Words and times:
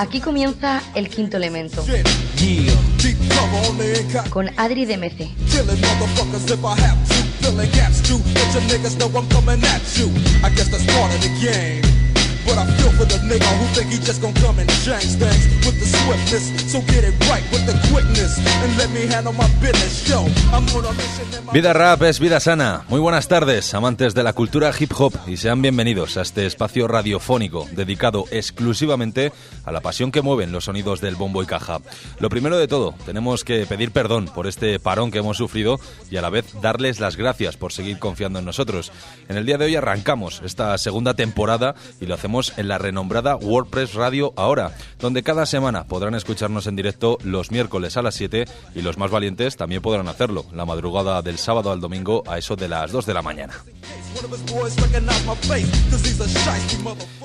Aquí 0.00 0.18
comienza 0.22 0.82
el 0.94 1.10
quinto 1.10 1.36
elemento. 1.36 1.84
Con 4.30 4.48
Adri 4.56 4.86
DMC. 4.86 5.28
But 12.50 12.58
I 12.58 12.66
feel 12.66 12.90
for 12.98 13.04
the 13.06 13.14
nigga 13.30 13.46
who 13.58 13.66
think 13.76 13.92
he 13.92 13.98
just 13.98 14.20
come 14.20 14.58
and 14.58 14.68
change 14.82 15.14
things 15.22 15.42
with 15.64 15.78
the 15.78 15.86
swiftness. 15.86 16.72
So 16.72 16.80
get 16.82 17.04
it 17.04 17.14
right 17.30 17.44
with 17.52 17.64
the 17.64 17.78
quickness 17.92 18.38
and 18.42 18.76
let 18.76 18.90
me 18.90 19.06
handle 19.06 19.32
my 19.32 19.46
business. 19.62 20.08
Yo, 20.08 20.26
I'm 20.50 20.66
on 20.74 20.84
a 20.84 20.92
mission 20.98 21.30
Vida 21.52 21.72
rap 21.72 22.02
es 22.02 22.18
vida 22.18 22.40
sana. 22.40 22.82
Muy 22.88 22.98
buenas 23.00 23.28
tardes, 23.28 23.72
amantes 23.74 24.14
de 24.14 24.24
la 24.24 24.32
cultura 24.32 24.72
hip 24.76 24.92
hop, 24.96 25.12
y 25.28 25.36
sean 25.36 25.62
bienvenidos 25.62 26.16
a 26.16 26.22
este 26.22 26.46
espacio 26.46 26.88
radiofónico 26.88 27.68
dedicado 27.70 28.24
exclusivamente 28.32 29.32
a 29.64 29.70
la 29.70 29.80
pasión 29.80 30.10
que 30.10 30.22
mueven 30.22 30.50
los 30.50 30.64
sonidos 30.64 31.00
del 31.00 31.14
bombo 31.14 31.42
y 31.42 31.46
caja. 31.46 31.78
Lo 32.18 32.30
primero 32.30 32.56
de 32.56 32.66
todo, 32.68 32.94
tenemos 33.04 33.44
que 33.44 33.66
pedir 33.66 33.92
perdón 33.92 34.26
por 34.26 34.46
este 34.46 34.80
parón 34.80 35.10
que 35.10 35.18
hemos 35.18 35.36
sufrido 35.36 35.78
y 36.10 36.16
a 36.16 36.22
la 36.22 36.30
vez 36.30 36.46
darles 36.60 36.98
las 36.98 37.16
gracias 37.16 37.56
por 37.56 37.72
seguir 37.72 37.98
confiando 37.98 38.38
en 38.38 38.44
nosotros. 38.44 38.90
En 39.28 39.36
el 39.36 39.46
día 39.46 39.58
de 39.58 39.66
hoy 39.66 39.76
arrancamos 39.76 40.42
esta 40.44 40.76
segunda 40.78 41.14
temporada 41.14 41.74
y 42.00 42.06
lo 42.06 42.14
hacemos 42.14 42.39
en 42.56 42.68
la 42.68 42.78
renombrada 42.78 43.36
WordPress 43.36 43.94
Radio 43.94 44.32
Ahora, 44.36 44.74
donde 44.98 45.22
cada 45.22 45.46
semana 45.46 45.84
podrán 45.84 46.14
escucharnos 46.14 46.66
en 46.66 46.76
directo 46.76 47.18
los 47.22 47.50
miércoles 47.50 47.96
a 47.96 48.02
las 48.02 48.14
7 48.14 48.46
y 48.74 48.82
los 48.82 48.98
más 48.98 49.10
valientes 49.10 49.56
también 49.56 49.82
podrán 49.82 50.08
hacerlo 50.08 50.46
la 50.52 50.64
madrugada 50.64 51.20
del 51.22 51.38
sábado 51.38 51.72
al 51.72 51.80
domingo 51.80 52.22
a 52.26 52.38
eso 52.38 52.56
de 52.56 52.68
las 52.68 52.92
2 52.92 53.06
de 53.06 53.14
la 53.14 53.22
mañana. 53.22 53.54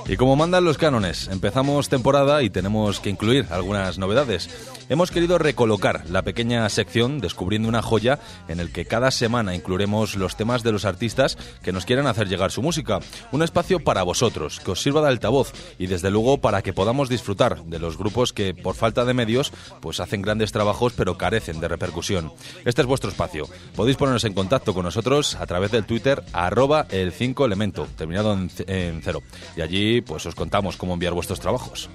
Y 0.08 0.18
como 0.18 0.36
mandan 0.36 0.64
los 0.66 0.78
cánones, 0.78 1.28
empezamos 1.30 1.90
temporada 1.90 2.44
y 2.44 2.50
tenemos 2.50 3.00
que 3.00 3.10
incluir 3.10 3.48
algunas 3.50 3.98
novedades. 3.98 4.50
Hemos 4.88 5.10
querido 5.10 5.40
recolocar 5.40 6.04
la 6.12 6.22
pequeña 6.22 6.70
sección 6.70 7.20
Descubriendo 7.20 7.68
una 7.68 7.82
joya 7.82 8.20
en 8.48 8.60
el 8.60 8.72
que 8.72 8.86
cada 8.86 9.10
semana 9.10 9.56
incluiremos 9.56 10.16
los 10.16 10.36
temas 10.36 10.62
de 10.62 10.72
los 10.72 10.86
artistas 10.86 11.40
que 11.64 11.72
nos 11.72 11.86
quieran 11.86 12.06
hacer 12.06 12.28
llegar 12.28 12.52
su 12.52 12.62
música. 12.62 13.00
Un 13.32 13.42
espacio 13.42 13.80
para 13.80 14.04
vosotros, 14.04 14.60
que 14.60 14.72
os 14.72 14.82
sirva 14.82 15.02
de 15.02 15.08
altavoz 15.08 15.54
y 15.80 15.88
desde 15.88 16.12
luego 16.12 16.38
para 16.38 16.62
que 16.62 16.72
podamos 16.72 17.10
disfrutar 17.10 17.64
de 17.64 17.80
los 17.80 17.98
grupos 17.98 18.32
que 18.32 18.54
por 18.54 18.76
falta 18.76 19.06
de 19.06 19.16
medios 19.16 19.52
pues 19.82 20.00
hacen 20.00 20.22
grandes 20.22 20.52
trabajos 20.52 20.94
pero 20.96 21.18
carecen 21.18 21.60
de 21.60 21.68
repercusión. 21.68 22.32
Este 22.64 22.82
es 22.82 22.88
vuestro 22.88 23.10
espacio. 23.10 23.50
Podéis 23.76 23.98
poneros 23.98 24.24
en 24.24 24.34
contacto 24.34 24.76
con 24.76 24.84
nosotros 24.84 25.34
a 25.36 25.48
través 25.48 25.72
del 25.72 25.86
Twitter 25.86 26.24
arroba 26.32 26.86
el 26.92 27.12
5 27.12 27.44
elemento, 27.44 27.88
terminado 27.98 28.34
en, 28.34 28.52
en 28.68 29.02
cero. 29.02 29.24
Y 29.58 29.62
allí 29.62 30.02
pues 30.02 30.28
os 30.28 30.36
contamos 30.36 30.78
cómo 30.78 30.94
enviar 30.94 31.14
vuestros 31.14 31.40
trabajos. 31.40 31.90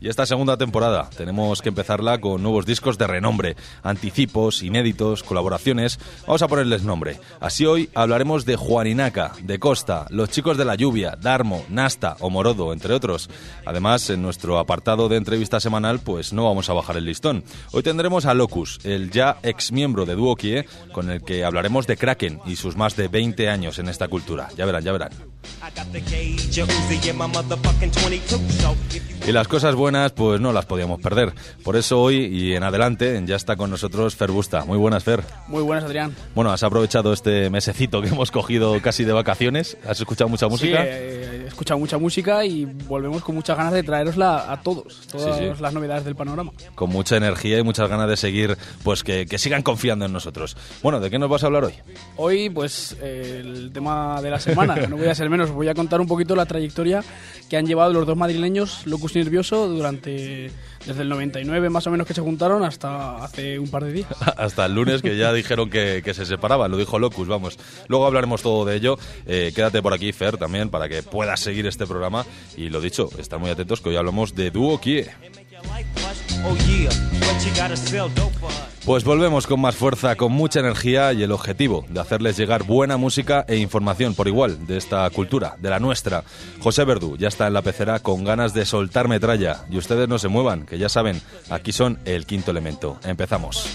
Y 0.00 0.08
esta 0.08 0.26
segunda 0.26 0.56
temporada 0.56 1.10
tenemos 1.16 1.60
que 1.60 1.70
empezarla 1.70 2.20
con 2.20 2.42
nuevos 2.42 2.66
discos 2.66 2.98
de 2.98 3.06
renombre, 3.06 3.56
anticipos, 3.82 4.62
inéditos, 4.62 5.24
colaboraciones. 5.24 5.98
Vamos 6.26 6.42
a 6.42 6.48
ponerles 6.48 6.84
nombre. 6.84 7.18
Así 7.40 7.66
hoy 7.66 7.90
hablaremos 7.94 8.44
de 8.44 8.56
Juaninaca, 8.56 9.32
de 9.42 9.58
Costa, 9.58 10.06
Los 10.10 10.30
Chicos 10.30 10.56
de 10.56 10.64
la 10.64 10.76
Lluvia, 10.76 11.16
Darmo, 11.20 11.64
Nasta 11.68 12.16
o 12.20 12.30
Morodo, 12.30 12.72
entre 12.72 12.94
otros. 12.94 13.28
Además, 13.64 14.08
en 14.10 14.22
nuestro 14.22 14.58
apartado 14.58 15.08
de 15.08 15.16
entrevista 15.16 15.58
semanal, 15.58 15.98
pues 15.98 16.32
no 16.32 16.44
vamos 16.44 16.70
a 16.70 16.74
bajar 16.74 16.96
el 16.96 17.04
listón. 17.04 17.42
Hoy 17.72 17.82
tendremos 17.82 18.24
a 18.26 18.34
Locus, 18.34 18.78
el 18.84 19.10
ya 19.10 19.38
ex 19.42 19.72
miembro 19.72 20.06
de 20.06 20.14
Duo 20.14 20.36
Kie, 20.36 20.64
con 20.92 21.10
el 21.10 21.22
que 21.22 21.44
hablaremos 21.44 21.88
de 21.88 21.96
Kraken 21.96 22.40
y 22.46 22.54
sus 22.54 22.76
más 22.76 22.94
de 22.94 23.08
20 23.08 23.48
años 23.48 23.80
en 23.80 23.88
esta 23.88 24.06
cultura. 24.06 24.48
Ya 24.56 24.64
verán, 24.64 24.84
ya 24.84 24.92
verán. 24.92 25.10
Y 29.26 29.32
las 29.32 29.48
cosas 29.48 29.74
buenas, 29.74 30.12
pues 30.12 30.40
no 30.40 30.52
las 30.52 30.66
podíamos 30.66 31.00
perder. 31.00 31.34
Por 31.62 31.76
eso 31.76 32.00
hoy 32.00 32.16
y 32.16 32.54
en 32.54 32.62
adelante 32.62 33.20
ya 33.26 33.36
está 33.36 33.56
con 33.56 33.70
nosotros 33.70 34.16
Fer 34.16 34.30
Busta. 34.30 34.64
Muy 34.64 34.78
buenas, 34.78 35.04
Fer. 35.04 35.22
Muy 35.48 35.62
buenas, 35.62 35.84
Adrián. 35.84 36.14
Bueno, 36.34 36.50
has 36.50 36.62
aprovechado 36.62 37.12
este 37.12 37.50
mesecito 37.50 38.00
que 38.00 38.08
hemos 38.08 38.30
cogido 38.30 38.80
casi 38.80 39.04
de 39.04 39.12
vacaciones. 39.12 39.76
¿Has 39.86 40.00
escuchado 40.00 40.28
mucha 40.28 40.48
música? 40.48 40.82
Sí, 40.82 40.88
he 40.88 41.46
escuchado 41.46 41.78
mucha 41.78 41.98
música 41.98 42.44
y 42.44 42.64
volvemos 42.64 43.22
con 43.22 43.34
muchas 43.34 43.56
ganas 43.56 43.72
de 43.72 43.82
traerosla 43.82 44.50
a 44.50 44.62
todos, 44.62 45.06
todas 45.10 45.60
las 45.60 45.74
novedades 45.74 46.04
del 46.04 46.16
panorama. 46.16 46.52
Con 46.74 46.90
mucha 46.90 47.16
energía 47.16 47.58
y 47.58 47.62
muchas 47.62 47.88
ganas 47.88 48.08
de 48.08 48.16
seguir, 48.16 48.56
pues 48.82 49.02
que, 49.02 49.26
que, 49.26 49.38
sigan 49.38 49.62
confiando 49.62 50.04
en 50.06 50.12
nosotros. 50.12 50.56
Bueno, 50.82 51.00
¿de 51.00 51.10
qué 51.10 51.18
nos 51.18 51.28
vas 51.28 51.42
a 51.42 51.46
hablar 51.46 51.64
hoy? 51.64 51.74
Hoy, 52.16 52.50
pues 52.50 52.96
el 53.02 53.70
tema 53.72 54.20
de 54.22 54.30
la 54.30 54.40
semana, 54.40 54.76
no 54.88 54.96
voy 54.96 55.08
a 55.08 55.14
ser 55.14 55.28
menos, 55.30 55.37
voy 55.50 55.68
a 55.68 55.74
contar 55.74 56.00
un 56.00 56.06
poquito 56.06 56.34
la 56.36 56.46
trayectoria 56.46 57.02
que 57.48 57.56
han 57.56 57.66
llevado 57.66 57.92
los 57.92 58.06
dos 58.06 58.16
madrileños, 58.16 58.86
Locus 58.86 59.14
Nervioso, 59.14 59.68
durante 59.68 60.50
desde 60.86 61.02
el 61.02 61.08
99 61.08 61.70
más 61.70 61.86
o 61.86 61.90
menos 61.90 62.06
que 62.06 62.14
se 62.14 62.20
juntaron 62.20 62.64
hasta 62.64 63.22
hace 63.22 63.58
un 63.58 63.70
par 63.70 63.84
de 63.84 63.92
días. 63.92 64.08
hasta 64.36 64.66
el 64.66 64.74
lunes 64.74 65.02
que 65.02 65.16
ya 65.16 65.32
dijeron 65.32 65.70
que, 65.70 66.02
que, 66.04 66.14
se 66.14 66.24
separaban, 66.24 66.70
lo 66.70 66.76
dijo 66.76 66.98
Locus, 66.98 67.28
vamos. 67.28 67.58
Luego 67.88 68.06
hablaremos 68.06 68.42
todo 68.42 68.64
de 68.64 68.76
ello. 68.76 68.98
Eh, 69.26 69.52
quédate 69.54 69.82
por 69.82 69.92
aquí, 69.92 70.12
Fer, 70.12 70.36
también, 70.36 70.70
para 70.70 70.88
que 70.88 71.02
puedas 71.02 71.40
seguir 71.40 71.66
este 71.66 71.86
programa. 71.86 72.24
Y 72.56 72.70
lo 72.70 72.80
dicho, 72.80 73.10
estar 73.18 73.38
muy 73.38 73.50
atentos 73.50 73.80
que 73.80 73.90
hoy 73.90 73.96
hablamos 73.96 74.34
de 74.34 74.50
Duo 74.50 74.80
Kie. 74.80 75.06
Pues 78.88 79.04
volvemos 79.04 79.46
con 79.46 79.60
más 79.60 79.76
fuerza, 79.76 80.16
con 80.16 80.32
mucha 80.32 80.60
energía 80.60 81.12
y 81.12 81.22
el 81.22 81.30
objetivo 81.30 81.84
de 81.90 82.00
hacerles 82.00 82.38
llegar 82.38 82.62
buena 82.62 82.96
música 82.96 83.44
e 83.46 83.56
información 83.56 84.14
por 84.14 84.28
igual 84.28 84.66
de 84.66 84.78
esta 84.78 85.10
cultura, 85.10 85.56
de 85.60 85.68
la 85.68 85.78
nuestra. 85.78 86.24
José 86.60 86.84
Verdú 86.84 87.18
ya 87.18 87.28
está 87.28 87.46
en 87.48 87.52
la 87.52 87.60
pecera 87.60 87.98
con 87.98 88.24
ganas 88.24 88.54
de 88.54 88.64
soltar 88.64 89.06
metralla 89.06 89.66
y 89.70 89.76
ustedes 89.76 90.08
no 90.08 90.18
se 90.18 90.28
muevan, 90.28 90.64
que 90.64 90.78
ya 90.78 90.88
saben, 90.88 91.20
aquí 91.50 91.70
son 91.70 91.98
el 92.06 92.24
quinto 92.24 92.50
elemento. 92.50 92.98
Empezamos. 93.04 93.68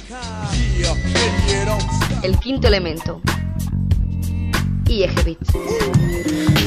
El 2.23 2.39
quinto 2.39 2.67
elemento. 2.67 3.21
Y 4.87 5.05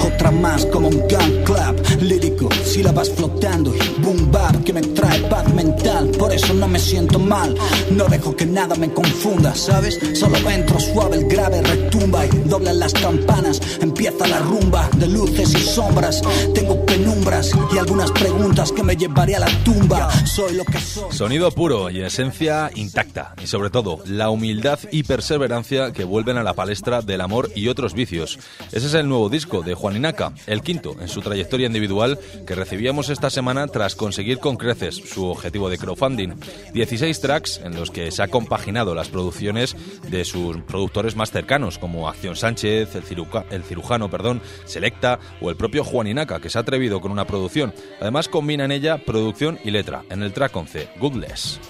Otra 0.01 0.31
más 0.31 0.67
como 0.67 0.87
un 0.87 1.01
gun 1.01 1.45
club 1.45 1.83
lírico, 2.47 2.65
sílabas 2.65 3.11
flotando 3.11 3.75
y 3.75 4.03
boom 4.03 4.31
bap 4.31 4.65
que 4.65 4.73
me 4.73 4.81
trae 4.81 5.21
paz 5.23 5.53
mental. 5.55 6.11
Por 6.19 6.33
eso 6.33 6.55
no 6.55 6.69
me 6.69 6.79
siento 6.79 7.19
mal, 7.19 7.55
no 7.91 8.05
dejo 8.07 8.35
que 8.35 8.47
nada 8.47 8.75
me 8.77 8.93
confunda, 8.93 9.55
¿sabes? 9.55 9.99
Solo 10.15 10.37
entro 10.51 10.79
suave, 10.81 11.19
el 11.19 11.27
grave 11.27 11.63
retumba 11.63 12.27
y 12.27 12.29
doblan 12.49 12.79
las 12.79 12.93
campanas. 12.93 13.61
Empieza 13.81 14.27
la 14.27 14.39
rumba 14.41 14.89
de 14.97 15.09
luces 15.09 15.55
y 15.55 15.61
sombras. 15.61 16.23
Tengo 16.55 16.85
penumbras 16.85 17.53
y 17.73 17.79
algunas 17.79 18.11
preguntas 18.13 18.73
que 18.73 18.83
me 18.83 18.97
llevaré 18.97 19.37
a 19.37 19.41
la 19.41 19.65
tumba. 19.65 20.11
Soy 20.27 20.55
lo 20.55 20.65
que 20.65 20.79
soy. 20.79 21.13
Sonido 21.13 21.51
puro 21.51 21.91
y 21.91 22.01
esencia 22.01 22.71
intacta. 22.75 23.35
Y 23.43 23.47
sobre 23.47 23.71
todo, 23.71 24.03
la 24.07 24.31
humildad 24.31 24.79
y 24.91 25.03
perseverancia 25.03 25.93
que 25.93 26.05
vuelven 26.05 26.39
a 26.39 26.43
la 26.43 26.55
palestra 26.55 27.03
del 27.03 27.21
amor 27.21 27.51
y 27.55 27.69
otros 27.69 27.95
vicios. 27.95 28.39
Ese 28.73 28.87
es 28.87 28.95
el 28.95 29.09
nuevo 29.09 29.29
disco 29.29 29.63
de 29.63 29.75
Juan 29.75 29.97
Inaca, 29.97 30.33
el 30.47 30.63
quinto 30.63 30.97
en 31.01 31.09
su 31.09 31.21
trayectoria 31.21 31.67
individual 31.67 32.19
que 32.47 32.55
recibíamos 32.55 33.09
esta 33.09 33.31
semana 33.31 33.67
tras 33.69 33.95
conseguir 33.95 34.39
con 34.39 34.57
creces 34.57 34.97
su 34.97 35.27
objetivo 35.27 35.71
de 35.71 35.79
crowdfunding. 35.79 36.35
16 36.73 37.21
tracks 37.21 37.61
en 37.65 37.77
los 37.77 37.91
que 37.91 38.11
se 38.11 38.23
ha 38.23 38.29
compaginado 38.29 38.95
las 38.95 39.09
producciones 39.09 39.77
de 40.09 40.25
sus 40.25 40.59
productores 40.63 41.17
más 41.17 41.31
cercanos 41.31 41.79
como 41.79 42.09
Acción 42.09 42.37
Sánchez, 42.37 42.95
el, 42.95 43.05
el 43.51 43.63
cirujano, 43.63 44.11
perdón, 44.11 44.43
Selecta 44.65 45.19
o 45.41 45.51
el 45.51 45.57
propio 45.57 45.85
Juan 45.85 46.07
Inaca 46.07 46.41
que 46.41 46.51
se 46.51 46.59
ha 46.59 46.63
atrevido 46.63 47.01
con 47.01 47.13
una 47.13 47.27
producción. 47.27 47.75
Además 48.01 48.29
combina 48.29 48.65
en 48.65 48.73
ella 48.73 48.99
producción 48.99 49.59
y 49.65 49.71
letra 49.71 50.05
en 50.11 50.23
el 50.23 50.33
track 50.33 50.57
11, 50.57 50.89
Goodless. 51.01 51.61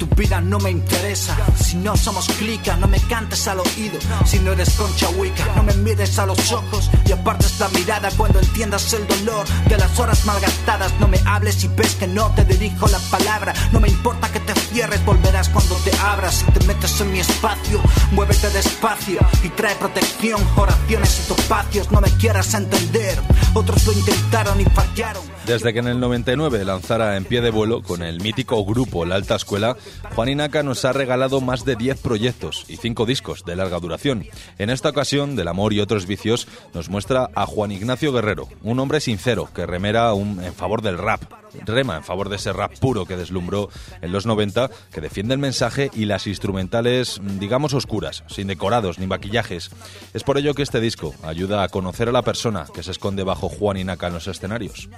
Tu 0.00 0.06
vida 0.16 0.40
no 0.40 0.58
me 0.60 0.70
interesa. 0.70 1.36
Si 1.62 1.76
no 1.76 1.94
somos 1.94 2.26
clica, 2.38 2.74
no 2.78 2.88
me 2.88 2.98
cantes 3.00 3.46
al 3.46 3.60
oído. 3.60 3.98
Si 4.24 4.38
no 4.38 4.52
eres 4.52 4.70
concha 4.70 5.10
huica, 5.10 5.44
no 5.56 5.62
me 5.62 5.74
mires 5.74 6.18
a 6.18 6.24
los 6.24 6.52
ojos 6.52 6.90
y 7.04 7.12
apartes 7.12 7.60
la 7.60 7.68
mirada 7.68 8.08
cuando 8.16 8.38
entiendas 8.40 8.94
el 8.94 9.06
dolor 9.06 9.46
de 9.68 9.76
las 9.76 9.98
horas 9.98 10.24
malgastadas. 10.24 10.98
No 11.00 11.06
me 11.06 11.20
hables 11.26 11.62
y 11.64 11.68
ves 11.68 11.96
que 11.96 12.06
no 12.06 12.30
te 12.34 12.46
dirijo 12.46 12.88
la 12.88 12.98
palabra. 13.10 13.52
No 13.72 13.80
me 13.80 13.88
importa 13.88 14.32
que 14.32 14.40
te 14.40 14.54
cierres, 14.54 15.04
volverás 15.04 15.50
cuando 15.50 15.74
te 15.84 15.94
abras. 15.98 16.36
Si 16.36 16.44
te 16.46 16.64
metes 16.64 16.98
en 17.02 17.12
mi 17.12 17.20
espacio, 17.20 17.78
muévete 18.12 18.48
despacio 18.48 19.20
y 19.42 19.50
trae 19.50 19.74
protección, 19.74 20.40
oraciones 20.56 21.20
y 21.22 21.28
topacios. 21.28 21.92
No 21.92 22.00
me 22.00 22.10
quieras 22.16 22.54
entender, 22.54 23.20
otros 23.52 23.86
lo 23.86 23.92
intentaron 23.92 24.58
y 24.62 24.64
fallaron. 24.64 25.39
Desde 25.50 25.72
que 25.72 25.80
en 25.80 25.88
el 25.88 25.98
99 25.98 26.64
lanzara 26.64 27.16
En 27.16 27.24
pie 27.24 27.40
de 27.40 27.50
vuelo 27.50 27.82
con 27.82 28.04
el 28.04 28.20
mítico 28.20 28.64
grupo 28.64 29.04
La 29.04 29.16
Alta 29.16 29.34
Escuela, 29.34 29.76
Juan 30.14 30.28
Inaca 30.28 30.62
nos 30.62 30.84
ha 30.84 30.92
regalado 30.92 31.40
más 31.40 31.64
de 31.64 31.74
10 31.74 31.98
proyectos 31.98 32.64
y 32.68 32.76
5 32.76 33.04
discos 33.04 33.44
de 33.44 33.56
larga 33.56 33.80
duración. 33.80 34.26
En 34.58 34.70
esta 34.70 34.90
ocasión, 34.90 35.34
del 35.34 35.48
amor 35.48 35.72
y 35.72 35.80
otros 35.80 36.06
vicios, 36.06 36.46
nos 36.72 36.88
muestra 36.88 37.30
a 37.34 37.46
Juan 37.46 37.72
Ignacio 37.72 38.12
Guerrero, 38.12 38.46
un 38.62 38.78
hombre 38.78 39.00
sincero 39.00 39.48
que 39.52 39.66
remera 39.66 40.14
un, 40.14 40.40
en 40.40 40.54
favor 40.54 40.82
del 40.82 40.98
rap, 40.98 41.20
rema 41.66 41.96
en 41.96 42.04
favor 42.04 42.28
de 42.28 42.36
ese 42.36 42.52
rap 42.52 42.78
puro 42.78 43.06
que 43.06 43.16
deslumbró 43.16 43.68
en 44.02 44.12
los 44.12 44.26
90, 44.26 44.70
que 44.92 45.00
defiende 45.00 45.34
el 45.34 45.40
mensaje 45.40 45.90
y 45.94 46.04
las 46.04 46.26
instrumentales, 46.26 47.20
digamos, 47.38 47.74
oscuras, 47.74 48.24
sin 48.28 48.46
decorados 48.46 48.98
ni 48.98 49.06
maquillajes. 49.06 49.70
Es 50.14 50.22
por 50.22 50.38
ello 50.38 50.54
que 50.54 50.62
este 50.62 50.80
disco 50.80 51.14
ayuda 51.22 51.62
a 51.62 51.68
conocer 51.68 52.08
a 52.08 52.12
la 52.12 52.22
persona 52.22 52.66
que 52.72 52.82
se 52.82 52.90
esconde 52.90 53.24
bajo 53.24 53.48
Juan 53.48 53.76
y 53.76 53.84
Naka 53.84 54.08
en 54.08 54.14
los 54.14 54.26
escenarios. 54.26 54.88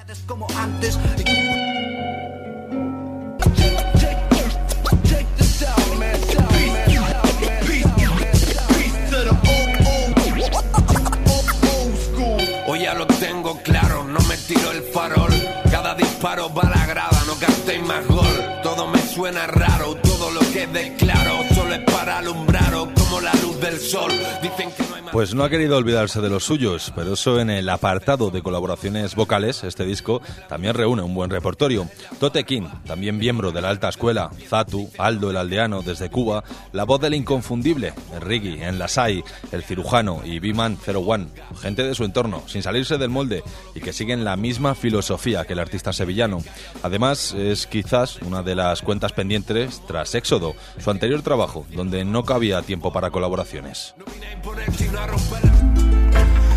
Hoy 12.66 12.80
ya 12.80 12.94
lo 12.94 13.06
tengo 13.06 13.60
claro, 13.62 14.04
no 14.04 14.20
me 14.20 14.36
tiro 14.36 14.72
el 14.72 14.82
farol. 14.82 15.61
Cada 15.72 15.94
disparo 15.94 16.52
va 16.52 16.64
a 16.64 16.70
la 16.70 16.84
grada, 16.84 17.22
no 17.26 17.34
gastéis 17.40 17.82
más 17.82 18.06
gol. 18.06 18.60
Todo 18.62 18.88
me 18.88 19.00
suena 19.00 19.46
raro, 19.46 19.94
todo 19.96 20.30
lo 20.30 20.40
que 20.52 20.66
declaro 20.66 21.44
solo 21.54 21.74
es 21.74 21.80
para 21.90 22.18
alumbraros 22.18 23.01
como 23.12 23.20
la 23.20 23.34
luz 23.34 23.60
del 23.60 23.78
sol. 23.78 24.10
Dicen 24.42 24.70
que 24.72 24.82
no 24.84 24.94
hay 24.94 25.02
más. 25.02 25.12
Pues 25.12 25.34
no 25.34 25.44
ha 25.44 25.50
querido 25.50 25.76
olvidarse 25.76 26.22
de 26.22 26.30
los 26.30 26.44
suyos, 26.44 26.90
pero 26.96 27.12
eso 27.12 27.40
en 27.40 27.50
el 27.50 27.68
apartado 27.68 28.30
de 28.30 28.40
colaboraciones 28.40 29.14
vocales, 29.14 29.64
este 29.64 29.84
disco 29.84 30.22
también 30.48 30.72
reúne 30.72 31.02
un 31.02 31.14
buen 31.14 31.28
repertorio. 31.28 31.86
Tote 32.18 32.44
King, 32.44 32.62
también 32.86 33.18
miembro 33.18 33.52
de 33.52 33.60
la 33.60 33.68
alta 33.68 33.90
escuela, 33.90 34.30
Zatu, 34.48 34.88
Aldo 34.96 35.30
el 35.30 35.36
aldeano 35.36 35.82
desde 35.82 36.08
Cuba, 36.08 36.42
la 36.72 36.84
voz 36.84 37.02
del 37.02 37.12
inconfundible, 37.12 37.92
Riggy, 38.20 38.62
en 38.62 38.78
Lasai, 38.78 39.22
el 39.52 39.62
cirujano 39.62 40.22
y 40.24 40.38
B-Man 40.38 40.78
01, 40.86 41.26
gente 41.60 41.82
de 41.82 41.94
su 41.94 42.04
entorno, 42.04 42.42
sin 42.46 42.62
salirse 42.62 42.96
del 42.96 43.10
molde 43.10 43.42
y 43.74 43.80
que 43.80 43.92
siguen 43.92 44.24
la 44.24 44.36
misma 44.36 44.74
filosofía 44.74 45.44
que 45.44 45.52
el 45.52 45.58
artista 45.58 45.92
sevillano. 45.92 46.38
Además, 46.82 47.34
es 47.34 47.66
quizás 47.66 48.22
una 48.22 48.42
de 48.42 48.54
las 48.54 48.80
cuentas 48.80 49.12
pendientes 49.12 49.82
tras 49.86 50.14
Éxodo, 50.14 50.54
su 50.78 50.90
anterior 50.90 51.20
trabajo, 51.20 51.66
donde 51.74 52.06
no 52.06 52.24
cabía 52.24 52.62
tiempo 52.62 52.90
para 52.90 53.01
colaboraciones. 53.10 53.94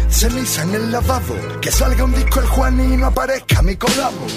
Ceniza 0.09 0.63
en 0.63 0.75
el 0.75 0.91
lavabo, 0.91 1.35
que 1.61 1.71
salga 1.71 2.03
un 2.03 2.13
disco 2.13 2.39
el 2.39 2.47
Juan 2.47 2.79
y 2.79 2.97
no 2.97 3.07
aparezca 3.07 3.61
mi 3.61 3.75
colabo. 3.75 4.27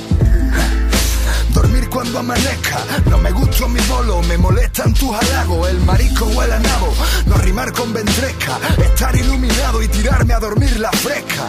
Dormir 1.50 1.88
cuando 1.88 2.19
amanezca, 2.19 2.78
no 3.10 3.19
me 3.19 3.31
gusta 3.31 3.69
mi 3.69 3.81
bolo, 3.81 4.22
me 4.22 4.38
molestan 4.38 4.93
tus 4.94 5.14
halagos, 5.16 5.69
el 5.69 5.81
marisco 5.81 6.26
o 6.26 6.43
el 6.43 6.50
nabo, 6.50 6.93
no 7.26 7.37
rimar 7.38 7.72
con 7.72 7.93
ventresca, 7.93 8.58
estar 8.78 9.14
iluminado 9.16 9.82
y 9.82 9.88
tirarme 9.88 10.34
a 10.34 10.40
dormir 10.40 10.78
la 10.78 10.90
fresca. 10.93 11.49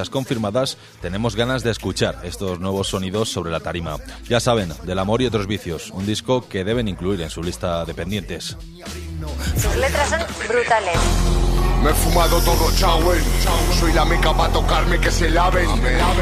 fechas 0.01 0.09
confirmadas, 0.09 0.77
tenemos 1.01 1.35
ganas 1.35 1.63
de 1.63 1.69
escuchar 1.69 2.19
estos 2.23 2.59
nuevos 2.59 2.87
sonidos 2.87 3.29
sobre 3.29 3.51
la 3.51 3.59
tarima. 3.59 3.97
Ya 4.27 4.39
saben, 4.39 4.73
Del 4.83 4.97
amor 4.97 5.21
y 5.21 5.27
otros 5.27 5.45
vicios, 5.45 5.91
un 5.91 6.05
disco 6.05 6.47
que 6.47 6.63
deben 6.63 6.87
incluir 6.87 7.21
en 7.21 7.29
su 7.29 7.43
lista 7.43 7.85
de 7.85 7.93
pendientes. 7.93 8.57
Sus 9.55 9.75
letras 9.75 10.09
son 10.09 10.19
brutales. 10.47 10.97
Me 11.83 11.89
he 11.89 11.93
fumado 11.93 12.39
todo 12.41 12.71
chawen 12.75 13.23
Soy 13.79 13.91
la 13.93 14.05
meca 14.05 14.31
para 14.33 14.53
tocarme 14.53 14.99
que 14.99 15.09
se 15.09 15.29
laven. 15.31 15.67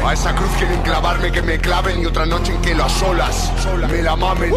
A 0.04 0.12
esa 0.14 0.34
cruz 0.34 0.50
quieren 0.56 0.80
clavarme 0.82 1.30
que 1.30 1.42
me 1.42 1.58
claven. 1.58 2.00
Y 2.00 2.06
otra 2.06 2.24
noche 2.24 2.54
en 2.54 2.62
que 2.62 2.74
las 2.74 3.02
olas 3.02 3.52
me 3.90 4.02
la 4.02 4.16
mamen 4.16 4.52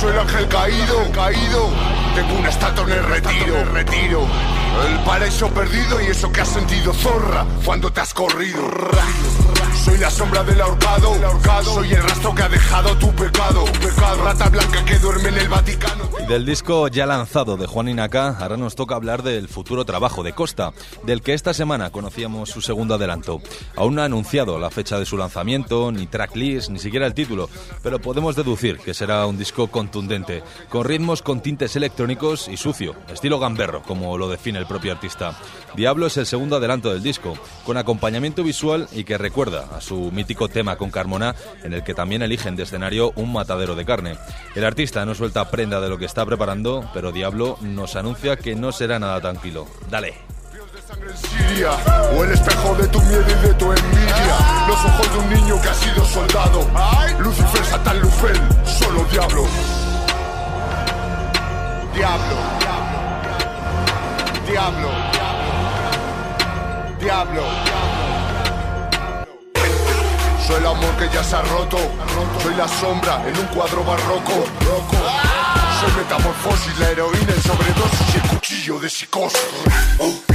Soy 0.00 0.12
el 0.12 0.18
ángel 0.18 0.48
caído, 0.48 1.12
caído. 1.12 1.70
Tengo 2.14 2.38
una 2.38 2.48
estatua 2.50 2.84
en 2.84 2.92
el 2.92 3.04
retiro, 3.04 3.64
retiro. 3.72 4.26
El 4.86 4.98
paraíso 5.00 5.48
perdido 5.48 6.00
y 6.00 6.06
eso 6.06 6.30
que 6.30 6.40
has 6.40 6.48
sentido 6.48 6.92
zorra 6.92 7.44
Cuando 7.68 7.92
te 7.92 8.00
has 8.00 8.14
corrido 8.14 8.62
soy 9.84 9.98
la 9.98 10.10
sombra 10.10 10.42
del 10.42 10.60
ahorcado, 10.60 11.14
soy 11.62 11.92
el 11.92 12.02
rastro 12.02 12.34
que 12.34 12.42
ha 12.42 12.48
dejado 12.48 12.96
tu 12.98 13.10
pecado. 13.14 13.64
Rata 14.22 14.48
blanca 14.48 14.84
que 14.84 14.98
duerme 14.98 15.28
en 15.28 15.38
el 15.38 15.48
Vaticano. 15.48 16.08
Del 16.28 16.44
disco 16.44 16.88
ya 16.88 17.06
lanzado 17.06 17.56
de 17.56 17.66
Juan 17.66 17.88
Inaca, 17.88 18.36
ahora 18.38 18.56
nos 18.56 18.74
toca 18.74 18.96
hablar 18.96 19.22
del 19.22 19.48
futuro 19.48 19.84
trabajo 19.84 20.22
de 20.22 20.32
Costa, 20.32 20.72
del 21.04 21.22
que 21.22 21.32
esta 21.32 21.54
semana 21.54 21.90
conocíamos 21.90 22.50
su 22.50 22.60
segundo 22.60 22.94
adelanto. 22.94 23.40
Aún 23.76 23.94
no 23.94 24.02
ha 24.02 24.06
anunciado 24.06 24.58
la 24.58 24.70
fecha 24.70 24.98
de 24.98 25.06
su 25.06 25.16
lanzamiento, 25.16 25.90
ni 25.92 26.06
tracklist, 26.06 26.70
ni 26.70 26.78
siquiera 26.78 27.06
el 27.06 27.14
título, 27.14 27.48
pero 27.82 28.00
podemos 28.00 28.36
deducir 28.36 28.78
que 28.78 28.94
será 28.94 29.24
un 29.26 29.38
disco 29.38 29.68
contundente, 29.68 30.42
con 30.68 30.84
ritmos 30.84 31.22
con 31.22 31.40
tintes 31.40 31.76
electrónicos 31.76 32.48
y 32.48 32.56
sucio, 32.56 32.94
estilo 33.12 33.38
gamberro, 33.38 33.82
como 33.82 34.18
lo 34.18 34.28
define 34.28 34.58
el 34.58 34.66
propio 34.66 34.92
artista. 34.92 35.38
Diablo 35.76 36.06
es 36.06 36.16
el 36.16 36.26
segundo 36.26 36.56
adelanto 36.56 36.92
del 36.92 37.02
disco, 37.02 37.34
con 37.68 37.76
acompañamiento 37.76 38.42
visual 38.42 38.88
y 38.92 39.04
que 39.04 39.18
recuerda 39.18 39.66
a 39.76 39.82
su 39.82 40.10
mítico 40.10 40.48
tema 40.48 40.76
con 40.76 40.90
Carmona, 40.90 41.34
en 41.62 41.74
el 41.74 41.84
que 41.84 41.92
también 41.92 42.22
eligen 42.22 42.56
de 42.56 42.62
escenario 42.62 43.12
un 43.14 43.30
matadero 43.30 43.74
de 43.74 43.84
carne. 43.84 44.16
El 44.54 44.64
artista 44.64 45.04
no 45.04 45.14
suelta 45.14 45.50
prenda 45.50 45.78
de 45.78 45.90
lo 45.90 45.98
que 45.98 46.06
está 46.06 46.24
preparando, 46.24 46.88
pero 46.94 47.12
Diablo 47.12 47.58
nos 47.60 47.94
anuncia 47.94 48.38
que 48.38 48.56
no 48.56 48.72
será 48.72 48.98
nada 48.98 49.20
tranquilo. 49.20 49.66
Dale. 49.90 50.14
Lucifer, 57.18 57.96
Lufel, 58.00 58.40
solo 58.64 59.04
diablo 59.12 59.44
Diablo 61.92 62.36
Diablo 62.60 63.08
Diablo 64.46 65.27
Soy 70.46 70.56
el 70.58 70.66
amor 70.66 70.94
que 70.98 71.08
ya 71.08 71.24
se 71.24 71.36
ha 71.36 71.42
roto. 71.42 71.78
Soy 72.42 72.54
la 72.54 72.68
sombra 72.68 73.26
en 73.26 73.38
un 73.38 73.46
cuadro 73.46 73.82
barroco. 73.82 74.44
Soy 75.80 75.92
metamorfosis, 75.96 76.78
la 76.78 76.90
heroína 76.90 77.32
en 77.34 77.42
sobredosis 77.42 78.14
y 78.14 78.16
el 78.18 78.22
cuchillo 78.28 78.78
de 78.78 78.90
psicosis 78.90 80.27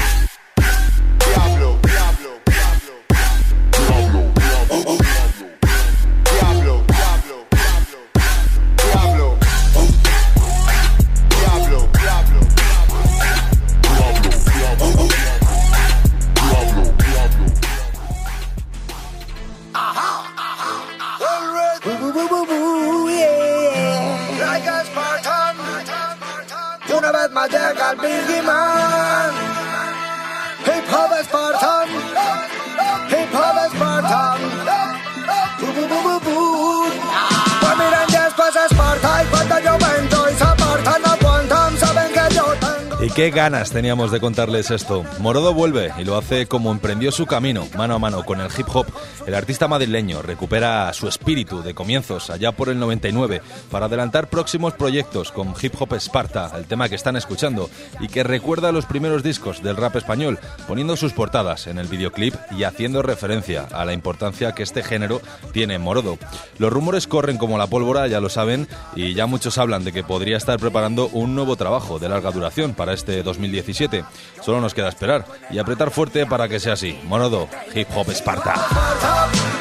qué 43.24 43.32
ganas 43.32 43.72
teníamos 43.72 44.12
de 44.12 44.20
contarles 44.20 44.70
esto. 44.70 45.06
Morodo 45.20 45.53
vuelve 45.53 45.94
y 45.98 46.03
lo 46.03 46.18
hace 46.18 46.46
como 46.46 46.74
emprendió 46.74 47.10
su 47.10 47.25
camino, 47.25 47.65
mano 47.77 47.96
a 47.96 48.00
mano 48.00 48.25
con 48.25 48.42
el 48.42 48.50
hip 48.58 48.68
hop. 48.74 48.86
El 49.25 49.36
artista 49.36 49.70
madrileño 49.70 50.22
recupera 50.22 50.92
su 50.92 51.08
espíritu 51.08 51.62
de 51.62 51.74
comienzos 51.74 52.30
allá 52.30 52.51
por 52.51 52.68
el 52.68 52.77
99 52.77 53.42
para 53.72 53.86
adelantar 53.86 54.27
próximos 54.27 54.74
proyectos 54.74 55.32
con 55.32 55.53
Hip 55.62 55.75
Hop 55.80 55.94
Esparta, 55.94 56.51
el 56.58 56.65
tema 56.65 56.89
que 56.89 56.96
están 56.96 57.15
escuchando, 57.15 57.70
y 58.01 58.10
que 58.10 58.24
recuerda 58.24 58.74
los 58.74 58.86
primeros 58.86 59.24
discos 59.24 59.63
del 59.63 59.77
rap 59.77 59.96
español, 59.96 60.39
poniendo 60.68 60.98
sus 60.98 61.13
portadas 61.13 61.68
en 61.68 61.77
el 61.77 61.88
videoclip 61.88 62.36
y 62.51 62.65
haciendo 62.65 63.01
referencia 63.01 63.68
a 63.72 63.86
la 63.86 63.94
importancia 63.94 64.51
que 64.51 64.63
este 64.63 64.84
género 64.84 65.22
tiene 65.53 65.75
en 65.75 65.82
Morodo. 65.82 66.18
Los 66.58 66.74
rumores 66.74 67.08
corren 67.08 67.38
como 67.38 67.58
la 67.58 67.68
pólvora, 67.68 68.08
ya 68.08 68.20
lo 68.20 68.30
saben, 68.30 68.68
y 68.94 69.13
ya 69.13 69.25
muchos 69.25 69.58
hablan 69.58 69.86
de 69.86 69.94
que 69.94 70.03
podría 70.03 70.36
estar 70.36 70.60
preparando 70.60 71.08
un 71.13 71.34
nuevo 71.34 71.56
trabajo 71.56 71.98
de 71.98 72.10
larga 72.10 72.32
duración 72.32 72.74
para 72.74 72.94
este 72.94 73.24
2017. 73.24 74.03
Solo 74.42 74.60
nos 74.60 74.74
queda 74.74 74.89
esperar 74.89 75.25
y 75.50 75.60
apretar 75.60 75.92
fuerte 75.92 76.25
para 76.25 76.50
que 76.50 76.60
sea 76.60 76.74
así. 76.74 77.00
Morodo, 77.06 77.48
Hip 77.74 77.88
Hop 77.96 78.10
Esparta. 78.10 79.12
love. 79.13 79.52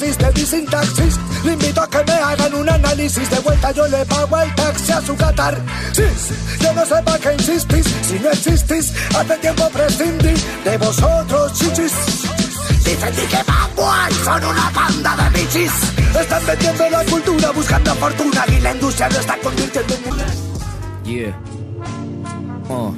Crisis 0.00 0.18
de 0.18 0.32
mi 0.32 0.46
sintaxis. 0.46 1.18
Le 1.44 1.52
invito 1.52 1.82
a 1.82 1.88
que 1.88 2.04
me 2.04 2.12
hagan 2.12 2.54
un 2.54 2.68
análisis. 2.68 3.28
De 3.30 3.38
vuelta 3.40 3.70
yo 3.72 3.86
le 3.88 4.04
pago 4.06 4.40
el 4.40 4.54
taxi 4.54 4.92
a 4.92 5.00
su 5.00 5.14
Qatar. 5.16 5.58
Sí, 5.92 6.04
yo 6.60 6.72
no 6.72 6.84
sé 6.86 7.02
para 7.04 7.18
qué 7.18 7.32
insistís. 7.34 7.86
Si 8.08 8.18
no 8.18 8.30
existís, 8.30 8.92
hace 9.16 9.36
tiempo 9.38 9.68
prescindí 9.70 10.34
de 10.64 10.78
vosotros, 10.78 11.52
chichis. 11.54 11.92
Dicen 12.84 13.14
que 13.14 13.42
Bad 13.46 14.10
son 14.24 14.44
una 14.44 14.70
banda 14.70 15.16
de 15.16 15.40
bichis. 15.40 15.72
Están 16.18 16.46
vendiendo 16.46 16.90
la 16.90 17.04
cultura 17.04 17.50
buscando 17.50 17.94
fortuna 17.94 18.44
y 18.48 18.60
la 18.60 18.72
industria 18.72 19.08
lo 19.10 19.20
está 19.20 19.36
convirtiendo 19.36 19.94
en 19.94 20.12
un... 20.12 20.20
Yeah. 21.04 21.38
Oh, 22.68 22.94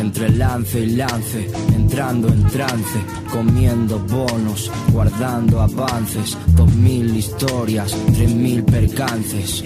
entre 0.00 0.30
lance 0.30 0.80
y 0.80 0.86
lance, 0.96 1.48
entrando 1.74 2.28
en 2.28 2.42
trance, 2.48 3.00
comiendo 3.30 3.98
bonos, 3.98 4.70
guardando 4.92 5.60
avances, 5.60 6.36
dos 6.56 6.72
mil 6.74 7.16
historias, 7.16 7.94
tres 8.14 8.34
mil 8.34 8.64
percances. 8.64 9.64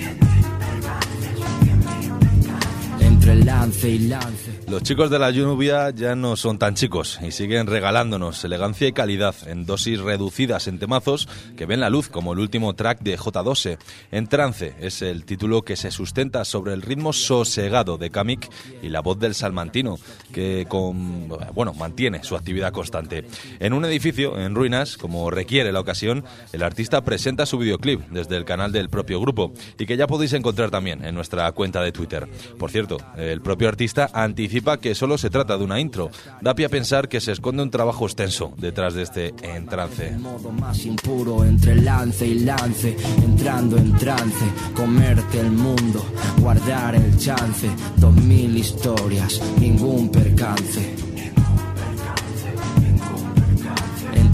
Entre 3.24 3.42
lance 3.42 3.88
y 3.88 3.98
lance. 4.00 4.60
Los 4.68 4.82
chicos 4.82 5.08
de 5.08 5.18
la 5.18 5.30
lluvia 5.30 5.88
ya 5.88 6.14
no 6.14 6.36
son 6.36 6.58
tan 6.58 6.74
chicos 6.74 7.18
y 7.26 7.30
siguen 7.30 7.66
regalándonos 7.66 8.44
elegancia 8.44 8.86
y 8.86 8.92
calidad 8.92 9.34
en 9.46 9.64
dosis 9.64 9.98
reducidas 9.98 10.68
en 10.68 10.78
temazos 10.78 11.26
que 11.56 11.64
ven 11.64 11.80
la 11.80 11.88
luz 11.88 12.10
como 12.10 12.34
el 12.34 12.38
último 12.38 12.74
track 12.74 13.00
de 13.00 13.16
J12. 13.16 13.78
En 14.12 14.26
trance 14.26 14.74
es 14.78 15.00
el 15.00 15.24
título 15.24 15.62
que 15.62 15.76
se 15.76 15.90
sustenta 15.90 16.44
sobre 16.44 16.74
el 16.74 16.82
ritmo 16.82 17.14
sosegado 17.14 17.96
de 17.96 18.10
Kamik 18.10 18.50
y 18.82 18.90
la 18.90 19.00
voz 19.00 19.18
del 19.18 19.34
salmantino 19.34 19.96
que 20.30 20.66
con, 20.68 21.28
bueno, 21.54 21.72
mantiene 21.72 22.24
su 22.24 22.36
actividad 22.36 22.72
constante. 22.72 23.24
En 23.58 23.72
un 23.72 23.86
edificio 23.86 24.38
en 24.38 24.54
ruinas, 24.54 24.98
como 24.98 25.30
requiere 25.30 25.72
la 25.72 25.80
ocasión, 25.80 26.24
el 26.52 26.62
artista 26.62 27.02
presenta 27.02 27.46
su 27.46 27.56
videoclip 27.56 28.02
desde 28.10 28.36
el 28.36 28.44
canal 28.44 28.70
del 28.70 28.90
propio 28.90 29.18
grupo 29.18 29.54
y 29.78 29.86
que 29.86 29.96
ya 29.96 30.06
podéis 30.06 30.34
encontrar 30.34 30.70
también 30.70 31.02
en 31.06 31.14
nuestra 31.14 31.50
cuenta 31.52 31.80
de 31.80 31.90
Twitter. 31.90 32.28
Por 32.58 32.70
cierto, 32.70 32.98
el 33.16 33.40
propio 33.40 33.68
artista 33.68 34.10
anticipa 34.12 34.78
que 34.78 34.94
solo 34.94 35.18
se 35.18 35.30
trata 35.30 35.56
de 35.56 35.64
una 35.64 35.80
intro. 35.80 36.10
Da 36.40 36.54
pie 36.54 36.66
a 36.66 36.68
pensar 36.68 37.08
que 37.08 37.20
se 37.20 37.32
esconde 37.32 37.62
un 37.62 37.70
trabajo 37.70 38.06
extenso 38.06 38.52
detrás 38.56 38.94
de 38.94 39.02
este 39.02 39.34
en 39.42 39.66
trance. 39.66 40.10
modo 40.12 40.50
más 40.50 40.84
impuro 40.84 41.44
entre 41.44 41.76
lance 41.76 42.26
y 42.26 42.40
lance, 42.40 42.96
entrando 43.24 43.76
en 43.76 43.92
trance. 43.96 44.44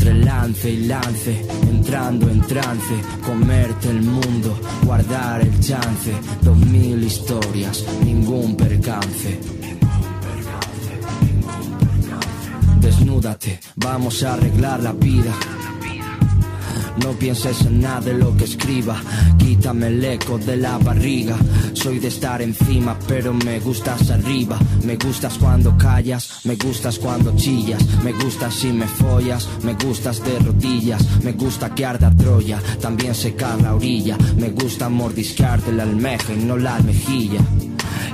Entre 0.01 0.15
lance 0.15 0.71
y 0.71 0.87
lance, 0.87 1.47
entrando 1.69 2.31
en 2.31 2.41
trance, 2.41 2.95
comerte 3.23 3.91
el 3.91 4.01
mundo, 4.01 4.59
guardar 4.83 5.43
el 5.43 5.61
chance, 5.61 6.15
dos 6.41 6.57
mil 6.57 7.05
historias, 7.05 7.85
ningún 8.03 8.57
percance. 8.57 9.39
Desnúdate, 12.81 13.61
vamos 13.77 14.23
a 14.23 14.33
arreglar 14.33 14.83
la 14.83 14.95
vida. 14.95 15.35
No 17.03 17.13
pienses 17.13 17.63
en 17.63 17.81
nada 17.81 18.01
de 18.01 18.15
lo 18.15 18.37
que 18.37 18.45
escriba, 18.45 19.01
quítame 19.39 19.89
el 19.89 20.05
eco 20.05 20.39
de 20.39 20.57
la 20.57 20.79
barriga. 20.79 21.37
Soy 21.73 21.99
de 21.99 22.09
estar 22.09 22.43
encima, 22.43 22.99
pero 23.09 23.33
me 23.33 23.59
gustas 23.61 24.11
arriba. 24.11 24.59
Me 24.85 24.97
gustas 24.97 25.39
cuando 25.39 25.77
callas, 25.79 26.41
me 26.45 26.57
gustas 26.57 26.99
cuando 26.99 27.35
chillas. 27.37 27.83
Me 28.05 28.13
gustas 28.13 28.55
si 28.55 28.73
me 28.73 28.87
follas, 28.87 29.49
me 29.63 29.75
gustas 29.75 30.23
de 30.25 30.39
rodillas. 30.39 31.03
Me 31.23 31.33
gusta 31.33 31.75
que 31.75 31.87
arda 31.87 32.11
Troya, 32.11 32.61
también 32.81 33.15
secar 33.15 33.61
la 33.61 33.75
orilla. 33.75 34.17
Me 34.37 34.51
gusta 34.51 34.89
mordiscarte 34.89 35.73
la 35.73 35.85
almeja 35.85 36.33
y 36.35 36.45
no 36.45 36.57
la 36.57 36.77
almejilla. 36.77 37.41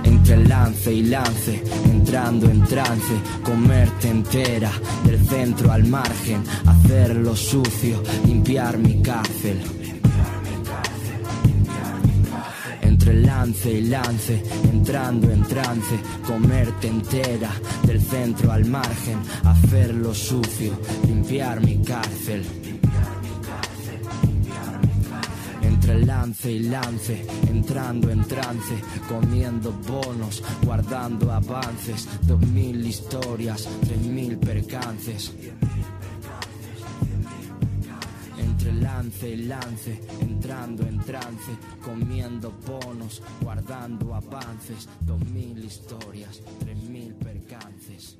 Entre 0.06 0.36
lance 0.44 0.92
y 0.92 1.02
lance, 1.02 1.62
entrando 1.84 2.48
en 2.48 2.64
trance, 2.64 3.14
comerte 3.42 4.08
entera, 4.08 4.70
del 5.04 5.18
centro 5.26 5.72
al 5.72 5.84
margen, 5.84 6.42
hacer 6.64 7.16
lo 7.16 7.34
sucio, 7.34 8.02
limpiar 8.24 8.78
mi 8.78 9.02
cárcel. 9.02 9.60
Entre 12.82 13.14
lance 13.20 13.72
y 13.72 13.82
lance, 13.82 14.42
entrando 14.72 15.30
en 15.30 15.42
trance, 15.42 15.98
comerte 16.26 16.88
entera, 16.88 17.50
del 17.84 18.00
centro 18.00 18.52
al 18.52 18.64
margen, 18.64 19.18
hacer 19.44 19.94
lo 19.94 20.14
sucio, 20.14 20.72
limpiar 21.06 21.60
mi 21.60 21.82
cárcel. 21.82 22.65
Entre 25.86 26.04
lance 26.04 26.50
y 26.50 26.58
lance, 26.58 27.24
entrando 27.48 28.10
en 28.10 28.24
trance, 28.24 28.74
comiendo 29.08 29.70
bonos, 29.70 30.42
guardando 30.64 31.30
avances, 31.30 32.08
dos 32.22 32.40
mil 32.40 32.84
historias, 32.84 33.68
tres 33.82 34.00
mil 34.00 34.36
percances. 34.36 35.32
Entre 38.36 38.72
lance 38.72 39.28
y 39.28 39.36
lance, 39.44 40.00
entrando 40.22 40.82
en 40.82 40.98
trance, 41.04 41.52
comiendo 41.84 42.52
bonos, 42.66 43.22
guardando 43.40 44.12
avances, 44.12 44.88
dos 45.02 45.20
mil 45.30 45.64
historias, 45.64 46.42
tres 46.58 46.82
mil 46.82 47.14
percances. 47.14 48.16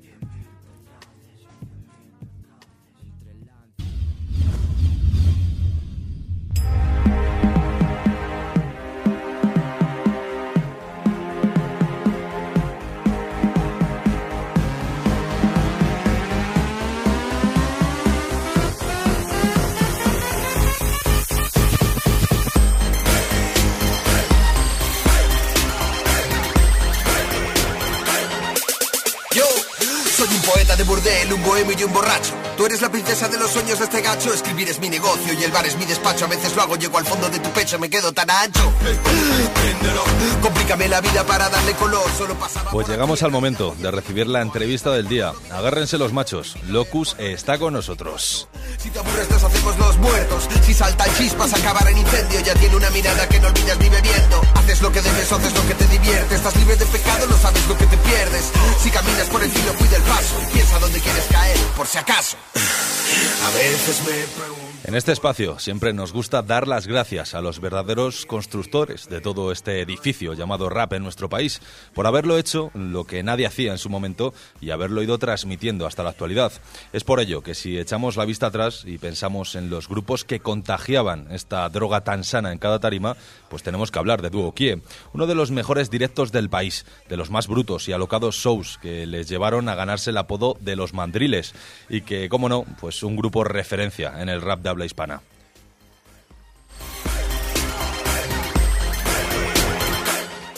Burdel, 31.57 31.63
un 31.63 31.65
bohemio 31.65 31.75
y 31.79 31.83
un 31.83 31.93
borracho. 31.93 32.46
Tú 32.57 32.65
eres 32.65 32.81
la 32.81 32.89
princesa 32.89 33.27
de 33.27 33.37
los 33.37 33.51
sueños 33.51 33.77
de 33.77 33.85
este 33.85 34.01
gacho. 34.01 34.33
Escribir 34.33 34.67
es 34.67 34.79
mi 34.79 34.89
negocio 34.89 35.31
y 35.31 35.43
el 35.43 35.51
bar 35.51 35.67
es 35.67 35.77
mi 35.77 35.85
despacho. 35.85 36.25
A 36.25 36.27
veces 36.27 36.55
lo 36.55 36.63
hago, 36.63 36.75
llego 36.75 36.97
al 36.97 37.05
fondo 37.05 37.29
de 37.29 37.37
tu 37.37 37.51
pecho, 37.51 37.77
me 37.77 37.87
quedo 37.87 38.11
tan 38.11 38.27
ancho. 38.31 38.73
Complícame 40.41 40.87
la 40.87 40.99
vida 40.99 41.23
para 41.23 41.49
darle 41.49 41.73
color. 41.73 42.03
Solo 42.17 42.33
pasaba. 42.33 42.71
Pues 42.71 42.87
llegamos 42.87 43.21
al 43.21 43.29
momento 43.29 43.75
de 43.77 43.91
recibir 43.91 44.25
la 44.25 44.41
entrevista 44.41 44.91
del 44.91 45.07
día. 45.07 45.33
Agárrense 45.51 45.99
los 45.99 46.13
machos. 46.13 46.55
Locus 46.67 47.15
está 47.19 47.59
con 47.59 47.73
nosotros. 47.73 48.47
Si 48.79 48.89
te 48.89 48.97
aburres, 48.97 49.29
nos 49.29 49.43
hacemos 49.43 49.77
los 49.77 49.97
muertos. 49.97 50.49
Si 50.65 50.73
saltan 50.73 51.13
chispas, 51.15 51.53
acabar 51.53 51.87
en 51.89 51.99
incendio. 51.99 52.39
Ya 52.41 52.55
tiene 52.55 52.75
una 52.75 52.89
mirada 52.89 53.29
que 53.29 53.39
no 53.39 53.49
olvidas 53.49 53.77
ni 53.77 53.89
bebiendo. 53.89 54.41
Haces 54.55 54.81
lo 54.81 54.91
que 54.91 55.01
debes, 55.03 55.31
haces 55.31 55.53
lo 55.53 55.67
que 55.67 55.75
te 55.75 55.87
divierte. 55.89 56.33
Estás 56.33 56.55
libre 56.55 56.75
de 56.75 56.85
pecado, 56.87 57.27
no 57.27 57.37
sabes 57.37 57.67
lo 57.67 57.77
que 57.77 57.85
te 57.85 57.97
pierdes. 57.97 58.51
Si 58.81 58.89
caminas 58.89 59.27
por 59.27 59.43
el 59.43 59.51
filo, 59.51 59.73
cuida 59.73 59.97
el 59.97 60.03
paso. 60.03 60.35
Piensa 60.51 60.79
dónde 60.79 60.99
quieres 60.99 61.25
caer, 61.29 61.57
por 61.75 61.85
si 61.85 61.99
acaso. 61.99 62.35
A 62.55 63.49
veces 63.51 64.01
me 64.05 64.23
pregunto. 64.37 64.66
En 64.83 64.95
este 64.95 65.11
espacio 65.11 65.59
siempre 65.59 65.91
nos 65.91 66.13
gusta 66.13 66.41
dar 66.41 66.67
las 66.67 66.87
gracias 66.87 67.33
a 67.33 67.41
los 67.41 67.59
verdaderos 67.59 68.25
constructores 68.25 69.09
de 69.09 69.19
todo 69.19 69.51
este 69.51 69.81
edificio 69.81 70.33
llamado 70.33 70.69
rap 70.69 70.93
en 70.93 71.03
nuestro 71.03 71.27
país 71.29 71.61
por 71.93 72.07
haberlo 72.07 72.37
hecho 72.37 72.71
lo 72.73 73.03
que 73.03 73.21
nadie 73.21 73.47
hacía 73.47 73.71
en 73.71 73.79
su 73.79 73.89
momento 73.89 74.33
y 74.61 74.69
haberlo 74.69 75.03
ido 75.03 75.17
transmitiendo 75.17 75.85
hasta 75.85 76.03
la 76.03 76.11
actualidad. 76.11 76.53
Es 76.93 77.03
por 77.03 77.19
ello 77.19 77.41
que 77.41 77.53
si 77.53 77.77
echamos 77.77 78.15
la 78.15 78.23
vista 78.23 78.47
atrás 78.47 78.83
y 78.85 78.97
pensamos 78.97 79.55
en 79.55 79.69
los 79.69 79.89
grupos 79.89 80.23
que 80.23 80.39
contagiaban 80.39 81.27
esta 81.31 81.67
droga 81.67 82.01
tan 82.01 82.23
sana 82.23 82.53
en 82.53 82.59
cada 82.59 82.79
tarima, 82.79 83.17
pues 83.49 83.63
tenemos 83.63 83.91
que 83.91 83.99
hablar 83.99 84.21
de 84.21 84.29
Duo 84.29 84.53
Kie, 84.53 84.81
uno 85.13 85.27
de 85.27 85.35
los 85.35 85.51
mejores 85.51 85.89
directos 85.89 86.31
del 86.31 86.49
país, 86.49 86.85
de 87.09 87.17
los 87.17 87.29
más 87.29 87.47
brutos 87.47 87.89
y 87.89 87.93
alocados 87.93 88.35
shows 88.35 88.77
que 88.81 89.05
les 89.05 89.27
llevaron 89.27 89.67
a 89.67 89.75
ganarse 89.75 90.11
el 90.11 90.17
apodo 90.17 90.55
de 90.61 90.75
los 90.77 90.93
mandriles 90.93 91.53
y 91.89 92.01
que, 92.01 92.29
como 92.29 92.47
no, 92.47 92.63
pues 92.79 93.03
un 93.03 93.17
grupo 93.17 93.43
referencia 93.43 94.21
en 94.21 94.29
el 94.29 94.41
rap 94.41 94.61
de 94.61 94.66
habla 94.67 94.85
hispana. 94.85 95.21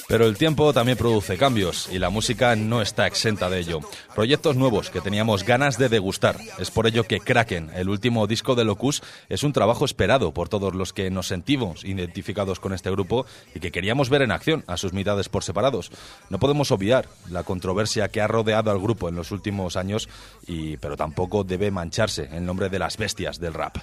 Pero 0.10 0.26
el 0.26 0.38
tiempo 0.38 0.74
también 0.74 0.98
produce 0.98 1.38
cambios 1.38 1.88
y 1.92 2.00
la 2.00 2.10
música 2.10 2.56
no 2.56 2.82
está 2.82 3.06
exenta 3.06 3.48
de 3.48 3.60
ello. 3.60 3.82
Proyectos 4.16 4.56
nuevos 4.56 4.90
que 4.90 5.02
teníamos 5.02 5.44
ganas 5.44 5.78
de 5.78 5.88
degustar. 5.88 6.36
Es 6.58 6.72
por 6.72 6.88
ello 6.88 7.04
que 7.04 7.20
Kraken, 7.20 7.70
el 7.76 7.90
último 7.90 8.26
disco 8.26 8.56
de 8.56 8.66
Locus, 8.66 9.04
es 9.30 9.44
un 9.44 9.54
trabajo 9.54 9.86
esperado 9.86 10.34
por 10.34 10.50
todos 10.50 10.74
los 10.74 10.94
que 10.94 11.12
nos 11.12 11.28
sentimos 11.28 11.86
identificados 11.86 12.60
con 12.60 12.74
este 12.74 12.90
grupo 12.90 13.28
y 13.54 13.60
que 13.60 13.72
queríamos 13.72 14.10
ver 14.10 14.24
en 14.24 14.32
acción 14.32 14.64
a 14.66 14.78
sus 14.78 14.94
mitades 14.94 15.30
por 15.30 15.44
separados. 15.44 15.92
No 16.32 16.40
podemos 16.40 16.72
obviar 16.72 17.08
la 17.30 17.44
controversia 17.44 18.10
que 18.10 18.22
ha 18.22 18.28
rodeado 18.28 18.72
al 18.72 18.80
grupo 18.80 19.10
en 19.10 19.16
los 19.16 19.30
últimos 19.32 19.76
años, 19.76 20.10
y, 20.48 20.78
pero 20.78 20.98
tampoco 20.98 21.44
debe 21.44 21.70
mancharse 21.70 22.30
el 22.34 22.48
nombre 22.48 22.70
de 22.70 22.80
las 22.80 22.98
bestias 22.98 23.40
del 23.40 23.54
rap. 23.54 23.78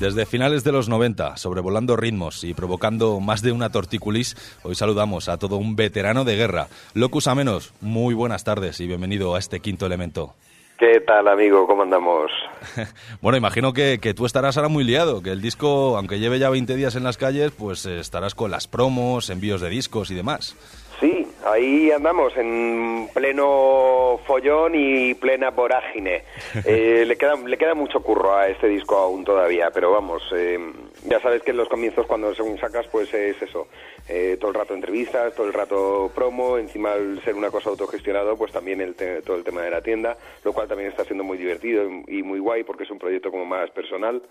Desde 0.00 0.24
finales 0.24 0.64
de 0.64 0.72
los 0.72 0.88
90, 0.88 1.36
sobrevolando 1.36 1.96
ritmos 1.96 2.42
y 2.44 2.54
provocando 2.54 3.20
más 3.20 3.42
de 3.42 3.52
una 3.52 3.70
tortícolis, 3.70 4.34
hoy 4.62 4.74
saludamos 4.74 5.28
a 5.28 5.36
todo 5.36 5.56
un 5.56 5.76
veterano 5.76 6.24
de 6.24 6.36
guerra. 6.36 6.68
Locus 6.94 7.26
Amenos, 7.26 7.74
muy 7.82 8.14
buenas 8.14 8.42
tardes 8.42 8.80
y 8.80 8.86
bienvenido 8.86 9.34
a 9.34 9.38
este 9.38 9.60
quinto 9.60 9.84
elemento. 9.84 10.34
¿Qué 10.78 11.00
tal, 11.06 11.28
amigo? 11.28 11.66
¿Cómo 11.66 11.82
andamos? 11.82 12.30
bueno, 13.20 13.36
imagino 13.36 13.74
que, 13.74 13.98
que, 14.00 14.14
tú 14.14 14.24
estarás 14.24 14.56
ahora 14.56 14.70
muy 14.70 14.82
liado, 14.82 15.22
que 15.22 15.32
el 15.32 15.42
disco, 15.42 15.98
aunque 15.98 16.18
lleve 16.18 16.38
ya 16.38 16.48
20 16.48 16.74
días 16.74 16.96
en 16.96 17.04
las 17.04 17.18
calles, 17.18 17.50
pues 17.50 17.84
eh, 17.84 18.00
estarás 18.00 18.34
con 18.34 18.50
las 18.50 18.66
promos, 18.66 19.28
envíos 19.28 19.60
de 19.60 19.68
discos 19.68 20.10
y 20.10 20.14
demás. 20.14 20.56
Sí, 21.00 21.26
ahí 21.46 21.90
andamos 21.90 22.36
en 22.36 23.08
pleno 23.14 24.20
follón 24.26 24.74
y 24.74 25.14
plena 25.14 25.50
vorágine. 25.50 26.24
Eh, 26.66 27.04
le, 27.06 27.16
queda, 27.16 27.36
le 27.36 27.56
queda 27.56 27.74
mucho 27.74 28.02
curro 28.02 28.36
a 28.36 28.48
este 28.48 28.68
disco 28.68 28.96
aún 28.96 29.24
todavía, 29.24 29.70
pero 29.70 29.92
vamos, 29.92 30.22
eh, 30.34 30.58
ya 31.06 31.20
sabes 31.20 31.42
que 31.42 31.52
en 31.52 31.56
los 31.56 31.68
comienzos 31.68 32.06
cuando 32.06 32.34
según 32.34 32.58
sacas 32.58 32.86
pues 32.88 33.12
es 33.14 33.40
eso, 33.40 33.68
eh, 34.08 34.36
todo 34.38 34.50
el 34.50 34.56
rato 34.56 34.74
entrevistas, 34.74 35.34
todo 35.34 35.46
el 35.46 35.52
rato 35.52 36.10
promo, 36.14 36.58
encima 36.58 36.92
al 36.92 37.22
ser 37.24 37.34
una 37.34 37.50
cosa 37.50 37.70
autogestionado 37.70 38.36
pues 38.36 38.52
también 38.52 38.80
el 38.80 38.94
todo 39.24 39.36
el 39.36 39.44
tema 39.44 39.62
de 39.62 39.70
la 39.70 39.80
tienda, 39.80 40.16
lo 40.44 40.52
cual 40.52 40.68
también 40.68 40.90
está 40.90 41.04
siendo 41.04 41.24
muy 41.24 41.38
divertido 41.38 41.88
y 42.06 42.22
muy 42.22 42.40
guay 42.40 42.62
porque 42.64 42.84
es 42.84 42.90
un 42.90 42.98
proyecto 42.98 43.30
como 43.30 43.44
más 43.44 43.70
personal 43.70 44.22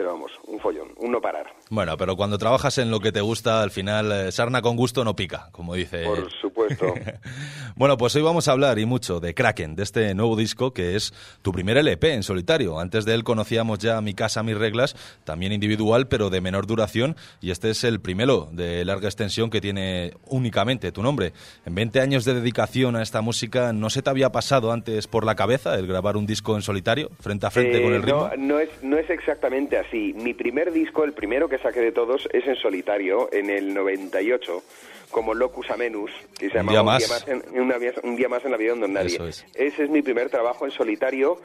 pero 0.00 0.12
vamos, 0.12 0.32
un 0.46 0.58
follón, 0.58 0.88
un 0.96 1.12
no 1.12 1.20
parar. 1.20 1.52
Bueno, 1.68 1.94
pero 1.98 2.16
cuando 2.16 2.38
trabajas 2.38 2.78
en 2.78 2.90
lo 2.90 3.00
que 3.00 3.12
te 3.12 3.20
gusta, 3.20 3.62
al 3.62 3.70
final, 3.70 4.10
eh, 4.10 4.32
sarna 4.32 4.62
con 4.62 4.74
gusto 4.74 5.04
no 5.04 5.14
pica, 5.14 5.50
como 5.52 5.74
dice. 5.74 6.04
Por 6.04 6.32
supuesto. 6.40 6.94
bueno, 7.76 7.98
pues 7.98 8.16
hoy 8.16 8.22
vamos 8.22 8.48
a 8.48 8.52
hablar 8.52 8.78
y 8.78 8.86
mucho 8.86 9.20
de 9.20 9.34
Kraken, 9.34 9.76
de 9.76 9.82
este 9.82 10.14
nuevo 10.14 10.36
disco 10.36 10.72
que 10.72 10.96
es 10.96 11.12
tu 11.42 11.52
primer 11.52 11.76
LP 11.76 12.14
en 12.14 12.22
solitario. 12.22 12.80
Antes 12.80 13.04
de 13.04 13.12
él 13.12 13.24
conocíamos 13.24 13.78
ya 13.78 14.00
Mi 14.00 14.14
Casa, 14.14 14.42
Mis 14.42 14.56
Reglas, 14.56 14.96
también 15.24 15.52
individual, 15.52 16.08
pero 16.08 16.30
de 16.30 16.40
menor 16.40 16.66
duración, 16.66 17.14
y 17.42 17.50
este 17.50 17.68
es 17.68 17.84
el 17.84 18.00
primero 18.00 18.48
de 18.52 18.82
larga 18.86 19.06
extensión 19.06 19.50
que 19.50 19.60
tiene 19.60 20.14
únicamente 20.28 20.92
tu 20.92 21.02
nombre. 21.02 21.34
En 21.66 21.74
20 21.74 22.00
años 22.00 22.24
de 22.24 22.32
dedicación 22.32 22.96
a 22.96 23.02
esta 23.02 23.20
música, 23.20 23.74
¿no 23.74 23.90
se 23.90 24.00
te 24.00 24.08
había 24.08 24.32
pasado 24.32 24.72
antes 24.72 25.06
por 25.06 25.26
la 25.26 25.34
cabeza 25.34 25.74
el 25.74 25.86
grabar 25.86 26.16
un 26.16 26.24
disco 26.24 26.56
en 26.56 26.62
solitario, 26.62 27.10
frente 27.20 27.44
a 27.44 27.50
frente 27.50 27.82
con 27.82 27.92
el 27.92 28.00
eh, 28.00 28.06
ritmo? 28.06 28.30
No, 28.38 28.54
no, 28.54 28.60
es, 28.60 28.70
no 28.82 28.96
es 28.96 29.10
exactamente 29.10 29.76
así 29.76 29.89
Sí, 29.90 30.14
mi 30.14 30.34
primer 30.34 30.72
disco, 30.72 31.04
el 31.04 31.12
primero 31.12 31.48
que 31.48 31.58
saqué 31.58 31.80
de 31.80 31.92
todos, 31.92 32.28
es 32.32 32.46
en 32.46 32.56
solitario, 32.56 33.28
en 33.32 33.50
el 33.50 33.74
98, 33.74 34.62
como 35.10 35.34
Locus 35.34 35.70
Amenus, 35.70 36.12
que 36.38 36.48
se 36.48 36.54
llama 36.54 36.72
un, 36.72 37.72
un, 38.04 38.16
día 38.16 38.28
más 38.28 38.44
en 38.44 38.52
la 38.52 38.56
vida 38.56 38.74
de 38.74 38.88
nadie. 38.88 39.18
Ese 39.54 39.84
es 39.84 39.90
mi 39.90 40.02
primer 40.02 40.30
trabajo 40.30 40.64
en 40.64 40.70
solitario 40.70 41.40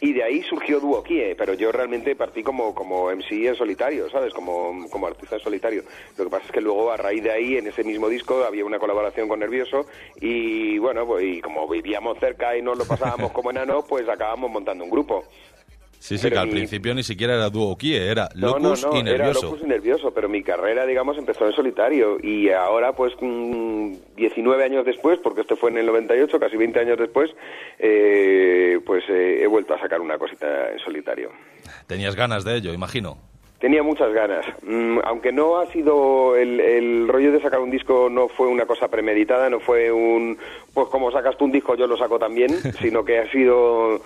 y 0.00 0.12
de 0.12 0.22
ahí 0.22 0.42
surgió 0.42 0.80
Duo 0.80 1.02
Kie, 1.02 1.34
pero 1.34 1.54
yo 1.54 1.72
realmente 1.72 2.14
partí 2.16 2.42
como, 2.42 2.74
como 2.74 3.10
MC 3.10 3.46
en 3.46 3.56
solitario, 3.56 4.10
¿sabes? 4.10 4.34
Como, 4.34 4.86
como 4.90 5.06
artista 5.06 5.36
en 5.36 5.42
solitario. 5.42 5.82
Lo 6.18 6.24
que 6.24 6.30
pasa 6.30 6.44
es 6.44 6.52
que 6.52 6.60
luego, 6.60 6.90
a 6.90 6.96
raíz 6.96 7.22
de 7.22 7.30
ahí, 7.30 7.56
en 7.56 7.68
ese 7.68 7.84
mismo 7.84 8.08
disco, 8.08 8.44
había 8.44 8.64
una 8.64 8.78
colaboración 8.78 9.28
con 9.28 9.40
Nervioso 9.40 9.86
y, 10.20 10.76
bueno, 10.78 11.06
pues, 11.06 11.24
y 11.24 11.40
como 11.40 11.66
vivíamos 11.68 12.18
cerca 12.18 12.56
y 12.56 12.60
nos 12.60 12.76
lo 12.76 12.84
pasábamos 12.84 13.32
como 13.32 13.50
enanos, 13.50 13.84
pues 13.88 14.06
acabamos 14.08 14.50
montando 14.50 14.84
un 14.84 14.90
grupo. 14.90 15.24
Sí, 16.04 16.18
sí, 16.18 16.28
que 16.28 16.36
al 16.36 16.50
principio 16.50 16.94
ni 16.94 17.02
siquiera 17.02 17.32
era 17.32 17.48
Duo 17.48 17.78
Kie, 17.78 17.96
era 17.96 18.28
Locus 18.34 18.84
no, 18.84 18.92
no, 18.92 18.98
y 18.98 19.02
Nervioso. 19.02 19.38
Era 19.38 19.48
Locus 19.48 19.62
y 19.62 19.66
Nervioso, 19.66 20.10
pero 20.10 20.28
mi 20.28 20.42
carrera, 20.42 20.84
digamos, 20.84 21.16
empezó 21.16 21.46
en 21.46 21.54
solitario 21.54 22.18
y 22.22 22.50
ahora, 22.50 22.92
pues, 22.92 23.14
19 23.18 24.64
años 24.64 24.84
después, 24.84 25.18
porque 25.20 25.40
este 25.40 25.56
fue 25.56 25.70
en 25.70 25.78
el 25.78 25.86
98, 25.86 26.38
casi 26.38 26.58
20 26.58 26.78
años 26.78 26.98
después, 26.98 27.30
eh, 27.78 28.80
pues 28.84 29.02
eh, 29.08 29.44
he 29.44 29.46
vuelto 29.46 29.72
a 29.72 29.80
sacar 29.80 30.02
una 30.02 30.18
cosita 30.18 30.72
en 30.72 30.78
solitario. 30.80 31.30
Tenías 31.86 32.14
ganas 32.14 32.44
de 32.44 32.56
ello, 32.56 32.74
imagino. 32.74 33.16
Tenía 33.58 33.82
muchas 33.82 34.12
ganas, 34.12 34.44
mm, 34.62 34.98
aunque 35.04 35.32
no 35.32 35.56
ha 35.56 35.72
sido 35.72 36.36
el, 36.36 36.60
el, 36.60 37.08
rollo 37.08 37.32
de 37.32 37.40
sacar 37.40 37.60
un 37.60 37.70
disco 37.70 38.10
no 38.10 38.28
fue 38.28 38.48
una 38.48 38.66
cosa 38.66 38.88
premeditada, 38.88 39.48
no 39.48 39.58
fue 39.58 39.90
un 39.90 40.36
pues 40.74 40.88
como 40.88 41.10
sacas 41.10 41.38
tú 41.38 41.46
un 41.46 41.52
disco 41.52 41.74
yo 41.74 41.86
lo 41.86 41.96
saco 41.96 42.18
también, 42.18 42.50
sino 42.82 43.06
que 43.06 43.20
ha 43.20 43.30
sido 43.30 44.02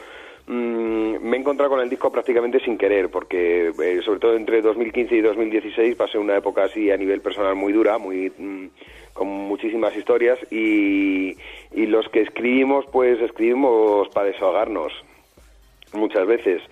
Mm, 0.48 1.22
me 1.28 1.37
he 1.37 1.40
encontrado 1.40 1.68
con 1.68 1.80
el 1.80 1.90
disco 1.90 2.11
prácticamente 2.11 2.58
sin 2.61 2.78
querer, 2.78 3.11
porque 3.11 3.68
eh, 3.68 4.00
sobre 4.02 4.18
todo 4.18 4.34
entre 4.34 4.62
2015 4.62 5.14
y 5.14 5.20
2016 5.20 5.94
pasé 5.94 6.16
una 6.16 6.38
época 6.38 6.64
así 6.64 6.90
a 6.90 6.96
nivel 6.96 7.20
personal 7.20 7.54
muy 7.54 7.74
dura, 7.74 7.98
muy 7.98 8.32
mm, 8.37 8.68
con 9.12 9.28
muchísimas 9.28 9.94
historias 9.94 10.38
y, 10.50 11.37
los 11.74 12.08
que 12.08 12.22
escribimos, 12.22 12.87
pues 12.90 13.20
escribimos 13.20 14.08
para 14.08 14.28
desahogarnos 14.28 14.92
muchas 15.92 16.26
veces. 16.26 16.62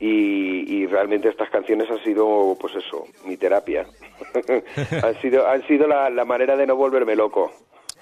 Y, 0.00 0.86
realmente 0.86 1.28
estas 1.28 1.50
canciones 1.50 1.90
han 1.90 2.02
sido, 2.04 2.56
pues 2.58 2.74
eso, 2.76 3.04
mi 3.26 3.36
terapia. 3.36 3.84
han 5.02 5.20
sido, 5.20 5.46
han 5.46 5.66
sido 5.66 5.86
la 5.86 6.24
manera 6.24 6.56
de 6.56 6.66
no 6.66 6.76
volverme 6.76 7.14
loco. 7.14 7.52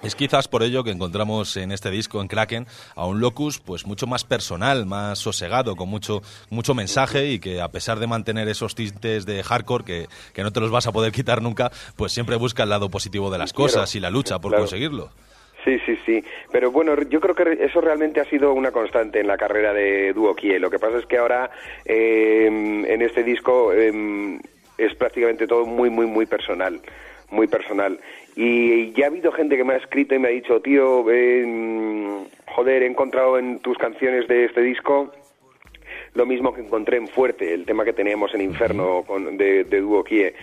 Es 0.02 0.14
quizás 0.14 0.46
por 0.46 0.62
ello 0.62 0.84
que 0.84 0.90
encontramos 0.90 1.56
en 1.56 1.72
este 1.72 1.90
disco, 1.90 2.20
en 2.20 2.28
Kraken, 2.28 2.66
a 2.94 3.06
un 3.06 3.20
locus 3.20 3.58
pues 3.58 3.86
mucho 3.86 4.06
más 4.06 4.24
personal, 4.24 4.86
más 4.86 5.18
sosegado, 5.18 5.74
con 5.74 5.88
mucho, 5.88 6.20
mucho 6.50 6.74
mensaje 6.74 7.26
y 7.26 7.38
que 7.40 7.60
a 7.60 7.68
pesar 7.68 7.98
de 7.98 8.06
mantener 8.06 8.46
esos 8.48 8.74
tintes 8.74 9.26
de 9.26 9.42
hardcore 9.42 9.84
que, 9.84 10.06
que 10.34 10.42
no 10.42 10.52
te 10.52 10.60
los 10.60 10.70
vas 10.70 10.86
a 10.86 10.92
poder 10.92 11.12
quitar 11.12 11.42
nunca, 11.42 11.70
pues 11.96 12.12
siempre 12.12 12.36
busca 12.36 12.64
el 12.64 12.68
lado 12.68 12.90
positivo 12.90 13.30
de 13.30 13.38
las 13.38 13.52
cosas 13.52 13.94
y 13.96 14.00
la 14.00 14.10
lucha 14.10 14.38
por 14.38 14.54
conseguirlo. 14.54 15.10
Sí, 15.64 15.78
sí, 15.84 15.98
sí. 16.06 16.22
Pero 16.52 16.70
bueno, 16.70 16.94
yo 17.08 17.20
creo 17.20 17.34
que 17.34 17.64
eso 17.64 17.80
realmente 17.80 18.20
ha 18.20 18.24
sido 18.26 18.52
una 18.52 18.70
constante 18.70 19.18
en 19.18 19.26
la 19.26 19.36
carrera 19.36 19.72
de 19.72 20.12
Duo 20.12 20.36
Kie. 20.36 20.60
Lo 20.60 20.70
que 20.70 20.78
pasa 20.78 20.98
es 20.98 21.06
que 21.06 21.18
ahora 21.18 21.50
eh, 21.84 22.46
en 22.46 23.02
este 23.02 23.24
disco 23.24 23.72
eh, 23.72 24.38
es 24.78 24.94
prácticamente 24.94 25.48
todo 25.48 25.66
muy, 25.66 25.90
muy, 25.90 26.06
muy 26.06 26.26
personal 26.26 26.80
muy 27.30 27.46
personal. 27.46 27.98
Y 28.36 28.92
ya 28.92 29.06
ha 29.06 29.08
habido 29.08 29.32
gente 29.32 29.56
que 29.56 29.64
me 29.64 29.74
ha 29.74 29.78
escrito 29.78 30.14
y 30.14 30.18
me 30.18 30.28
ha 30.28 30.30
dicho, 30.30 30.60
tío, 30.60 31.02
joder, 31.02 32.82
he 32.82 32.86
encontrado 32.86 33.38
en 33.38 33.58
tus 33.60 33.78
canciones 33.78 34.28
de 34.28 34.44
este 34.44 34.60
disco 34.60 35.12
lo 36.14 36.26
mismo 36.26 36.54
que 36.54 36.60
encontré 36.60 36.98
en 36.98 37.08
Fuerte, 37.08 37.52
el 37.54 37.64
tema 37.64 37.84
que 37.84 37.92
teníamos 37.92 38.34
en 38.34 38.42
Inferno 38.42 39.04
con, 39.06 39.36
de, 39.36 39.64
de 39.64 39.80
Duo 39.80 40.04
Kie, 40.04 40.34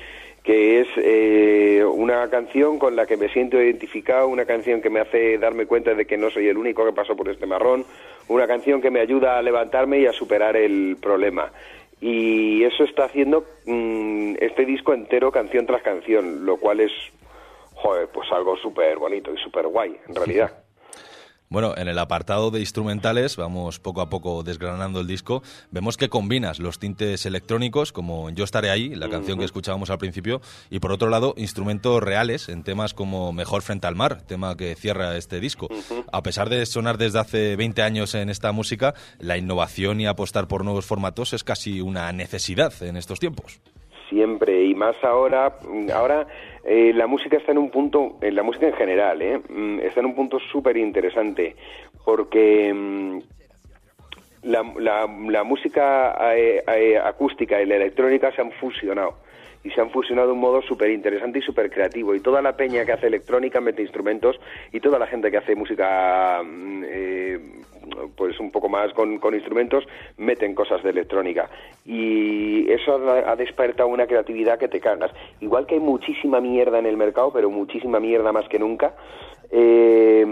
que 0.43 0.81
es 0.81 0.87
eh, 0.97 1.83
una 1.85 2.29
canción 2.29 2.77
con 2.79 2.95
la 2.95 3.05
que 3.05 3.17
me 3.17 3.29
siento 3.29 3.61
identificado, 3.61 4.27
una 4.27 4.45
canción 4.45 4.81
que 4.81 4.89
me 4.89 4.99
hace 4.99 5.37
darme 5.37 5.65
cuenta 5.65 5.93
de 5.93 6.05
que 6.05 6.17
no 6.17 6.29
soy 6.29 6.47
el 6.47 6.57
único 6.57 6.85
que 6.85 6.93
pasó 6.93 7.15
por 7.15 7.29
este 7.29 7.45
marrón, 7.45 7.85
una 8.27 8.47
canción 8.47 8.81
que 8.81 8.91
me 8.91 8.99
ayuda 8.99 9.37
a 9.37 9.41
levantarme 9.41 9.99
y 9.99 10.05
a 10.05 10.13
superar 10.13 10.57
el 10.57 10.97
problema 11.01 11.51
y 12.03 12.65
eso 12.65 12.83
está 12.83 13.05
haciendo 13.05 13.45
mm, 13.65 14.35
este 14.41 14.65
disco 14.65 14.93
entero 14.93 15.31
canción 15.31 15.65
tras 15.65 15.81
canción, 15.81 16.45
lo 16.45 16.57
cual 16.57 16.81
es, 16.81 16.91
joder, 17.83 18.07
pues 18.07 18.31
algo 18.31 18.55
súper 18.57 18.97
bonito 18.97 19.31
y 19.33 19.37
súper 19.43 19.67
guay, 19.67 19.97
en 20.07 20.15
realidad. 20.15 20.51
Bueno, 21.49 21.75
en 21.77 21.87
el 21.87 21.99
apartado 21.99 22.49
de 22.49 22.61
instrumentales, 22.61 23.37
vamos 23.37 23.79
poco 23.79 24.01
a 24.01 24.09
poco 24.09 24.41
desgranando 24.41 25.01
el 25.01 25.05
disco, 25.05 25.43
vemos 25.69 25.97
que 25.97 26.09
combinas 26.09 26.57
los 26.57 26.79
tintes 26.79 27.27
electrónicos, 27.27 27.91
como 27.91 28.31
Yo 28.31 28.43
estaré 28.43 28.71
ahí, 28.71 28.95
la 28.95 29.07
canción 29.07 29.37
que 29.37 29.45
escuchábamos 29.45 29.91
al 29.91 29.99
principio, 29.99 30.41
y 30.71 30.79
por 30.79 30.91
otro 30.91 31.09
lado, 31.11 31.35
instrumentos 31.37 32.01
reales 32.01 32.49
en 32.49 32.63
temas 32.63 32.95
como 32.95 33.33
Mejor 33.33 33.61
frente 33.61 33.85
al 33.85 33.95
mar, 33.95 34.23
tema 34.25 34.57
que 34.57 34.73
cierra 34.73 35.15
este 35.15 35.39
disco. 35.39 35.67
A 36.11 36.23
pesar 36.23 36.49
de 36.49 36.65
sonar 36.65 36.97
desde 36.97 37.19
hace 37.19 37.55
20 37.55 37.83
años 37.83 38.15
en 38.15 38.31
esta 38.31 38.51
música, 38.51 38.95
la 39.19 39.37
innovación 39.37 40.01
y 40.01 40.07
apostar 40.07 40.47
por 40.47 40.63
nuevos 40.63 40.87
formatos 40.87 41.33
es 41.33 41.43
casi 41.43 41.81
una 41.81 42.11
necesidad 42.13 42.73
en 42.81 42.97
estos 42.97 43.19
tiempos 43.19 43.61
siempre 44.13 44.65
y 44.65 44.75
más 44.75 44.95
ahora 45.03 45.57
ahora 45.93 46.27
eh, 46.65 46.93
la 46.93 47.07
música 47.07 47.37
está 47.37 47.51
en 47.51 47.57
un 47.57 47.69
punto 47.69 48.17
en 48.21 48.35
la 48.35 48.43
música 48.43 48.67
en 48.67 48.73
general 48.73 49.21
¿eh? 49.21 49.39
Mm, 49.49 49.79
está 49.79 49.99
en 49.99 50.07
un 50.07 50.15
punto 50.15 50.39
súper 50.39 50.77
interesante 50.77 51.55
porque 52.05 52.73
mm, 52.73 53.19
la, 54.43 54.63
la, 54.79 55.43
música 55.43 56.15
eh, 56.35 56.97
acústica 57.03 57.61
y 57.61 57.65
la 57.65 57.75
electrónica 57.75 58.31
se 58.31 58.41
han 58.41 58.51
fusionado 58.53 59.17
y 59.63 59.71
se 59.71 59.79
han 59.79 59.89
fusionado 59.91 60.27
de 60.29 60.33
un 60.33 60.39
modo 60.39 60.61
súper 60.61 60.89
interesante 60.91 61.39
y 61.39 61.41
súper 61.41 61.69
creativo. 61.69 62.13
Y 62.13 62.19
toda 62.19 62.41
la 62.41 62.57
peña 62.57 62.83
que 62.83 62.91
hace 62.91 63.07
electrónica 63.07 63.61
mete 63.61 63.81
instrumentos 63.81 64.37
y 64.73 64.81
toda 64.81 64.99
la 64.99 65.07
gente 65.07 65.31
que 65.31 65.37
hace 65.37 65.55
música 65.55 66.41
mm, 66.43 66.83
pues 68.15 68.39
un 68.39 68.51
poco 68.51 68.69
más 68.69 68.93
con, 68.93 69.19
instrumentos, 69.33 69.83
meten 70.17 70.55
cosas 70.55 70.83
de 70.83 70.89
electrónica. 70.89 71.49
Y 71.85 72.71
eso 72.71 72.95
ha, 72.95 73.31
ha 73.31 73.35
despertado 73.35 73.89
una 73.89 74.07
creatividad 74.07 74.59
que 74.59 74.67
te 74.67 74.79
cagas. 74.79 75.11
Igual 75.41 75.65
que 75.65 75.75
hay 75.75 75.81
muchísima 75.81 76.39
mierda 76.39 76.79
en 76.79 76.85
el 76.85 76.97
mercado, 76.97 77.31
pero 77.33 77.49
muchísima 77.49 77.99
mierda 77.99 78.31
más 78.31 78.47
que 78.47 78.59
nunca. 78.59 78.95
Eh, 79.51 80.25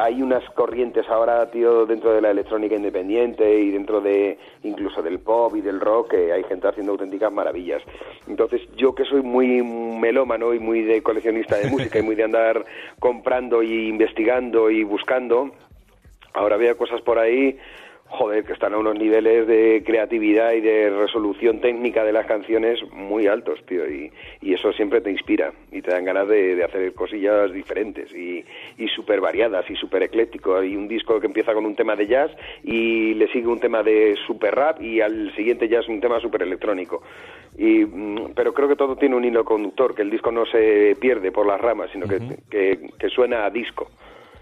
hay 0.00 0.22
unas 0.22 0.42
corrientes 0.54 1.06
ahora, 1.10 1.50
tío, 1.50 1.84
dentro 1.84 2.14
de 2.14 2.22
la 2.22 2.30
electrónica 2.30 2.74
independiente 2.74 3.60
y 3.60 3.70
dentro 3.70 4.00
de 4.00 4.38
incluso 4.62 5.02
del 5.02 5.18
pop 5.18 5.54
y 5.54 5.60
del 5.60 5.78
rock, 5.78 6.12
que 6.12 6.32
hay 6.32 6.42
gente 6.44 6.68
haciendo 6.68 6.92
auténticas 6.92 7.30
maravillas. 7.30 7.82
Entonces, 8.26 8.62
yo 8.76 8.94
que 8.94 9.04
soy 9.04 9.20
muy 9.20 9.62
melómano 9.62 10.54
y 10.54 10.58
muy 10.58 10.84
de 10.84 11.02
coleccionista 11.02 11.58
de 11.58 11.68
música 11.68 11.98
y 11.98 12.02
muy 12.02 12.14
de 12.14 12.24
andar 12.24 12.64
comprando 12.98 13.62
y 13.62 13.88
investigando 13.88 14.70
y 14.70 14.84
buscando, 14.84 15.50
ahora 16.34 16.56
veo 16.56 16.76
cosas 16.76 17.00
por 17.02 17.18
ahí 17.18 17.58
joder, 18.10 18.44
que 18.44 18.52
están 18.52 18.74
a 18.74 18.78
unos 18.78 18.98
niveles 18.98 19.46
de 19.46 19.84
creatividad 19.86 20.52
y 20.52 20.60
de 20.60 20.90
resolución 20.90 21.60
técnica 21.60 22.04
de 22.04 22.12
las 22.12 22.26
canciones 22.26 22.80
muy 22.92 23.28
altos, 23.28 23.64
tío, 23.66 23.88
y, 23.88 24.10
y 24.42 24.52
eso 24.52 24.72
siempre 24.72 25.00
te 25.00 25.12
inspira 25.12 25.52
y 25.70 25.80
te 25.80 25.92
dan 25.92 26.04
ganas 26.04 26.26
de, 26.28 26.56
de 26.56 26.64
hacer 26.64 26.92
cosillas 26.94 27.52
diferentes 27.52 28.12
y, 28.12 28.44
y 28.78 28.88
súper 28.88 29.20
variadas 29.20 29.70
y 29.70 29.76
súper 29.76 30.02
ecléctico. 30.02 30.56
Hay 30.56 30.74
un 30.74 30.88
disco 30.88 31.20
que 31.20 31.26
empieza 31.26 31.54
con 31.54 31.64
un 31.64 31.76
tema 31.76 31.94
de 31.94 32.08
jazz 32.08 32.32
y 32.64 33.14
le 33.14 33.28
sigue 33.28 33.46
un 33.46 33.60
tema 33.60 33.84
de 33.84 34.16
super 34.26 34.56
rap 34.56 34.82
y 34.82 35.00
al 35.00 35.32
siguiente 35.36 35.68
ya 35.68 35.78
es 35.78 35.88
un 35.88 36.00
tema 36.00 36.18
súper 36.18 36.42
electrónico. 36.42 37.02
Y, 37.56 37.84
mm, 37.84 38.32
pero 38.34 38.52
creo 38.52 38.68
que 38.68 38.76
todo 38.76 38.96
tiene 38.96 39.14
un 39.14 39.24
hilo 39.24 39.44
conductor, 39.44 39.94
que 39.94 40.02
el 40.02 40.10
disco 40.10 40.32
no 40.32 40.46
se 40.46 40.96
pierde 41.00 41.30
por 41.30 41.46
las 41.46 41.60
ramas, 41.60 41.90
sino 41.92 42.08
que, 42.08 42.18
que, 42.50 42.90
que 42.98 43.08
suena 43.08 43.44
a 43.44 43.50
disco. 43.50 43.88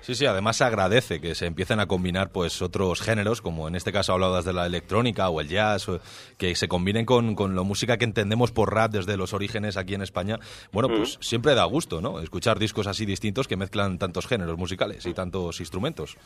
Sí, 0.00 0.14
sí, 0.14 0.26
además 0.26 0.56
se 0.56 0.64
agradece 0.64 1.20
que 1.20 1.34
se 1.34 1.46
empiecen 1.46 1.80
a 1.80 1.86
combinar 1.86 2.30
pues 2.30 2.62
otros 2.62 3.02
géneros, 3.02 3.42
como 3.42 3.68
en 3.68 3.74
este 3.74 3.92
caso 3.92 4.12
hablabas 4.12 4.44
de 4.44 4.52
la 4.52 4.66
electrónica 4.66 5.28
o 5.28 5.40
el 5.40 5.48
jazz, 5.48 5.88
o 5.88 6.00
que 6.38 6.54
se 6.54 6.68
combinen 6.68 7.04
con, 7.04 7.34
con 7.34 7.54
la 7.56 7.62
música 7.62 7.96
que 7.98 8.04
entendemos 8.04 8.52
por 8.52 8.72
rap 8.72 8.92
desde 8.92 9.16
los 9.16 9.34
orígenes 9.34 9.76
aquí 9.76 9.94
en 9.94 10.02
España. 10.02 10.38
Bueno, 10.72 10.88
pues 10.88 11.18
siempre 11.20 11.54
da 11.54 11.64
gusto, 11.64 12.00
¿no? 12.00 12.20
Escuchar 12.20 12.58
discos 12.58 12.86
así 12.86 13.04
distintos 13.04 13.48
que 13.48 13.56
mezclan 13.56 13.98
tantos 13.98 14.26
géneros 14.26 14.56
musicales 14.56 15.04
y 15.06 15.14
tantos 15.14 15.60
instrumentos. 15.60 16.16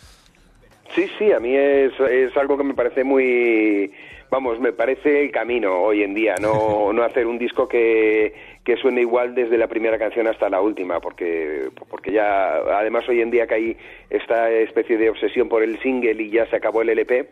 Sí, 0.95 1.07
sí, 1.19 1.33
a 1.33 1.41
mí 1.41 1.55
es, 1.57 1.93
es 1.99 2.37
algo 2.37 2.59
que 2.59 2.65
me 2.65 2.75
parece 2.75 3.03
muy, 3.03 3.91
vamos, 4.31 4.61
me 4.61 4.73
parece 4.73 5.25
el 5.25 5.31
camino 5.31 5.75
hoy 5.81 6.03
en 6.03 6.15
día, 6.15 6.35
no, 6.41 6.93
no 6.95 7.03
hacer 7.03 7.27
un 7.27 7.39
disco 7.39 7.67
que, 7.67 8.35
que 8.65 8.77
suene 8.77 9.01
igual 9.01 9.35
desde 9.35 9.59
la 9.59 9.67
primera 9.67 9.99
canción 9.99 10.27
hasta 10.29 10.49
la 10.49 10.61
última, 10.61 11.01
porque, 11.01 11.71
porque 11.91 12.13
ya, 12.13 12.55
además 12.55 13.09
hoy 13.09 13.21
en 13.21 13.31
día 13.31 13.47
que 13.47 13.55
hay 13.55 13.77
esta 14.09 14.51
especie 14.51 14.97
de 14.97 15.11
obsesión 15.11 15.49
por 15.49 15.63
el 15.63 15.81
single 15.81 16.23
y 16.23 16.31
ya 16.31 16.47
se 16.47 16.57
acabó 16.57 16.83
el 16.83 16.91
LP, 16.91 17.29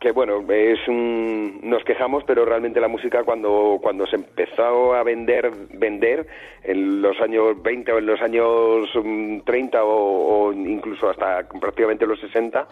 que 0.00 0.10
bueno, 0.10 0.44
es 0.52 0.86
un, 0.88 1.60
nos 1.62 1.82
quejamos, 1.84 2.24
pero 2.24 2.44
realmente 2.44 2.80
la 2.80 2.88
música 2.88 3.22
cuando, 3.24 3.78
cuando 3.80 4.06
se 4.06 4.16
empezó 4.16 4.94
a 4.94 5.02
vender, 5.02 5.50
vender 5.72 6.26
en 6.64 7.00
los 7.00 7.18
años 7.20 7.62
20 7.62 7.92
o 7.92 7.98
en 7.98 8.06
los 8.06 8.20
años 8.20 8.90
mm, 8.94 9.40
30 9.40 9.84
o, 9.84 10.48
o 10.48 10.52
incluso 10.52 11.08
hasta 11.08 11.48
prácticamente 11.60 12.06
los 12.06 12.20
60, 12.20 12.66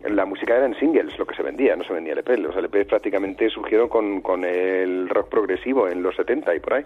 la 0.00 0.24
música 0.24 0.56
era 0.56 0.66
en 0.66 0.74
singles 0.78 1.18
lo 1.18 1.26
que 1.26 1.34
se 1.34 1.42
vendía, 1.42 1.74
no 1.76 1.84
se 1.84 1.92
vendía 1.92 2.12
LP. 2.12 2.36
Los 2.38 2.56
LP 2.56 2.84
prácticamente 2.84 3.48
surgieron 3.50 3.88
con, 3.88 4.20
con 4.20 4.44
el 4.44 5.08
rock 5.08 5.28
progresivo 5.28 5.88
en 5.88 6.02
los 6.02 6.14
70 6.16 6.54
y 6.54 6.60
por 6.60 6.74
ahí. 6.74 6.84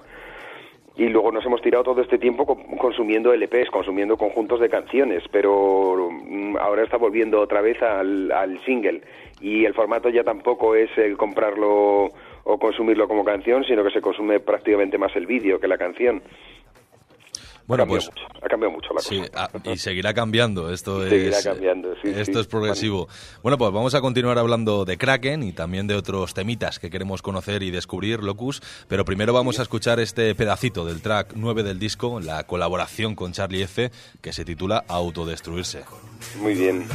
Y 0.96 1.08
luego 1.08 1.32
nos 1.32 1.44
hemos 1.46 1.62
tirado 1.62 1.84
todo 1.84 2.02
este 2.02 2.18
tiempo 2.18 2.44
co- 2.44 2.58
consumiendo 2.78 3.32
LPs, 3.32 3.70
consumiendo 3.70 4.16
conjuntos 4.18 4.60
de 4.60 4.68
canciones, 4.68 5.22
pero 5.30 6.10
mm, 6.10 6.56
ahora 6.58 6.82
está 6.84 6.98
volviendo 6.98 7.40
otra 7.40 7.62
vez 7.62 7.80
al, 7.82 8.30
al 8.30 8.62
single. 8.64 9.00
Y 9.40 9.64
el 9.64 9.72
formato 9.74 10.10
ya 10.10 10.22
tampoco 10.22 10.74
es 10.74 10.90
el 10.98 11.16
comprarlo 11.16 12.12
o 12.44 12.58
consumirlo 12.58 13.08
como 13.08 13.24
canción, 13.24 13.64
sino 13.64 13.82
que 13.84 13.90
se 13.90 14.00
consume 14.02 14.40
prácticamente 14.40 14.98
más 14.98 15.14
el 15.16 15.26
vídeo 15.26 15.58
que 15.60 15.66
la 15.68 15.78
canción. 15.78 16.22
Bueno, 17.66 17.84
ha 17.84 17.86
cambiado 17.86 18.10
pues 18.10 18.24
mucho, 18.24 18.44
ha 18.44 18.48
cambiado 18.48 18.72
mucho 18.72 18.88
la 18.88 18.94
cosa. 18.96 19.08
Sí, 19.08 19.22
ah, 19.34 19.72
y 19.72 19.78
seguirá 19.78 20.14
cambiando. 20.14 20.72
Esto 20.72 21.02
Seguirá 21.08 21.38
es, 21.38 21.44
cambiando, 21.44 21.94
sí, 22.02 22.08
Esto 22.08 22.34
sí. 22.34 22.40
es 22.40 22.46
progresivo. 22.46 23.08
Bueno, 23.42 23.58
pues 23.58 23.72
vamos 23.72 23.94
a 23.94 24.00
continuar 24.00 24.38
hablando 24.38 24.84
de 24.84 24.96
Kraken 24.96 25.42
y 25.42 25.52
también 25.52 25.86
de 25.86 25.94
otros 25.94 26.34
temitas 26.34 26.78
que 26.78 26.90
queremos 26.90 27.22
conocer 27.22 27.62
y 27.62 27.70
descubrir, 27.70 28.22
Locus. 28.22 28.62
Pero 28.88 29.04
primero 29.04 29.32
vamos 29.32 29.58
a 29.58 29.62
escuchar 29.62 30.00
este 30.00 30.34
pedacito 30.34 30.84
del 30.84 31.02
track 31.02 31.32
9 31.34 31.62
del 31.62 31.78
disco, 31.78 32.20
la 32.20 32.44
colaboración 32.44 33.14
con 33.14 33.32
Charlie 33.32 33.62
F, 33.62 33.90
que 34.20 34.32
se 34.32 34.44
titula 34.44 34.84
Autodestruirse. 34.88 35.84
Muy 36.40 36.54
bien. 36.54 36.86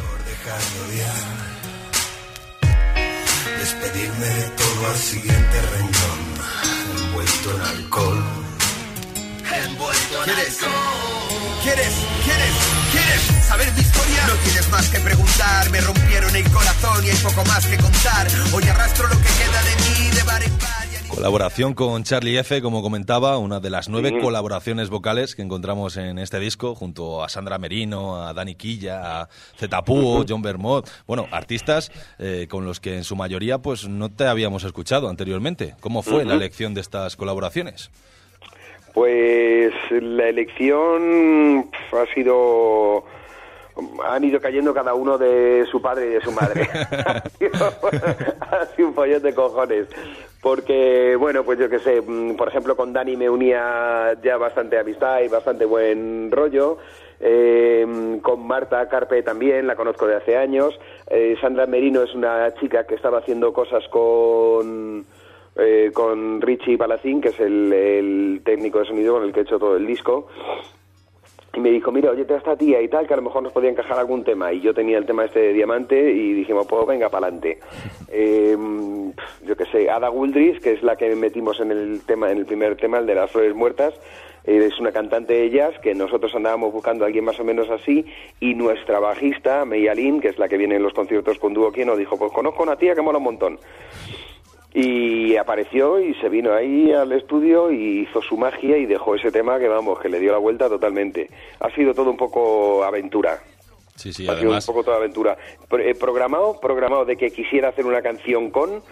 Despedirme 3.60 4.25
de 4.25 4.49
todo 4.56 4.88
al 4.88 4.95
siguiente 4.95 5.62
renglón, 5.73 7.08
envuelto 7.08 7.56
en 7.56 7.62
alcohol. 7.62 8.23
¿Quieres? 10.08 10.60
¿Quieres? 11.63 11.93
¿Quieres? 12.24 12.54
¿Quieres 12.91 13.46
saber 13.46 13.74
mi 13.74 13.82
historia? 13.82 14.28
No 14.28 14.36
tienes 14.36 14.70
más 14.70 14.89
que 14.89 15.00
preguntar. 15.02 15.70
Me 15.70 15.82
rompieron 15.82 16.34
el 16.34 16.50
corazón 16.50 17.06
y 17.06 17.10
hay 17.10 17.17
poco 17.17 17.43
más 17.46 17.67
que 17.67 17.76
contar. 17.76 18.28
Hoy 18.54 18.63
arrastro 18.63 19.10
lo 19.10 19.15
que 19.15 19.24
queda 19.24 19.62
de 19.63 19.76
mí 19.84 20.15
de 20.15 20.24
bar 20.24 20.43
en 20.43 20.58
bar. 20.60 20.88
Colaboración 21.10 21.74
con 21.74 22.04
Charlie 22.04 22.38
F, 22.38 22.62
como 22.62 22.82
comentaba, 22.82 23.38
una 23.38 23.60
de 23.60 23.70
las 23.70 23.89
nueve 23.89 24.17
colaboraciones 24.22 24.89
vocales 24.89 25.36
que 25.36 25.41
encontramos 25.41 25.98
en 25.98 26.20
este 26.20 26.39
disco, 26.39 26.76
junto 26.76 27.24
a 27.24 27.28
Sandra 27.28 27.58
Merino, 27.58 28.24
a 28.24 28.34
Dani 28.34 28.56
Quilla, 28.56 29.22
a 29.22 29.30
Zeta 29.58 29.84
Puo, 29.84 30.24
John 30.30 30.41
Bermot. 30.41 30.89
Bueno, 31.08 31.28
artistas 31.32 31.91
eh, 32.20 32.48
con 32.50 32.65
los 32.65 32.80
que 32.80 32.98
en 32.98 33.04
su 33.04 33.15
mayoría 33.15 33.58
pues 33.58 33.88
no 33.89 34.10
te 34.10 34.28
habíamos 34.28 34.63
escuchado 34.63 35.10
anteriormente. 35.10 35.76
¿Cómo 35.82 36.02
fue 36.02 36.24
la 36.24 36.36
elección 36.36 36.74
de 36.74 36.82
estas 36.82 37.15
colaboraciones? 37.15 37.89
Pues 38.97 39.71
la 39.91 40.27
elección 40.27 41.69
ha 41.91 42.13
sido 42.15 43.03
han 44.03 44.23
ido 44.23 44.41
cayendo 44.41 44.73
cada 44.73 44.95
uno 44.95 45.19
de 45.19 45.67
su 45.69 45.79
padre 45.79 46.07
y 46.07 46.13
de 46.13 46.21
su 46.21 46.31
madre. 46.31 46.67
ha, 47.05 47.29
sido, 47.38 47.53
ha 48.41 48.65
sido 48.75 48.88
un 48.88 48.95
follón 48.95 49.21
de 49.21 49.36
cojones. 49.36 49.86
Porque, 50.41 51.15
bueno, 51.15 51.43
pues 51.43 51.60
yo 51.60 51.69
qué 51.69 51.77
sé, 51.77 52.01
mm, 52.01 52.38
por 52.38 52.47
ejemplo, 52.47 52.75
con 52.75 52.91
Dani 52.91 53.15
me 53.15 53.29
unía 53.29 54.17
ya 54.23 54.38
bastante 54.38 54.79
amistad 54.79 55.21
y 55.21 55.27
bastante 55.27 55.65
buen 55.65 56.31
rollo. 56.31 56.79
Eh, 57.19 58.17
con 58.23 58.47
Marta 58.47 58.89
Carpe 58.89 59.21
también, 59.21 59.67
la 59.67 59.75
conozco 59.75 60.07
de 60.07 60.15
hace 60.15 60.38
años. 60.38 60.73
Eh, 61.05 61.38
Sandra 61.39 61.67
Merino 61.67 62.01
es 62.01 62.15
una 62.15 62.51
chica 62.55 62.88
que 62.88 62.95
estaba 62.95 63.19
haciendo 63.19 63.53
cosas 63.53 63.88
con 63.89 65.05
eh, 65.58 65.91
con 65.93 66.41
Richie 66.41 66.78
Palacín, 66.78 67.22
que 67.22 67.30
es 67.30 67.39
el, 67.39 67.74
el 67.74 68.41
técnico 68.43 68.80
de 68.80 68.86
sonido 68.86 69.15
con 69.15 69.24
el 69.24 69.34
que 69.34 69.41
he 69.41 69.43
hecho 69.43 69.60
todo 69.60 69.76
el 69.78 69.86
disco. 69.86 70.28
Y 71.54 71.60
me 71.60 71.72
dijo, 71.72 71.91
mira, 71.91 72.12
oye, 72.12 72.24
a 72.30 72.38
esta 72.38 72.56
tía 72.56 72.80
y 72.82 72.88
tal, 72.88 73.08
que 73.08 73.13
a 73.15 73.17
lo 73.17 73.24
mejor 73.24 73.41
nos 73.41 73.52
podía 73.52 73.72
encajar 73.72 73.98
algún 73.98 74.24
tema. 74.24 74.54
Y 74.54 74.62
yo 74.62 74.76
tenía 74.76 75.00
el 75.00 75.08
tema 75.08 75.26
este 75.26 75.39
de 75.39 75.54
diamante 75.54 76.12
y 76.12 76.34
dijimos, 76.34 76.67
pues 76.67 76.86
venga, 76.86 77.10
para 77.10 77.28
adelante. 77.28 77.58
yo 79.48 79.56
qué 79.56 79.65
sé, 79.72 79.89
Ada 79.89 80.10
Guldris, 80.10 80.60
que 80.60 80.74
es 80.74 80.84
la 80.84 80.96
que 80.96 81.15
metimos 81.15 81.60
en 81.60 81.72
el 81.72 82.02
tema, 82.06 82.32
en 82.32 82.38
el 82.38 82.46
primer 82.46 82.76
tema, 82.76 83.00
el 83.00 83.08
de 83.08 83.15
las 83.15 83.32
flores 83.32 83.56
muertas, 83.56 84.00
eh, 84.48 84.65
es 84.65 84.80
una 84.80 84.91
cantante 84.91 85.34
de 85.34 85.50
jazz 85.50 85.78
que 85.80 85.93
nosotros 85.93 86.34
andábamos 86.34 86.72
buscando 86.72 87.04
a 87.04 87.08
alguien 87.08 87.26
más 87.26 87.39
o 87.39 87.43
menos 87.43 87.70
así 87.70 88.06
y 88.39 88.54
nuestra 88.54 89.00
bajista, 89.00 89.65
Meyalin, 89.65 90.22
que 90.22 90.30
es 90.30 90.39
la 90.39 90.48
que 90.48 90.58
viene 90.58 90.76
en 90.76 90.84
los 90.84 90.93
conciertos 90.93 91.38
con 91.38 91.54
Dúo 91.54 91.72
Quien, 91.72 91.88
nos 91.88 91.98
dijo, 91.98 92.17
pues 92.17 92.32
conozco 92.32 92.63
una 92.63 92.78
tía 92.78 92.96
que 92.96 93.02
mola 93.02 93.17
un 93.17 93.26
montón. 93.26 93.60
Y 94.80 95.36
apareció 95.38 96.00
y 96.00 96.13
se 96.22 96.30
vino 96.30 96.54
ahí 96.54 96.92
al 96.92 97.12
estudio 97.12 97.72
y 97.72 98.02
hizo 98.02 98.22
su 98.22 98.38
magia 98.38 98.78
y 98.78 98.86
dejó 98.86 99.16
ese 99.16 99.32
tema 99.32 99.58
que, 99.58 99.68
vamos, 99.68 100.00
que 100.00 100.08
le 100.08 100.20
dio 100.20 100.32
la 100.32 100.38
vuelta 100.38 100.70
totalmente. 100.70 101.32
Ha 101.60 101.72
sido 101.72 101.96
todo 101.96 102.12
un 102.12 102.18
poco 102.18 102.84
aventura. 102.84 103.40
Sí, 103.96 104.13
sí, 104.13 104.28
ha 104.30 104.38
sido 104.38 104.52
un 104.52 104.60
poco 104.63 104.84
toda 104.84 104.98
aventura. 104.98 105.36
Eh, 105.80 105.96
programado, 106.00 106.60
programado 106.62 107.06
de 107.06 107.18
que 107.18 107.32
quisiera 107.32 107.70
hacer 107.70 107.88
una 107.88 108.04
canción 108.04 108.52
con, 108.52 108.84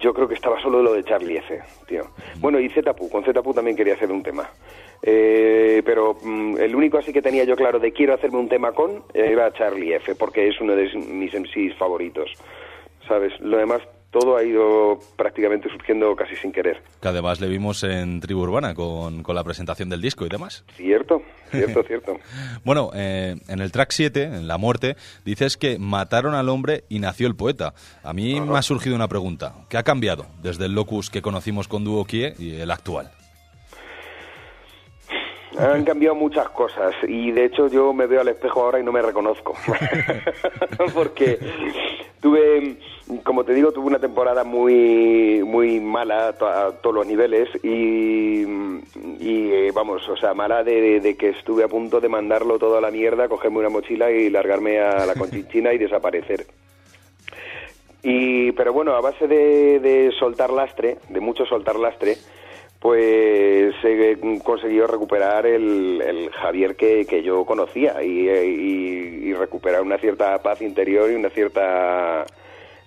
yo 0.00 0.14
creo 0.14 0.28
que 0.28 0.34
estaba 0.34 0.62
solo 0.62 0.84
lo 0.84 0.92
de 0.92 1.02
Charlie 1.02 1.38
F, 1.38 1.62
tío. 1.88 2.04
Bueno, 2.36 2.60
y 2.60 2.68
Zetapu, 2.68 3.10
con 3.10 3.24
Zetapu 3.24 3.52
también 3.52 3.76
quería 3.76 3.94
hacer 3.94 4.12
un 4.12 4.22
tema. 4.22 4.48
Eh, 5.02 5.82
pero 5.84 6.16
mm, 6.22 6.58
el 6.58 6.76
único 6.76 6.96
así 6.96 7.12
que 7.12 7.22
tenía 7.22 7.42
yo 7.42 7.56
claro 7.56 7.80
de 7.80 7.90
quiero 7.90 8.14
hacerme 8.14 8.38
un 8.38 8.48
tema 8.48 8.70
con 8.70 9.02
era 9.12 9.52
Charlie 9.52 9.94
F, 9.94 10.14
porque 10.14 10.46
es 10.46 10.60
uno 10.60 10.76
de 10.76 10.94
mis 10.94 11.34
MCs 11.34 11.76
favoritos. 11.76 12.30
¿Sabes? 13.08 13.32
Lo 13.40 13.56
demás, 13.56 13.82
todo 14.10 14.36
ha 14.36 14.42
ido 14.42 14.98
prácticamente 15.16 15.68
surgiendo 15.68 16.14
casi 16.16 16.34
sin 16.36 16.52
querer. 16.52 16.82
Que 17.00 17.08
además 17.08 17.40
le 17.40 17.48
vimos 17.48 17.82
en 17.82 18.20
Tribu 18.20 18.42
Urbana 18.42 18.74
con, 18.74 19.22
con 19.22 19.34
la 19.34 19.44
presentación 19.44 19.88
del 19.88 20.00
disco 20.00 20.24
y 20.24 20.28
demás. 20.28 20.64
Cierto, 20.74 21.22
cierto, 21.50 21.82
cierto. 21.82 22.18
Bueno, 22.64 22.90
eh, 22.94 23.36
en 23.48 23.60
el 23.60 23.72
track 23.72 23.90
7, 23.90 24.22
en 24.22 24.48
La 24.48 24.58
Muerte, 24.58 24.96
dices 25.24 25.56
que 25.56 25.78
mataron 25.78 26.34
al 26.34 26.48
hombre 26.48 26.84
y 26.88 26.98
nació 26.98 27.26
el 27.26 27.36
poeta. 27.36 27.74
A 28.02 28.12
mí 28.12 28.40
me 28.40 28.58
ha 28.58 28.62
surgido 28.62 28.96
una 28.96 29.08
pregunta. 29.08 29.54
¿Qué 29.68 29.76
ha 29.76 29.82
cambiado 29.82 30.26
desde 30.42 30.66
el 30.66 30.74
locus 30.74 31.10
que 31.10 31.22
conocimos 31.22 31.68
con 31.68 31.84
Duo 31.84 32.04
Kie 32.04 32.34
y 32.38 32.56
el 32.56 32.70
actual? 32.70 33.10
Han 35.58 35.84
cambiado 35.84 36.14
muchas 36.14 36.48
cosas 36.50 36.94
y 37.06 37.32
de 37.32 37.46
hecho 37.46 37.68
yo 37.68 37.92
me 37.92 38.06
veo 38.06 38.20
al 38.20 38.28
espejo 38.28 38.62
ahora 38.62 38.78
y 38.78 38.84
no 38.84 38.92
me 38.92 39.02
reconozco. 39.02 39.54
Porque 40.94 41.38
tuve, 42.20 42.76
como 43.24 43.44
te 43.44 43.54
digo, 43.54 43.72
tuve 43.72 43.86
una 43.86 43.98
temporada 43.98 44.44
muy 44.44 45.42
muy 45.44 45.80
mala 45.80 46.28
a 46.28 46.32
todos 46.32 46.94
los 46.94 47.06
niveles 47.06 47.48
y, 47.64 48.42
y 49.18 49.50
eh, 49.52 49.72
vamos, 49.74 50.08
o 50.08 50.16
sea, 50.16 50.34
mala 50.34 50.62
de, 50.62 51.00
de, 51.00 51.16
que 51.16 51.30
estuve 51.30 51.64
a 51.64 51.68
punto 51.68 52.00
de 52.00 52.08
mandarlo 52.08 52.58
todo 52.58 52.78
a 52.78 52.80
la 52.80 52.90
mierda, 52.90 53.28
cogerme 53.28 53.58
una 53.58 53.68
mochila 53.68 54.10
y 54.10 54.30
largarme 54.30 54.80
a 54.80 55.06
la 55.06 55.14
Conchinchina 55.14 55.72
y 55.72 55.78
desaparecer. 55.78 56.46
Y, 58.02 58.52
pero 58.52 58.72
bueno, 58.72 58.94
a 58.94 59.00
base 59.00 59.26
de, 59.26 59.80
de 59.80 60.12
soltar 60.18 60.50
lastre, 60.50 60.98
de 61.08 61.20
mucho 61.20 61.44
soltar 61.46 61.76
lastre, 61.76 62.16
pues 62.80 63.74
he 63.82 64.18
conseguido 64.44 64.86
recuperar 64.86 65.46
el, 65.46 66.00
el 66.00 66.30
Javier 66.30 66.76
que, 66.76 67.06
que, 67.06 67.22
yo 67.22 67.44
conocía 67.44 68.02
y, 68.02 68.28
y, 68.28 69.28
y, 69.28 69.34
recuperar 69.34 69.82
una 69.82 69.98
cierta 69.98 70.40
paz 70.42 70.62
interior 70.62 71.10
y 71.10 71.16
una 71.16 71.28
cierta 71.28 72.24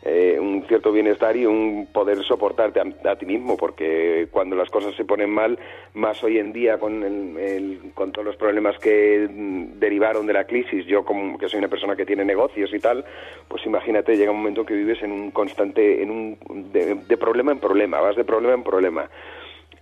eh, 0.04 0.40
un 0.40 0.64
cierto 0.68 0.92
bienestar 0.92 1.36
y 1.38 1.46
un 1.46 1.88
poder 1.94 2.24
soportarte 2.24 2.80
a, 2.80 3.16
ti 3.18 3.26
mismo 3.28 3.56
porque 3.56 4.30
cuando 4.32 4.56
las 4.56 4.70
cosas 4.72 4.96
se 4.96 5.06
ponen 5.06 5.30
mal 5.30 5.60
más 5.94 6.24
hoy 6.24 6.40
en 6.40 6.52
día 6.54 6.80
con 6.80 7.04
el, 7.04 7.92
con 7.94 8.12
todos 8.12 8.26
los 8.26 8.36
problemas 8.36 8.80
que 8.80 9.28
derivaron 9.76 10.26
de 10.26 10.34
la 10.34 10.46
crisis 10.46 10.88
yo 10.88 11.06
como 11.06 11.38
que 11.38 11.48
soy 11.50 11.60
una 11.60 11.68
persona 11.68 11.96
que 11.96 12.08
tiene 12.08 12.26
negocios 12.26 12.74
y 12.74 12.80
tal 12.80 13.06
pues 13.48 13.64
imagínate 13.68 14.18
llega 14.18 14.32
un 14.32 14.38
momento 14.38 14.66
que 14.66 14.74
vives 14.74 15.04
en 15.04 15.12
un 15.12 15.30
constante 15.30 16.02
en 16.02 16.10
un 16.10 16.38
de 16.72 17.18
problema 17.18 17.52
en 17.52 17.60
problema 17.60 18.02
vas 18.02 18.16
de 18.16 18.24
problema 18.24 18.56
en 18.56 18.64
problema 18.64 19.08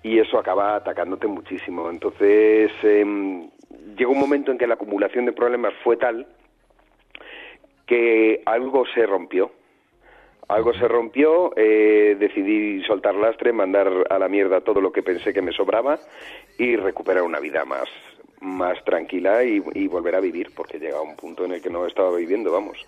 y 0.03 0.19
eso 0.19 0.37
acaba 0.37 0.75
atacándote 0.75 1.27
muchísimo. 1.27 1.89
Entonces, 1.89 2.71
eh, 2.83 3.49
llegó 3.97 4.11
un 4.11 4.19
momento 4.19 4.51
en 4.51 4.57
que 4.57 4.67
la 4.67 4.75
acumulación 4.75 5.25
de 5.25 5.33
problemas 5.33 5.73
fue 5.83 5.97
tal 5.97 6.27
que 7.85 8.41
algo 8.45 8.85
se 8.93 9.05
rompió. 9.05 9.51
Algo 10.47 10.73
se 10.73 10.87
rompió, 10.87 11.51
eh, 11.55 12.15
decidí 12.19 12.83
soltar 12.83 13.15
lastre, 13.15 13.53
mandar 13.53 13.91
a 14.09 14.17
la 14.17 14.27
mierda 14.27 14.61
todo 14.61 14.81
lo 14.81 14.91
que 14.91 15.03
pensé 15.03 15.31
que 15.33 15.43
me 15.43 15.51
sobraba 15.51 15.99
y 16.57 16.75
recuperar 16.75 17.23
una 17.23 17.39
vida 17.39 17.65
más, 17.65 17.87
más 18.41 18.83
tranquila 18.83 19.43
y, 19.43 19.61
y 19.75 19.87
volver 19.87 20.15
a 20.15 20.19
vivir, 20.19 20.51
porque 20.55 20.79
llega 20.79 21.01
un 21.01 21.15
punto 21.15 21.45
en 21.45 21.53
el 21.53 21.61
que 21.61 21.69
no 21.69 21.85
estaba 21.85 22.15
viviendo, 22.15 22.51
vamos. 22.51 22.83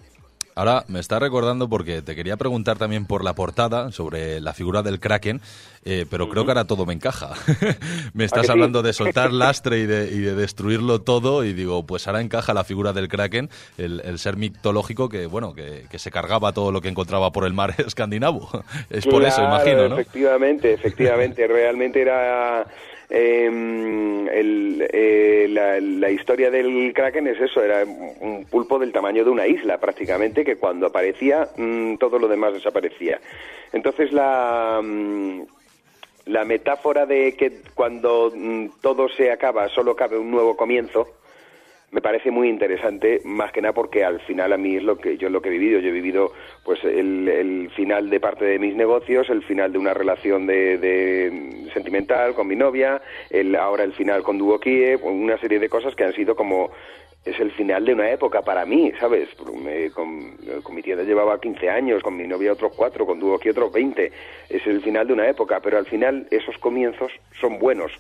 Ahora 0.56 0.84
me 0.88 1.00
está 1.00 1.20
recordando 1.20 1.70
porque 1.70 2.02
te 2.02 2.16
quería 2.16 2.38
preguntar 2.38 2.78
también 2.78 3.06
por 3.06 3.24
la 3.24 3.34
portada 3.34 3.92
sobre 3.92 4.42
la 4.42 4.54
figura 4.54 4.82
del 4.84 5.00
Kraken, 5.00 5.42
eh, 5.86 6.06
pero 6.10 6.30
creo 6.30 6.46
que 6.46 6.52
ahora 6.52 6.66
todo 6.66 6.86
me 6.86 6.94
encaja. 6.94 7.34
me 8.14 8.26
estás 8.26 8.50
hablando 8.50 8.82
sí? 8.82 8.88
de 8.88 8.94
soltar 8.94 9.32
lastre 9.32 9.80
y 9.80 9.86
de, 9.86 10.12
y 10.12 10.20
de, 10.20 10.36
destruirlo 10.36 11.02
todo 11.02 11.44
y 11.44 11.54
digo, 11.54 11.86
pues 11.86 12.08
ahora 12.08 12.22
encaja 12.22 12.54
la 12.54 12.64
figura 12.64 12.94
del 12.94 13.08
Kraken, 13.08 13.50
el, 13.78 14.02
el 14.04 14.20
ser 14.20 14.38
mitológico 14.38 15.10
que, 15.10 15.26
bueno, 15.26 15.54
que, 15.54 15.86
que, 15.90 16.00
se 16.00 16.12
cargaba 16.12 16.52
todo 16.52 16.72
lo 16.72 16.82
que 16.82 16.90
encontraba 16.90 17.32
por 17.32 17.46
el 17.46 17.54
mar 17.54 17.76
escandinavo. 17.86 18.50
es 18.90 19.06
por 19.06 19.22
claro, 19.22 19.28
eso, 19.28 19.44
imagino, 19.44 19.90
¿no? 19.90 19.96
Efectivamente, 19.96 20.74
efectivamente. 20.74 21.48
Realmente 21.48 22.02
era 22.02 22.66
eh, 23.12 23.46
el, 23.46 24.88
eh, 24.92 25.48
la, 25.50 25.80
la, 25.80 26.10
historia 26.10 26.50
del 26.50 26.94
kraken 26.94 27.28
es 27.28 27.40
eso, 27.42 27.62
era 27.62 27.84
un 27.84 28.46
pulpo 28.50 28.80
del 28.80 28.94
tamaño 28.94 29.24
de 29.24 29.30
una 29.30 29.48
isla 29.48 29.78
prácticamente, 29.78 30.46
que 30.46 30.56
cuando 30.56 30.88
aparecía 30.88 31.50
mmm, 31.58 31.96
todo 31.96 32.18
lo 32.20 32.28
demás 32.28 32.54
desaparecía. 32.54 33.20
Entonces 33.74 34.12
la, 34.14 34.80
mmm, 34.82 35.42
la 36.26 36.46
metáfora 36.46 37.06
de 37.06 37.34
que 37.36 37.62
cuando 37.76 38.32
mmm, 38.34 38.68
todo 38.82 39.10
se 39.10 39.32
acaba 39.32 39.68
solo 39.70 39.96
cabe 39.96 40.18
un 40.18 40.32
nuevo 40.32 40.56
comienzo, 40.56 41.08
me 41.92 42.02
parece 42.02 42.32
muy 42.32 42.48
interesante, 42.48 43.20
más 43.26 43.52
que 43.52 43.62
nada 43.62 43.74
porque 43.74 44.06
al 44.06 44.22
final 44.22 44.54
a 44.54 44.58
mí 44.58 44.78
es 44.78 44.84
lo 44.84 44.98
que 44.98 45.18
yo 45.18 45.28
es 45.28 45.34
lo 45.34 45.42
que 45.42 45.50
he 45.50 45.52
vivido. 45.52 45.80
Yo 45.80 45.90
he 45.90 45.94
vivido 45.94 46.32
pues 46.64 46.82
el, 46.86 47.70
final 47.76 48.10
de 48.10 48.20
parte 48.20 48.46
de 48.46 48.60
mis 48.60 48.76
negocios, 48.76 49.30
el 49.30 49.44
final 49.44 49.74
de 49.74 49.78
una 49.78 49.94
relación 49.94 50.48
de, 50.48 50.78
de 50.78 51.70
sentimental 51.74 52.34
con 52.34 52.48
mi 52.48 52.56
novia, 52.56 53.02
el, 53.30 53.56
ahora 53.56 53.84
el 53.84 53.94
final 53.94 54.24
con 54.24 54.38
Duo 54.38 54.60
Kiev, 54.60 55.06
una 55.06 55.38
serie 55.38 55.60
de 55.60 55.68
cosas 55.68 55.94
que 55.94 56.06
han 56.06 56.14
sido 56.14 56.36
como 56.36 56.72
es 57.26 57.40
el 57.40 57.52
final 57.52 57.86
de 57.86 57.94
una 57.94 58.10
época 58.10 58.42
para 58.42 58.66
mí, 58.66 58.92
¿sabes? 59.00 59.30
Con, 59.36 59.64
con, 60.64 60.76
mi 60.76 60.82
tienda 60.82 61.04
llevaba 61.04 61.40
15 61.40 61.70
años, 61.70 62.02
con 62.02 62.18
mi 62.18 62.26
novia 62.26 62.54
otros 62.54 62.74
4, 62.76 63.06
con 63.06 63.20
Duo 63.20 63.38
Kiev 63.38 63.52
otros 63.52 63.74
20. 63.74 64.12
Es 64.50 64.66
el 64.66 64.82
final 64.82 65.06
de 65.08 65.14
una 65.14 65.30
época, 65.30 65.60
pero 65.60 65.78
al 65.78 65.86
final 65.86 66.26
esos 66.32 66.58
comienzos 66.58 67.12
son 67.40 67.60
buenos 67.60 67.92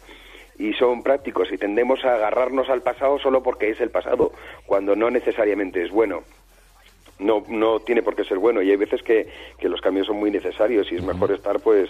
y 0.62 0.74
son 0.74 1.02
prácticos 1.02 1.52
y 1.52 1.58
tendemos 1.58 2.06
a 2.06 2.14
agarrarnos 2.14 2.70
al 2.70 2.84
pasado 2.84 3.18
solo 3.18 3.42
porque 3.42 3.72
es 3.72 3.82
el 3.82 3.90
pasado, 3.90 4.32
cuando 4.68 4.96
no 4.96 5.10
necesariamente 5.10 5.84
es 5.84 5.90
bueno. 5.90 6.22
No, 7.18 7.44
no 7.48 7.80
tiene 7.80 8.02
por 8.02 8.16
qué 8.16 8.24
ser 8.24 8.38
bueno 8.38 8.62
y 8.62 8.72
hay 8.72 8.78
veces 8.78 9.02
que, 9.04 9.28
que 9.60 9.70
los 9.70 9.82
cambios 9.82 10.08
son 10.08 10.18
muy 10.18 10.32
necesarios 10.32 10.92
y 10.92 10.96
es 10.96 11.04
mejor 11.04 11.32
estar, 11.32 11.60
pues, 11.60 11.90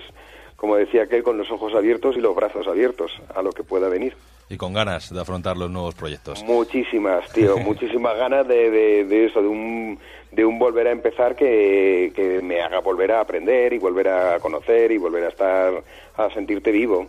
como 0.55 0.75
decía 0.75 1.03
aquel, 1.03 1.23
con 1.23 1.37
los 1.37 1.49
ojos 1.51 1.73
abiertos 1.73 2.15
y 2.17 2.21
los 2.21 2.35
brazos 2.35 2.67
abiertos 2.67 3.11
a 3.33 3.41
lo 3.41 3.51
que 3.51 3.63
pueda 3.63 3.87
venir. 3.87 4.13
Y 4.49 4.57
con 4.57 4.73
ganas 4.73 5.13
de 5.13 5.19
afrontar 5.19 5.55
los 5.55 5.69
nuevos 5.69 5.95
proyectos. 5.95 6.43
Muchísimas, 6.43 7.31
tío, 7.31 7.57
muchísimas 7.65 8.17
ganas 8.17 8.47
de, 8.47 8.69
de, 8.69 9.05
de, 9.05 9.25
eso, 9.25 9.41
de 9.41 9.47
un, 9.47 9.99
de 10.31 10.45
un 10.45 10.59
volver 10.59 10.87
a 10.87 10.91
empezar 10.91 11.35
que, 11.35 12.11
que 12.13 12.41
me 12.41 12.61
haga 12.61 12.79
volver 12.79 13.13
a 13.13 13.21
aprender 13.21 13.71
y 13.71 13.79
volver 13.79 14.09
a 14.09 14.39
conocer 14.39 14.91
y 14.91 14.97
volver 14.97 15.23
a 15.25 15.29
estar, 15.29 15.83
a 16.17 16.29
sentirte 16.33 16.71
vivo. 16.71 17.07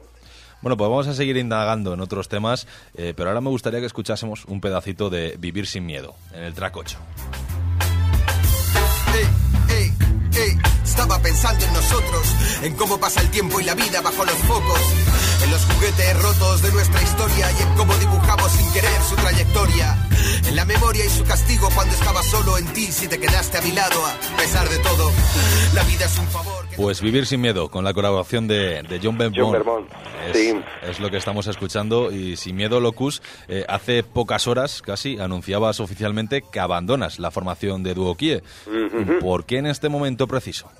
Bueno, 0.63 0.77
pues 0.77 0.89
vamos 0.89 1.09
a 1.09 1.15
seguir 1.15 1.37
indagando 1.37 1.93
en 1.93 2.01
otros 2.01 2.29
temas, 2.29 2.69
eh, 2.95 3.15
pero 3.17 3.31
ahora 3.31 3.41
me 3.41 3.51
gustaría 3.51 3.81
que 3.81 3.87
escuchásemos 3.87 4.45
un 4.47 4.61
pedacito 4.61 5.11
de 5.11 5.37
Vivir 5.39 5.67
sin 5.67 5.85
miedo, 5.85 6.15
en 6.33 6.45
el 6.45 6.55
track 6.55 6.77
8. 6.77 6.99
Hey, 9.13 9.27
hey, 9.69 9.93
hey. 10.33 10.59
Estaba 10.85 11.19
pensando 11.21 11.65
en 11.65 11.73
nosotros, 11.73 12.27
en 12.63 12.77
cómo 12.77 12.99
pasa 12.99 13.21
el 13.23 13.31
tiempo 13.31 13.59
y 13.61 13.65
la 13.65 13.75
vida 13.75 14.01
bajo 14.03 14.25
los 14.25 14.35
focos, 14.35 14.81
en 15.43 15.51
los 15.51 15.65
juguetes 15.65 16.23
rotos 16.23 16.63
de 16.63 16.71
nuestra 16.71 17.03
historia 17.03 17.51
y 17.59 17.63
en 17.63 17.69
cómo 17.75 17.95
dibujamos 17.97 18.53
sin 18.53 18.73
querer 18.73 19.03
su 19.09 19.17
trayectoria, 19.17 19.97
en 20.47 20.55
la 20.55 20.65
memoria 20.65 21.05
y 21.05 21.09
su 21.09 21.25
castigo 21.25 21.69
cuando 21.75 21.95
estaba 21.95 22.23
solo 22.23 22.59
en 22.59 22.67
ti 22.75 22.87
si 22.87 23.09
te 23.09 23.19
quedaste 23.19 23.59
a 23.59 23.63
mi 23.63 23.73
lado 23.73 24.05
a 24.05 24.37
pesar 24.37 24.69
de 24.69 24.79
todo. 24.79 25.11
La 25.75 25.83
vida 25.85 26.05
es 26.05 26.19
un 26.19 26.27
favor. 26.29 26.67
Pues 26.77 27.01
Vivir 27.01 27.27
sin 27.27 27.41
miedo, 27.41 27.69
con 27.69 27.85
la 27.85 27.95
colaboración 27.95 28.47
de, 28.47 28.83
de 28.83 29.01
John 29.03 29.19
Benbon. 29.19 29.45
John 29.45 29.53
Benbon. 29.53 29.87
Es, 30.29 30.37
sí. 30.37 30.55
es, 30.83 31.01
lo 31.01 31.11
que 31.11 31.17
estamos 31.17 31.47
escuchando 31.47 32.11
y 32.13 32.37
Sin 32.37 32.57
Miedo 32.57 32.81
Locus, 32.81 33.23
eh, 33.49 33.65
hace 33.69 34.03
pocas 34.03 34.47
horas 34.47 34.83
casi 34.83 35.19
anunciabas 35.19 35.81
oficialmente 35.81 36.43
que 36.43 36.61
abandonas 36.61 37.19
la 37.19 37.31
formación 37.31 37.83
de 37.83 37.95
Duo 37.95 38.15
Kie. 38.17 38.43
Uh 38.67 38.71
-huh. 38.71 39.19
¿Por 39.21 39.45
qué 39.47 39.59
en 39.59 39.67
este 39.67 39.89
momento 39.89 40.27
preciso? 40.27 40.71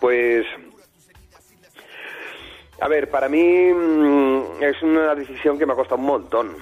Pues 0.00 0.44
a 2.80 2.88
ver, 2.88 3.10
para 3.10 3.28
mí 3.28 3.72
mmm, 3.72 4.62
es 4.62 4.80
una 4.82 5.14
decisión 5.14 5.58
que 5.58 5.66
me 5.66 5.72
ha 5.72 5.76
costado 5.76 6.00
un 6.00 6.06
montón, 6.06 6.56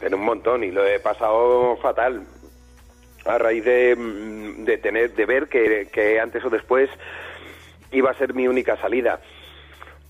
en 0.00 0.14
un 0.14 0.20
montón, 0.20 0.62
y 0.62 0.70
lo 0.70 0.86
he 0.86 1.00
pasado 1.00 1.76
fatal 1.78 2.24
a 3.24 3.38
raíz 3.38 3.64
de, 3.64 3.96
de 4.58 4.78
tener, 4.78 5.14
de 5.14 5.26
ver 5.26 5.48
que, 5.48 5.88
que 5.92 6.20
antes 6.20 6.44
o 6.44 6.50
después 6.50 6.88
iba 7.90 8.10
a 8.10 8.14
ser 8.14 8.34
mi 8.34 8.46
única 8.46 8.76
salida. 8.80 9.20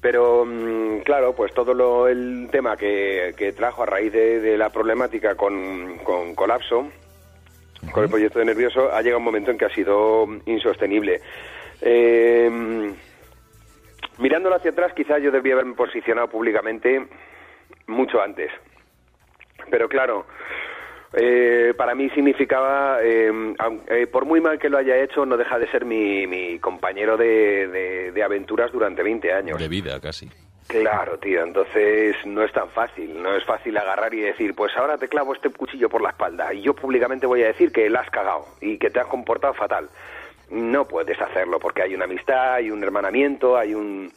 Pero 0.01 0.45
mmm, 0.45 1.01
claro, 1.01 1.35
pues 1.35 1.53
todo 1.53 1.75
lo, 1.75 2.07
el 2.07 2.49
tema 2.53 2.77
que, 2.77 3.35
que 3.37 3.53
trajo 3.53 3.83
a 3.83 3.87
raíz 3.87 4.13
de, 4.13 4.41
de 4.41 4.57
la 4.57 4.71
problemática 4.71 5.35
con, 5.35 5.99
con 6.05 6.35
colapso, 6.35 6.81
uh 6.81 6.85
-huh. 6.85 7.91
con 7.93 8.05
el 8.05 8.11
proyecto 8.11 8.39
de 8.39 8.45
nervioso, 8.45 8.93
ha 8.93 9.03
llegado 9.03 9.19
un 9.19 9.25
momento 9.25 9.51
en 9.51 9.59
que 9.59 9.65
ha 9.65 9.75
sido 9.75 10.27
insostenible. 10.47 11.21
Eh, 11.81 12.49
mirándolo 14.19 14.57
hacia 14.57 14.71
atrás, 14.71 14.93
quizás 14.95 15.21
yo 15.23 15.31
debía 15.31 15.55
haberme 15.55 15.75
posicionado 15.75 16.29
públicamente 16.29 17.07
mucho 17.87 18.21
antes. 18.21 18.51
Pero 19.71 19.89
claro, 19.89 20.27
eh, 21.13 21.75
para 21.77 21.95
mí 21.95 22.11
significaba, 22.11 22.99
eh, 23.03 23.31
eh, 23.89 24.07
por 24.07 24.25
muy 24.25 24.41
mal 24.41 24.59
que 24.59 24.69
lo 24.69 24.79
haya 24.79 24.97
hecho, 24.97 25.25
no 25.25 25.37
deja 25.37 25.59
de 25.59 25.71
ser 25.71 25.85
mi, 25.85 26.27
mi 26.27 26.59
compañero 26.59 27.17
de, 27.17 27.69
de, 27.69 28.13
de, 28.13 28.23
aventuras 28.23 28.71
durante 28.73 29.03
20 29.03 29.33
años. 29.33 29.59
De 29.59 29.69
vida, 29.69 30.01
casi. 30.01 30.31
Claro, 30.67 31.19
tío, 31.19 31.43
entonces 31.43 32.15
no 32.27 32.43
es 32.43 32.53
tan 32.53 32.69
fácil, 32.69 33.23
no 33.23 33.35
es 33.35 33.43
fácil 33.45 33.75
agarrar 33.79 34.13
y 34.13 34.21
decir, 34.21 34.55
pues 34.55 34.77
ahora 34.77 34.99
te 34.99 35.09
clavo 35.09 35.35
este 35.35 35.49
cuchillo 35.49 35.89
por 35.89 36.03
la 36.03 36.11
espalda 36.11 36.53
y 36.53 36.61
yo 36.61 36.75
públicamente 36.75 37.27
voy 37.27 37.43
a 37.43 37.47
decir 37.47 37.73
que 37.73 37.89
la 37.89 38.01
has 38.01 38.11
cagado 38.11 38.45
y 38.61 38.77
que 38.77 38.91
te 38.91 39.01
has 39.01 39.07
comportado 39.07 39.55
fatal 39.55 39.89
no 40.51 40.87
puedes 40.87 41.21
hacerlo 41.21 41.59
porque 41.59 41.83
hay 41.83 41.95
una 41.95 42.05
amistad, 42.05 42.55
hay 42.55 42.71
un 42.71 42.83
hermanamiento, 42.83 43.57
hay 43.57 43.75
un 43.75 44.13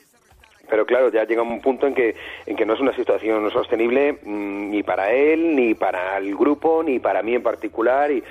pero 0.71 0.85
claro, 0.85 1.11
ya 1.11 1.25
llega 1.25 1.43
un 1.43 1.61
punto 1.61 1.85
en 1.85 1.93
que 1.93 2.15
en 2.47 2.55
que 2.55 2.65
no 2.65 2.73
es 2.73 2.79
una 2.79 2.95
situación 2.95 3.51
sostenible 3.51 4.13
mmm, 4.23 4.71
ni 4.71 4.81
para 4.81 5.11
él, 5.11 5.55
ni 5.55 5.75
para 5.75 6.17
el 6.17 6.33
grupo, 6.35 6.81
ni 6.81 6.97
para 6.97 7.21
mí 7.21 7.35
en 7.35 7.43
particular 7.43 8.09
y 8.09 8.23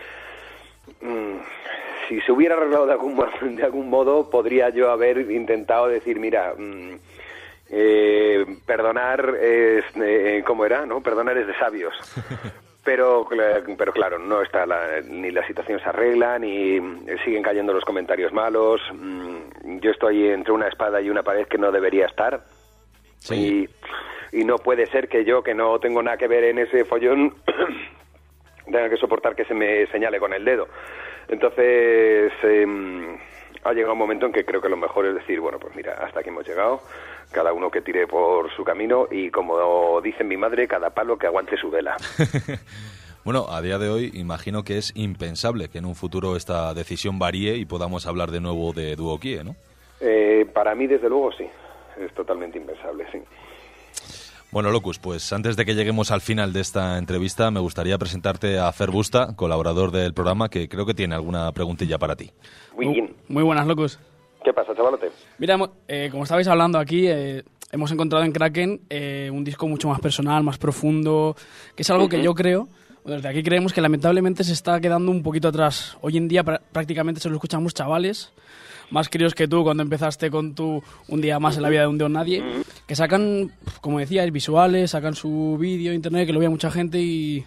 mmm, 1.03 1.37
si 2.09 2.20
se 2.22 2.33
hubiera 2.33 2.57
arreglado 2.57 2.87
de 2.87 2.92
algún 2.92 3.14
de 3.57 3.62
algún 3.62 3.90
modo 3.90 4.31
podría 4.31 4.70
yo 4.70 4.90
haber 4.90 5.31
intentado 5.31 5.87
decir, 5.87 6.18
mira, 6.18 6.55
mmm, 6.57 6.96
Eh, 7.72 8.44
perdonar 8.66 9.37
es, 9.40 9.85
eh, 9.94 10.42
¿cómo 10.44 10.64
era? 10.64 10.87
¿No? 10.87 11.00
Perdonar 11.03 11.38
es 11.38 11.46
de 11.46 11.55
sabios. 11.55 11.94
Pero, 12.83 13.29
pero 13.77 13.93
claro, 13.93 14.19
no 14.19 14.40
está 14.43 14.64
la- 14.64 15.01
ni 15.03 15.31
la 15.31 15.47
situación 15.47 15.79
se 15.81 15.88
arregla, 15.88 16.38
ni 16.38 16.81
siguen 17.25 17.43
cayendo 17.43 17.73
los 17.75 17.85
comentarios 17.85 18.33
malos. 18.33 18.81
Mm, 18.93 19.79
Yo 19.81 19.90
estoy 19.90 20.29
entre 20.29 20.53
una 20.53 20.69
espada 20.69 21.01
y 21.01 21.09
una 21.11 21.23
pared 21.23 21.47
que 21.47 21.59
no 21.59 21.71
debería 21.71 22.07
estar. 22.07 22.40
Y, 23.35 23.69
y 24.33 24.45
no 24.45 24.57
puede 24.57 24.87
ser 24.87 25.09
que 25.09 25.25
yo, 25.25 25.43
que 25.43 25.55
no 25.55 25.79
tengo 25.79 26.03
nada 26.03 26.16
que 26.16 26.27
ver 26.29 26.45
en 26.45 26.59
ese 26.59 26.85
follón, 26.87 27.35
tenga 28.64 28.88
que 28.88 28.97
soportar 28.97 29.35
que 29.35 29.45
se 29.45 29.55
me 29.55 29.87
señale 29.88 30.19
con 30.19 30.33
el 30.33 30.45
dedo. 30.45 30.69
Entonces, 31.29 32.33
em, 32.43 33.19
ha 33.64 33.73
llegado 33.73 33.93
un 33.93 33.99
momento 33.99 34.27
en 34.27 34.33
que 34.33 34.45
creo 34.45 34.61
que 34.61 34.69
lo 34.69 34.77
mejor 34.77 35.07
es 35.07 35.14
decir, 35.14 35.40
bueno, 35.40 35.59
pues 35.59 35.75
mira, 35.77 35.95
hasta 36.03 36.21
aquí 36.21 36.29
hemos 36.31 36.47
llegado, 36.47 36.81
cada 37.33 37.53
uno 37.53 37.71
que 37.71 37.81
tire 37.81 38.07
por 38.07 38.51
su 38.55 38.64
camino 38.64 39.07
y 39.11 39.31
como 39.31 40.01
dice 40.01 40.25
mi 40.25 40.37
madre, 40.37 40.66
cada 40.66 40.90
palo 40.90 41.19
que 41.19 41.27
aguante 41.27 41.57
su 41.57 41.71
vela. 41.71 41.97
Bueno, 43.23 43.51
a 43.51 43.61
día 43.61 43.79
de 43.79 43.90
hoy 43.90 44.11
imagino 44.14 44.64
que 44.64 44.79
es 44.79 44.93
impensable 44.95 45.69
que 45.69 45.77
en 45.77 45.85
un 45.85 45.95
futuro 45.95 46.37
esta 46.37 46.73
decisión 46.73 47.19
varíe 47.19 47.57
y 47.57 47.66
podamos 47.66 48.07
hablar 48.07 48.31
de 48.31 48.40
nuevo 48.40 48.73
de 48.73 48.97
Duo 48.97 49.19
Kie, 49.21 49.45
¿no? 49.45 49.57
Eh, 50.01 50.47
para 50.55 50.75
mí, 50.75 50.87
desde 50.87 51.11
luego, 51.11 51.31
sí, 51.33 51.45
es 52.03 52.14
totalmente 52.14 52.57
impensable, 52.57 53.05
sí. 53.12 53.19
Bueno, 54.51 54.71
Locus, 54.71 54.99
pues 54.99 55.33
antes 55.33 55.57
de 55.57 55.66
que 55.66 55.75
lleguemos 55.75 56.11
al 56.11 56.23
final 56.23 56.55
de 56.55 56.61
esta 56.61 56.97
entrevista, 56.97 57.51
me 57.51 57.61
gustaría 57.61 57.99
presentarte 57.99 58.59
a 58.59 58.73
Fer 58.73 58.90
Busta, 58.90 59.37
colaborador 59.37 59.93
del 59.93 60.14
programa, 60.14 60.49
que 60.49 60.69
creo 60.69 60.87
que 60.87 60.95
tiene 60.95 61.14
alguna 61.14 61.53
preguntilla 61.53 61.99
para 61.99 62.16
ti. 62.16 62.31
Muy, 62.75 63.14
Muy 63.29 63.43
buenas, 63.43 63.66
locos. 63.66 64.01
¿Qué 64.44 64.53
pasa, 64.53 64.74
chavalote? 64.74 65.11
Mira, 65.38 65.59
eh, 65.88 66.09
como 66.11 66.22
estabais 66.24 66.48
hablando 66.48 66.79
aquí, 66.79 67.07
eh, 67.07 67.42
hemos 67.72 67.92
encontrado 67.92 68.24
en 68.24 68.33
Kraken 68.33 68.81
eh, 68.88 69.31
un 69.33 69.44
disco 69.44 69.68
mucho 69.68 69.88
más 69.88 70.00
personal, 70.00 70.42
más 70.42 70.59
profundo, 70.59 71.37
que 71.76 71.83
es 71.83 71.90
algo 71.90 72.09
que 72.09 72.22
yo 72.22 72.35
creo, 72.35 72.68
desde 73.05 73.29
aquí 73.29 73.42
creemos 73.42 73.72
que 73.72 73.81
lamentablemente 73.81 74.44
se 74.44 74.53
está 74.53 74.81
quedando 74.81 75.11
un 75.11 75.22
poquito 75.22 75.48
atrás. 75.48 75.96
Hoy 76.00 76.16
en 76.16 76.29
día 76.29 76.44
pra- 76.44 76.61
prácticamente 76.72 77.20
se 77.20 77.29
lo 77.29 77.35
escuchamos 77.37 77.74
chavales, 77.74 78.33
más 78.90 79.09
críos 79.09 79.35
que 79.35 79.46
tú 79.46 79.62
cuando 79.62 79.83
empezaste 79.83 80.31
con 80.31 80.55
tu 80.55 80.83
Un 81.09 81.20
día 81.20 81.38
más 81.38 81.57
en 81.57 81.62
la 81.62 81.68
vida 81.68 81.83
de 81.83 81.87
un 81.88 81.98
dedo 81.98 82.09
nadie, 82.09 82.42
que 82.87 82.96
sacan, 82.96 83.53
como 83.81 83.98
decías, 83.98 84.31
visuales, 84.33 84.90
sacan 84.92 85.14
su 85.14 85.57
vídeo, 85.61 85.92
internet, 85.92 86.26
que 86.26 86.33
lo 86.33 86.40
vea 86.40 86.50
mucha 86.50 86.70
gente 86.70 86.98
y... 86.98 87.44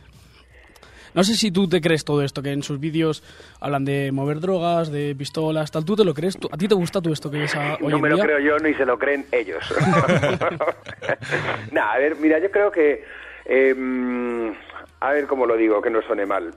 No 1.13 1.23
sé 1.23 1.36
si 1.36 1.52
tú 1.52 1.67
te 1.69 1.80
crees 1.82 2.04
todo 2.06 2.23
esto, 2.23 2.41
que 2.41 2.52
en 2.52 2.63
sus 2.63 2.80
vídeos 2.80 3.23
hablan 3.60 3.86
de 3.86 4.12
mover 4.12 4.39
drogas, 4.39 4.91
de 4.91 5.15
pistolas, 5.15 5.71
tal. 5.71 5.86
¿Tú 5.86 5.95
te 5.95 6.04
lo 6.04 6.13
crees? 6.13 6.38
¿Tú- 6.38 6.49
¿A 6.52 6.58
ti 6.58 6.67
te 6.67 6.76
gusta 6.76 7.02
todo 7.02 7.13
esto 7.13 7.30
que 7.30 7.38
ves 7.38 7.56
a- 7.56 7.76
hoy 7.82 7.91
no 7.91 7.97
en 7.97 8.02
me 8.02 8.10
lo 8.10 8.17
creo 8.19 8.39
yo 8.39 8.58
ni 8.60 8.73
se 8.73 8.86
lo 8.86 8.97
creen 8.97 9.26
ellos. 9.32 9.63
Nah, 11.71 11.91
a 11.93 11.97
ver, 11.97 12.15
mira, 12.17 12.39
yo 12.39 12.49
creo 12.52 12.71
que... 12.71 13.04
eh, 13.45 14.54
a 14.99 15.12
ver 15.12 15.28
cómo 15.28 15.45
lo 15.45 15.56
digo, 15.58 15.82
que 15.82 15.89
no 15.89 16.02
suene 16.02 16.26
mal. 16.26 16.54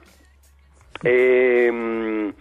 Eh, 1.04 2.32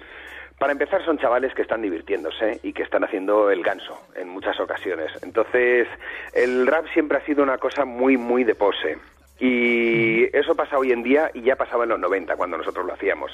para 0.60 0.72
empezar, 0.72 1.04
son 1.04 1.18
chavales 1.18 1.54
que 1.54 1.62
están 1.64 1.82
divirtiéndose 1.82 2.60
y 2.64 2.72
que 2.74 2.84
están 2.84 3.04
haciendo 3.04 3.50
el 3.52 3.62
ganso 3.64 4.00
en 4.16 4.30
muchas 4.30 4.60
ocasiones. 4.60 5.12
Entonces, 5.22 5.88
el 6.34 6.66
rap 6.68 6.86
siempre 6.94 7.18
ha 7.18 7.26
sido 7.26 7.44
una 7.44 7.58
cosa 7.58 7.86
muy, 7.86 8.18
muy 8.18 8.44
de 8.44 8.56
pose. 8.56 8.98
Y 9.40 10.24
eso 10.36 10.56
pasa 10.56 10.78
hoy 10.78 10.92
en 10.92 11.04
día 11.04 11.30
y 11.34 11.42
ya 11.42 11.56
pasaba 11.56 11.84
en 11.84 11.90
los 11.90 12.00
90 12.00 12.36
cuando 12.36 12.58
nosotros 12.58 12.86
lo 12.86 12.94
hacíamos. 12.94 13.32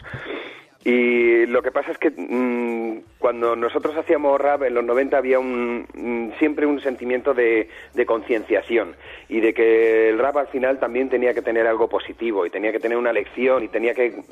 Y 0.84 1.46
lo 1.46 1.62
que 1.62 1.72
pasa 1.72 1.92
es 1.92 1.98
que 2.00 2.10
mm, 2.10 3.04
cuando 3.20 3.56
nosotros 3.56 3.96
hacíamos 3.96 4.42
rap 4.42 4.64
en 4.64 4.74
los 4.74 4.84
90 4.84 5.16
había 5.16 5.38
un, 5.38 5.86
mm, 5.94 6.40
siempre 6.40 6.66
un 6.66 6.82
sentimiento 6.82 7.36
de, 7.36 7.70
concienciación 8.08 8.96
y 9.30 9.42
de 9.42 9.54
que 9.54 10.10
el 10.10 10.18
rap 10.18 10.38
al 10.38 10.48
final 10.48 10.80
también 10.80 11.08
tenía 11.08 11.36
que 11.36 11.44
tener 11.44 11.68
algo 11.68 11.88
positivo 11.88 12.48
y 12.48 12.50
tenía 12.50 12.72
que 12.72 12.80
tener 12.80 12.98
una 12.98 13.14
lección 13.14 13.64
y 13.64 13.68
tenía 13.68 13.94
que, 13.94 14.24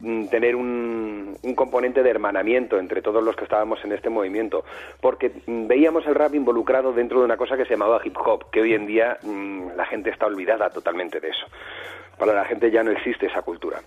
mm, 0.00 0.26
tener 0.28 0.56
un, 0.56 1.36
un 1.40 1.54
componente 1.54 2.02
de 2.02 2.10
hermanamiento 2.10 2.80
entre 2.80 3.00
todos 3.00 3.22
los 3.22 3.36
que 3.36 3.44
estábamos 3.44 3.78
en 3.84 3.92
este 3.92 4.10
movimiento. 4.10 4.64
Porque 5.00 5.30
veíamos 5.46 6.04
el 6.08 6.16
rap 6.16 6.34
involucrado 6.34 6.92
dentro 6.92 7.20
de 7.20 7.26
una 7.26 7.36
cosa 7.36 7.56
que 7.56 7.64
se 7.64 7.70
llamaba 7.70 8.00
hip 8.04 8.16
hop, 8.18 8.50
que 8.50 8.62
hoy 8.62 8.74
en 8.74 8.86
día 8.86 9.18
la 9.76 9.86
gente 9.86 10.10
está 10.10 10.26
olvidada 10.26 10.70
totalmente 10.70 11.20
de 11.20 11.28
eso. 11.28 11.46
Para 12.18 12.34
la 12.34 12.44
gente 12.44 12.72
ya 12.72 12.82
no 12.82 12.90
existe 12.90 13.26
esa 13.26 13.42
cultura. 13.42 13.80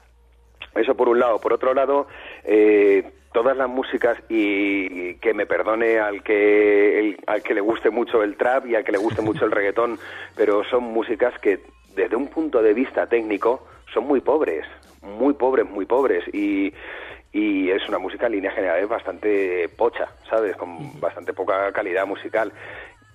Eso 0.75 0.95
por 0.95 1.09
un 1.09 1.19
lado. 1.19 1.39
Por 1.39 1.53
otro 1.53 1.73
lado, 1.73 2.07
eh, 2.43 3.03
todas 3.33 3.55
las 3.57 3.67
músicas 3.69 4.17
y 4.29 5.15
que 5.15 5.33
me 5.33 5.45
perdone 5.45 5.99
al 5.99 6.21
que 6.23 6.99
el- 6.99 7.17
al 7.27 7.41
que 7.43 7.53
le 7.53 7.61
guste 7.61 7.89
mucho 7.89 8.23
el 8.23 8.35
trap 8.37 8.67
y 8.67 8.75
al 8.75 8.83
que 8.83 8.91
le 8.91 8.97
guste 8.97 9.21
mucho 9.21 9.45
el 9.45 9.51
reggaetón, 9.51 9.99
pero 10.35 10.63
son 10.65 10.83
músicas 10.83 11.37
que 11.39 11.59
desde 11.95 12.15
un 12.15 12.27
punto 12.27 12.61
de 12.61 12.73
vista 12.73 13.07
técnico 13.07 13.65
son 13.93 14.05
muy 14.05 14.21
pobres, 14.21 14.65
muy 15.01 15.33
pobres, 15.33 15.65
muy 15.69 15.85
pobres 15.85 16.23
y 16.33 16.73
y 17.33 17.69
es 17.69 17.85
una 17.89 17.99
música 17.99 18.27
en 18.27 18.31
línea 18.31 18.51
general 18.51 18.85
bastante 18.87 19.67
pocha, 19.77 20.07
¿sabes? 20.29 20.55
Con 20.55 20.97
bastante 21.01 21.33
poca 21.33 21.69
calidad 21.73 22.05
musical. 22.07 22.53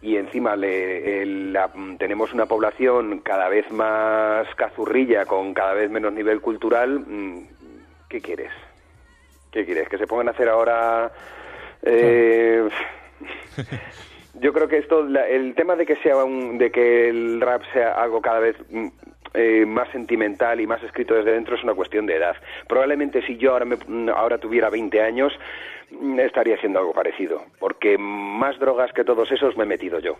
Y 0.03 0.17
encima 0.17 0.57
le- 0.57 1.23
el- 1.23 1.53
la- 1.53 1.71
tenemos 1.99 2.33
una 2.33 2.47
población 2.47 3.21
cada 3.21 3.49
vez 3.49 3.71
más 3.71 4.47
cazurrilla, 4.55 5.27
con 5.27 5.53
cada 5.53 5.75
vez 5.75 5.91
menos 5.91 6.13
nivel 6.13 6.41
cultural. 6.41 7.01
mm, 7.01 7.39
¿Qué 8.09 8.21
quieres? 8.21 8.51
¿Qué 9.53 9.65
quieres? 9.65 9.89
¿Que 9.89 9.99
se 9.99 10.07
pongan 10.07 10.29
a 10.29 10.31
hacer 10.33 10.49
ahora...? 10.49 11.11
eh, 11.83 12.69
yo 14.41 14.53
creo 14.53 14.69
que 14.69 14.79
esto, 14.79 15.03
la- 15.03 15.29
el 15.29 15.55
tema 15.55 15.77
de 15.77 15.85
que 15.87 15.97
sea 15.97 16.17
un, 16.25 16.57
de 16.59 16.71
que 16.71 17.09
el 17.09 17.41
rap 17.41 17.63
sea 17.73 17.93
algo 18.03 18.21
cada 18.23 18.39
vez 18.41 18.57
mm, 18.71 18.87
eh, 19.35 19.65
más 19.67 19.89
sentimental 19.91 20.61
y 20.61 20.67
más 20.67 20.83
escrito 20.83 21.15
desde 21.15 21.33
dentro 21.33 21.55
es 21.57 21.63
una 21.63 21.75
cuestión 21.75 22.07
de 22.07 22.17
edad. 22.17 22.37
Probablemente 22.69 23.23
si 23.27 23.37
yo 23.37 23.53
ahora 23.53 23.65
me, 23.65 23.77
mm, 23.77 24.09
ahora 24.11 24.39
tuviera 24.39 24.71
20 24.71 25.01
años 25.03 25.33
estaría 26.19 26.55
haciendo 26.57 26.79
algo 26.79 26.93
parecido, 26.93 27.43
porque 27.59 27.99
más 27.99 28.59
drogas 28.59 28.93
que 28.93 29.05
todos 29.05 29.31
esos 29.33 29.57
me 29.57 29.65
he 29.65 29.67
metido 29.67 29.99
yo. 29.99 30.17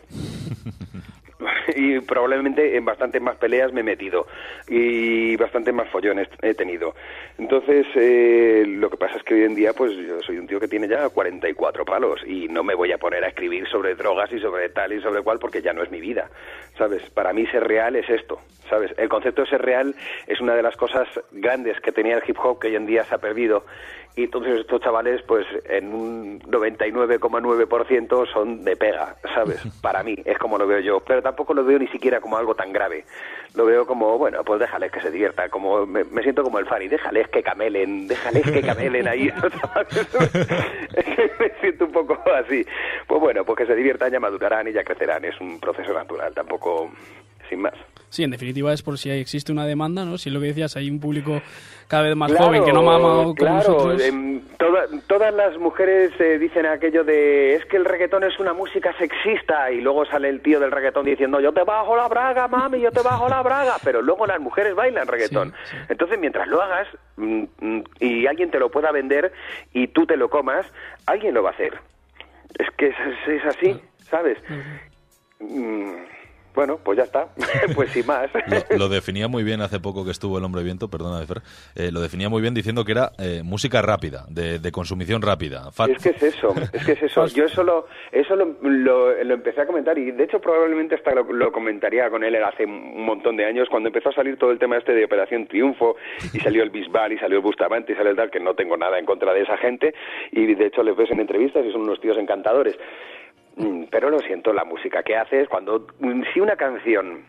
y 1.75 2.01
probablemente 2.01 2.77
en 2.77 2.85
bastantes 2.85 3.21
más 3.21 3.37
peleas 3.37 3.73
me 3.73 3.81
he 3.81 3.85
metido 3.85 4.27
y 4.69 5.37
bastante 5.37 5.73
más 5.73 5.89
follones 5.89 6.29
he 6.43 6.55
tenido. 6.55 6.95
Entonces, 7.39 7.87
eh, 7.95 8.65
lo 8.67 8.91
que 8.91 8.97
pasa 8.97 9.17
es 9.17 9.23
que 9.23 9.35
hoy 9.35 9.45
en 9.45 9.55
día, 9.55 9.73
pues 9.73 9.95
yo 9.97 10.21
soy 10.23 10.39
un 10.39 10.47
tío 10.47 10.61
que 10.61 10.69
tiene 10.69 10.89
ya 10.89 11.09
44 11.09 11.85
palos 11.85 12.21
y 12.27 12.49
no 12.49 12.63
me 12.63 12.75
voy 12.75 12.93
a 12.93 12.99
poner 12.99 13.25
a 13.25 13.29
escribir 13.29 13.67
sobre 13.69 13.95
drogas 13.95 14.31
y 14.33 14.39
sobre 14.39 14.69
tal 14.69 14.93
y 14.93 15.01
sobre 15.01 15.23
cual 15.23 15.39
porque 15.39 15.63
ya 15.63 15.73
no 15.73 15.83
es 15.83 15.91
mi 15.91 16.01
vida, 16.01 16.31
¿sabes? 16.77 17.09
Para 17.11 17.33
mí 17.33 17.47
ser 17.47 17.67
real 17.67 17.97
es 17.97 18.09
esto, 18.09 18.41
¿sabes? 18.69 18.93
El 18.99 19.09
concepto 19.09 19.43
de 19.43 19.49
ser 19.49 19.63
real 19.63 19.95
es 20.27 20.41
una 20.41 20.55
de 20.55 20.63
las 20.63 20.77
cosas 20.77 21.09
grandes 21.33 21.81
que 21.81 21.93
tenía 21.93 22.17
el 22.17 22.23
hip 22.27 22.37
hop 22.43 22.61
que 22.61 22.69
hoy 22.69 22.77
en 22.77 22.87
día 22.87 23.05
se 23.05 23.15
ha 23.15 23.19
perdido 23.19 23.65
y 24.17 24.25
entonces 24.25 24.61
estos 24.61 24.81
chavales, 24.81 25.23
pues 25.23 25.47
en 25.67 25.95
un 25.95 26.41
99,9% 26.41 28.33
son 28.33 28.65
de 28.65 28.77
pega, 28.77 29.17
¿sabes? 29.35 29.63
Para 29.83 30.03
mí, 30.03 30.17
es 30.25 30.39
como 30.39 30.59
lo 30.59 30.67
veo 30.67 30.81
yo. 30.81 31.01
Pero 31.01 31.23
tampoco 31.23 31.55
lo 31.55 31.65
veo 31.65 31.79
ni 31.79 31.87
siquiera 31.89 32.21
como 32.21 32.37
algo 32.37 32.55
tan 32.55 32.73
grave. 32.73 33.05
Lo 33.55 33.67
veo 33.67 33.87
como, 33.87 34.19
bueno, 34.19 34.43
pues 34.45 34.61
déjales 34.61 34.91
que 34.91 35.01
se 35.01 35.11
diviertan. 35.11 35.51
Como, 35.51 35.87
me, 35.87 36.05
me 36.05 36.23
siento 36.23 36.43
como 36.43 36.59
el 36.59 36.67
Fari, 36.67 36.89
déjales 36.89 37.29
que 37.29 37.43
camelen, 37.43 38.09
déjales 38.09 38.51
que 38.51 38.63
camelen 38.63 39.07
ahí. 39.07 39.31
me 41.39 41.51
siento 41.61 41.85
un 41.85 41.93
poco 41.93 42.19
así. 42.33 42.65
Pues 43.07 43.21
bueno, 43.21 43.45
pues 43.45 43.59
que 43.59 43.67
se 43.67 43.77
diviertan, 43.77 44.11
ya 44.11 44.21
madurarán 44.21 44.69
y 44.69 44.73
ya 44.73 44.85
crecerán. 44.85 45.25
Es 45.25 45.41
un 45.41 45.61
proceso 45.61 45.93
natural, 45.93 46.35
tampoco 46.35 46.91
sin 47.49 47.61
más. 47.61 47.75
Sí, 48.11 48.25
en 48.25 48.31
definitiva 48.33 48.73
es 48.73 48.83
por 48.83 48.99
si 48.99 49.09
existe 49.11 49.53
una 49.53 49.65
demanda, 49.67 50.05
¿no? 50.05 50.19
Si 50.19 50.31
lo 50.31 50.41
que 50.41 50.47
decías, 50.47 50.77
hay 50.77 50.91
un 50.91 50.99
público 50.99 51.41
cada 51.87 52.03
vez 52.03 52.17
más 52.17 52.31
Claro, 52.31 52.47
joven 52.47 52.65
que 52.65 52.73
no 52.73 52.83
mama 52.83 53.23
con 53.25 53.35
claro, 53.37 53.55
nosotros. 53.73 54.03
em, 54.03 54.41
toda- 54.59 54.87
todas 55.07 55.33
las 55.33 55.57
mujeres 55.59 56.13
eh, 56.21 56.39
dicen 56.39 56.67
aquello 56.67 57.05
de 57.05 57.55
es 57.55 57.65
que 57.67 57.77
el 57.77 57.85
reggaetón 57.85 58.25
es 58.25 58.39
una 58.41 58.53
música 58.53 58.93
sexista 58.99 59.71
y 59.71 59.81
luego 59.81 60.05
sale 60.07 60.29
el 60.29 60.41
tío 60.43 60.59
del 60.59 60.73
reggaetón 60.73 61.07
diciendo 61.07 61.41
yo 61.41 61.53
te 61.53 61.63
bajo 61.63 61.97
la 61.97 62.09
braga, 62.09 62.49
mami, 62.49 62.81
yo 62.81 62.91
te 62.91 63.01
bajo 63.01 63.29
la 63.29 63.43
braga, 63.43 63.77
pero 63.85 64.03
luego 64.03 64.27
las 64.27 64.41
mujeres 64.41 64.75
bailan 64.75 65.07
reggaetón. 65.07 65.55
Entonces, 65.89 66.19
mientras 66.19 66.49
lo 66.49 66.61
hagas 66.61 66.89
mm, 67.17 67.45
mm, 67.61 67.83
y 68.01 68.27
alguien 68.27 68.51
te 68.51 68.59
lo 68.59 68.71
pueda 68.71 68.91
vender 68.91 69.33
y 69.73 69.87
tú 69.87 70.05
te 70.05 70.17
lo 70.17 70.29
comas, 70.29 70.67
alguien 71.07 71.33
lo 71.33 71.45
va 71.45 71.51
a 71.51 71.53
hacer. 71.53 71.79
Es 72.59 72.69
que 72.77 72.89
es, 72.89 72.97
es 73.29 73.45
así, 73.45 73.81
¿sabes? 74.11 74.37
Mm, 75.39 75.93
bueno, 76.55 76.79
pues 76.83 76.99
ya 76.99 77.05
está, 77.05 77.29
pues 77.75 77.91
sin 77.91 78.07
más. 78.07 78.31
Lo, 78.71 78.77
lo 78.79 78.89
definía 78.89 79.29
muy 79.29 79.43
bien 79.45 79.61
hace 79.61 79.81
poco 79.81 80.05
que 80.05 80.11
estuvo 80.11 80.39
el 80.39 80.45
Hombre 80.45 80.63
Viento, 80.63 80.89
perdona, 80.89 81.25
Fer, 81.27 81.43
eh, 81.77 81.91
lo 81.93 82.01
definía 82.01 82.29
muy 82.29 82.43
bien 82.43 82.55
diciendo 82.55 82.85
que 82.85 82.93
era 82.93 83.13
eh, 83.19 83.43
música 83.45 83.83
rápida, 83.83 84.25
de, 84.29 84.59
de 84.59 84.73
consumición 84.73 85.23
rápida. 85.23 85.71
Es 85.97 86.03
que 86.03 86.11
es 86.11 86.23
eso, 86.23 86.55
es 86.73 86.85
que 86.85 86.93
es 86.93 87.03
eso. 87.03 87.27
Yo 87.27 87.45
eso 87.45 87.63
lo, 87.63 87.87
eso 88.13 88.37
lo, 88.37 88.57
lo- 88.63 89.23
lo 89.25 89.35
empecé 89.35 89.61
a 89.61 89.67
comentar 89.67 89.97
y 89.99 90.11
de 90.11 90.25
hecho 90.25 90.41
probablemente 90.41 90.95
hasta 90.95 91.15
lo, 91.15 91.25
lo 91.33 91.53
comentaría 91.53 92.09
con 92.11 92.25
él 92.25 92.35
hace 92.43 92.65
un 92.65 93.05
montón 93.05 93.37
de 93.37 93.45
años 93.47 93.69
cuando 93.71 93.89
empezó 93.89 94.09
a 94.11 94.13
salir 94.13 94.37
todo 94.39 94.51
el 94.51 94.59
tema 94.59 94.77
este 94.77 94.93
de 94.93 95.05
Operación 95.05 95.47
Triunfo 95.47 95.97
y 96.33 96.41
salió 96.41 96.63
el 96.63 96.71
Bisbal 96.71 97.13
y 97.13 97.19
salió 97.19 97.39
el 97.39 97.43
Bustamante 97.45 97.93
y 97.93 97.97
salió 97.97 98.11
el 98.11 98.17
tal, 98.17 98.31
que 98.31 98.41
no 98.41 98.55
tengo 98.55 98.77
nada 98.77 98.99
en 98.99 99.05
contra 99.07 99.33
de 99.33 99.43
esa 99.43 99.57
gente 99.59 99.95
y 100.33 100.55
de 100.55 100.67
hecho 100.67 100.83
les 100.83 100.97
ves 100.97 101.11
en 101.11 101.21
entrevistas 101.21 101.65
y 101.65 101.73
son 101.73 101.83
unos 101.83 102.01
tíos 102.01 102.17
encantadores. 102.19 102.77
Mm, 103.61 103.85
Pero 103.91 104.11
lo 104.11 104.21
siento, 104.21 104.53
la 104.53 104.65
música 104.65 105.03
que 105.03 105.17
haces, 105.17 105.49
cuando 105.49 105.87
mm, 106.01 106.23
si 106.33 106.41
una 106.41 106.57
canción 106.57 107.23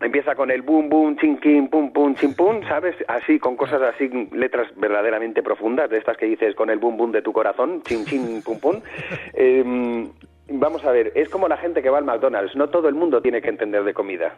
empieza 0.00 0.34
con 0.36 0.50
el 0.50 0.62
boom, 0.62 0.88
boom, 0.88 1.16
chin, 1.18 1.40
chin, 1.40 1.68
pum, 1.68 1.92
pum, 1.92 2.14
chin, 2.14 2.34
pum, 2.34 2.62
¿sabes? 2.68 2.94
Así, 3.08 3.38
con 3.38 3.56
cosas 3.56 3.82
así, 3.82 4.08
letras 4.32 4.68
verdaderamente 4.76 5.42
profundas, 5.42 5.90
de 5.90 5.98
estas 5.98 6.16
que 6.16 6.26
dices 6.26 6.54
con 6.54 6.70
el 6.70 6.78
boom, 6.78 6.96
boom 6.96 7.12
de 7.12 7.20
tu 7.22 7.32
corazón, 7.32 7.82
chin, 7.82 8.04
chin, 8.06 8.42
pum, 8.42 8.58
pum. 8.60 8.80
Eh, 9.34 10.06
vamos 10.50 10.84
a 10.84 10.90
ver, 10.92 11.12
es 11.14 11.28
como 11.28 11.46
la 11.48 11.56
gente 11.58 11.82
que 11.82 11.90
va 11.90 11.98
al 11.98 12.04
McDonald's, 12.04 12.56
no 12.56 12.68
todo 12.70 12.88
el 12.88 12.94
mundo 12.94 13.20
tiene 13.20 13.42
que 13.42 13.48
entender 13.50 13.84
de 13.84 13.92
comida. 13.92 14.36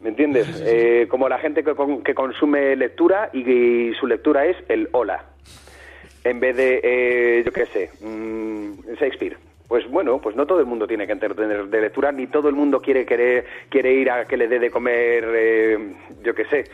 ¿Me 0.00 0.10
entiendes? 0.10 0.62
Eh, 0.64 1.06
como 1.08 1.28
la 1.28 1.38
gente 1.38 1.64
que, 1.64 1.74
con- 1.74 2.02
que 2.04 2.14
consume 2.14 2.76
lectura 2.76 3.30
y, 3.32 3.40
y 3.50 3.94
su 3.94 4.06
lectura 4.06 4.46
es 4.46 4.56
el 4.68 4.88
hola, 4.92 5.24
en 6.22 6.38
vez 6.38 6.56
de, 6.56 6.80
eh, 6.84 7.42
yo 7.44 7.50
qué 7.52 7.66
sé, 7.66 7.90
mm, 8.00 8.94
Shakespeare. 9.00 9.36
Pues 9.68 9.88
bueno, 9.90 10.18
pues 10.18 10.34
no 10.34 10.46
todo 10.46 10.60
el 10.60 10.66
mundo 10.66 10.86
tiene 10.86 11.06
que 11.06 11.12
entender 11.12 11.66
de 11.66 11.80
lectura, 11.80 12.10
ni 12.10 12.26
todo 12.26 12.48
el 12.48 12.54
mundo 12.54 12.80
quiere 12.80 13.04
querer, 13.04 13.44
quiere 13.68 13.92
ir 13.92 14.10
a 14.10 14.24
que 14.24 14.38
le 14.38 14.48
dé 14.48 14.58
de 14.58 14.70
comer, 14.70 15.28
eh, 15.36 15.94
yo 16.22 16.34
qué 16.34 16.46
sé, 16.46 16.64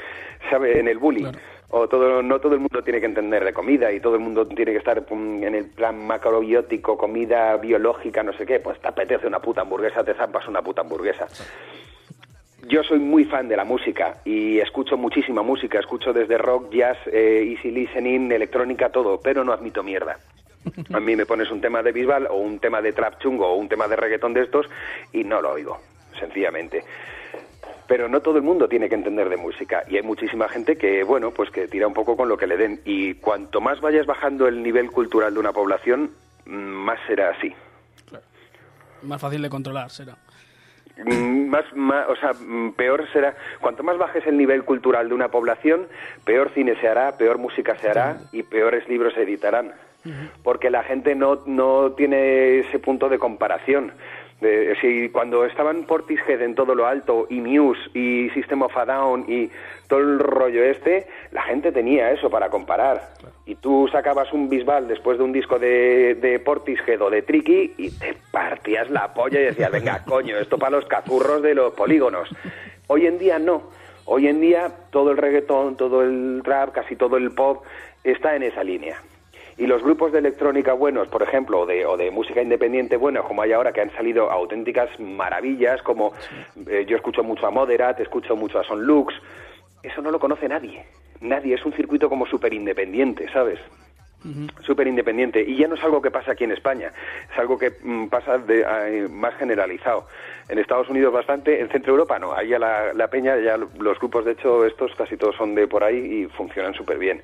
¿sabe? 0.49 0.79
En 0.79 0.87
el 0.87 0.99
bullying. 0.99 1.33
O 1.71 1.89
todo, 1.89 2.23
no 2.23 2.39
todo 2.39 2.55
el 2.55 2.61
mundo 2.61 2.85
tiene 2.85 3.01
que 3.01 3.07
entender 3.07 3.45
de 3.45 3.53
comida 3.53 3.91
y 3.91 3.99
todo 3.99 4.15
el 4.15 4.21
mundo 4.21 4.47
tiene 4.47 4.71
que 4.71 4.79
estar 4.79 5.05
mm, 5.11 5.43
en 5.43 5.57
el 5.57 5.71
plan 5.71 6.07
macrobiótico, 6.07 6.97
comida 6.97 7.57
biológica, 7.57 8.23
no 8.23 8.33
sé 8.35 8.47
qué. 8.47 8.61
Pues 8.61 8.81
te 8.81 8.87
apetece 8.87 9.27
una 9.27 9.41
puta 9.41 9.63
hamburguesa, 9.63 10.05
te 10.05 10.15
zampas 10.15 10.47
una 10.47 10.63
puta 10.63 10.83
hamburguesa. 10.83 11.27
Yo 12.69 12.85
soy 12.85 13.01
muy 13.01 13.25
fan 13.25 13.49
de 13.49 13.57
la 13.57 13.65
música 13.65 14.19
y 14.25 14.61
escucho 14.61 14.97
muchísima 14.97 15.43
música. 15.43 15.81
Escucho 15.81 16.13
desde 16.13 16.39
rock, 16.39 16.73
jazz, 16.73 16.99
eh, 17.07 17.57
easy 17.57 17.73
listening, 17.73 18.31
electrónica, 18.31 18.91
todo, 18.91 19.21
pero 19.21 19.43
no 19.43 19.53
admito 19.53 19.83
mierda. 19.83 20.19
A 20.93 21.01
mí 21.01 21.15
me 21.17 21.27
pones 21.27 21.51
un 21.51 21.61
tema 21.61 21.83
de 21.83 21.93
Bisbal 21.93 22.27
o 22.29 22.37
un 22.37 22.59
tema 22.59 22.81
de 22.81 22.93
trap 22.93 23.21
chungo 23.21 23.47
o 23.47 23.57
un 23.57 23.69
tema 23.69 23.87
de 23.89 23.97
reggaetón 23.97 24.33
de 24.35 24.43
estos 24.43 24.67
y 25.13 25.25
no 25.25 25.41
lo 25.43 25.53
oigo, 25.53 25.79
sencillamente. 26.19 26.85
Pero 27.87 28.09
no 28.09 28.21
todo 28.23 28.39
el 28.39 28.43
mundo 28.43 28.67
tiene 28.69 28.89
que 28.89 28.95
entender 28.95 29.29
de 29.29 29.37
música 29.37 29.83
y 29.89 29.97
hay 29.97 30.03
muchísima 30.03 30.49
gente 30.49 30.77
que, 30.79 31.05
bueno, 31.05 31.33
pues 31.33 31.51
que 31.51 31.69
tira 31.69 31.87
un 31.87 31.93
poco 31.93 32.17
con 32.17 32.29
lo 32.31 32.39
que 32.39 32.47
le 32.47 32.57
den 32.57 32.81
y 32.87 33.15
cuanto 33.15 33.61
más 33.61 33.81
vayas 33.83 34.07
bajando 34.07 34.49
el 34.49 34.63
nivel 34.63 34.91
cultural 34.91 35.35
de 35.35 35.41
una 35.41 35.53
población, 35.53 36.11
mm, 36.47 36.51
más 36.51 36.99
será 37.07 37.31
así. 37.31 37.55
Más 39.03 39.21
fácil 39.21 39.43
de 39.43 39.51
controlar 39.51 39.91
será. 39.91 40.17
Mm, 40.97 41.49
más, 41.49 41.65
más- 41.75 42.09
o 42.09 42.17
sea, 42.17 42.33
mm, 42.33 42.73
peor 42.73 43.07
será, 43.13 43.37
cuanto 43.61 43.83
más 43.83 43.99
bajes 43.99 44.27
el 44.27 44.39
nivel 44.39 44.65
cultural 44.65 45.09
de 45.09 45.15
una 45.15 45.29
población, 45.29 45.87
peor 46.25 46.51
cine 46.55 46.81
se 46.81 46.89
hará, 46.89 47.19
peor 47.19 47.37
música 47.37 47.77
se 47.79 47.91
hará 47.91 48.17
y 48.33 48.45
peores 48.45 48.89
libros 48.89 49.13
se 49.13 49.23
editarán. 49.25 49.75
Porque 50.43 50.71
la 50.71 50.83
gente 50.83 51.15
no, 51.15 51.41
no 51.47 51.93
tiene 51.93 52.59
ese 52.61 52.79
punto 52.79 53.09
de 53.09 53.19
comparación. 53.19 53.93
De- 54.41 54.77
si 54.81 55.09
cuando 55.09 55.45
estaban 55.45 55.85
Portishead 55.85 56.43
en 56.43 56.55
todo 56.55 56.75
lo 56.75 56.87
alto 56.87 57.27
y 57.31 57.41
Muse 57.41 57.81
y 57.95 58.29
System 58.31 58.63
of 58.63 58.77
a 58.77 58.85
Down 58.85 59.25
y 59.29 59.49
todo 59.89 60.01
el 60.01 60.19
rollo 60.19 60.63
este, 60.65 61.07
la 61.31 61.43
gente 61.43 61.73
tenía 61.73 62.11
eso 62.11 62.29
para 62.29 62.51
comparar. 62.51 63.11
Y 63.47 63.55
tú 63.55 63.89
sacabas 63.91 64.33
un 64.33 64.49
Bisbal 64.51 64.89
después 64.89 65.17
de 65.19 65.25
un 65.25 65.33
disco 65.33 65.59
de, 65.59 66.17
de 66.17 66.39
Portishead 66.41 67.01
o 67.01 67.11
de 67.11 67.23
Tricky 67.23 67.75
y 67.79 67.91
te 67.91 68.15
partías 68.31 68.91
la 68.91 69.15
polla 69.15 69.41
y 69.41 69.45
decías, 69.45 69.71
venga, 69.71 70.03
coño, 70.07 70.37
esto 70.37 70.59
para 70.59 70.73
los 70.73 70.85
cazurros 70.87 71.41
de 71.41 71.55
los 71.55 71.73
polígonos. 71.73 72.29
Hoy 72.89 73.07
en 73.07 73.19
día 73.19 73.39
no. 73.39 73.71
Hoy 74.07 74.27
en 74.29 74.41
día 74.41 74.71
todo 74.91 75.13
el 75.13 75.17
reggaetón, 75.17 75.77
todo 75.77 76.03
el 76.03 76.43
trap, 76.45 76.73
casi 76.73 76.97
todo 76.97 77.17
el 77.17 77.31
pop 77.31 77.65
está 78.03 78.37
en 78.37 78.43
esa 78.43 78.63
línea. 78.63 78.99
Y 79.57 79.67
los 79.67 79.83
grupos 79.83 80.13
de 80.13 80.19
electrónica 80.19 80.73
buenos, 80.73 81.09
por 81.09 81.23
ejemplo, 81.23 81.61
o 81.61 81.67
de, 81.67 81.87
o 81.87 81.97
de 81.97 82.11
música 82.11 82.43
independiente 82.43 82.97
buena, 82.97 83.23
como 83.23 83.43
hay 83.43 83.53
ahora, 83.53 83.73
que 83.73 83.81
han 83.81 83.93
salido 83.93 84.31
auténticas 84.31 84.99
maravillas, 84.99 85.81
como 85.83 86.13
eh, 86.67 86.85
yo 86.89 86.97
escucho 86.97 87.23
mucho 87.23 87.47
a 87.47 87.51
Moderat, 87.51 88.01
escucho 88.01 88.35
mucho 88.35 88.59
a 88.59 88.65
Son 88.65 88.85
Lux, 88.85 89.15
eso 89.83 90.03
no 90.03 90.11
lo 90.11 90.19
conoce 90.19 90.49
nadie. 90.49 90.85
Nadie, 91.21 91.55
es 91.55 91.65
un 91.65 91.73
circuito 91.73 92.09
como 92.09 92.27
súper 92.27 92.53
independiente, 92.53 93.31
¿sabes? 93.33 93.61
súper 94.63 94.87
independiente 94.87 95.45
y 95.47 95.57
ya 95.57 95.69
no 95.69 95.75
es 95.75 95.85
algo 95.85 96.01
que 96.01 96.11
pasa 96.11 96.33
aquí 96.33 96.45
en 96.45 96.53
España, 96.53 96.93
es 97.31 97.39
algo 97.39 97.59
que 97.59 97.73
mm, 97.83 98.07
pasa 98.07 98.39
de, 98.39 98.65
eh, 98.67 99.09
más 99.09 99.35
generalizado. 99.37 100.07
En 100.49 100.59
Estados 100.59 100.89
Unidos 100.89 101.13
bastante, 101.13 101.61
en 101.61 101.69
Centro 101.69 101.93
Europa 101.93 102.19
no, 102.19 102.33
ahí 102.33 102.49
ya 102.49 102.59
la, 102.59 102.93
la 102.95 103.09
peña, 103.09 103.37
ya 103.39 103.57
los 103.57 103.99
grupos 103.99 104.25
de 104.25 104.33
hecho 104.33 104.65
estos 104.65 104.95
casi 104.95 105.17
todos 105.17 105.37
son 105.37 105.55
de 105.55 105.67
por 105.67 105.85
ahí 105.85 105.97
y 105.97 106.27
funcionan 106.27 106.75
súper 106.75 106.99
bien. 106.99 107.23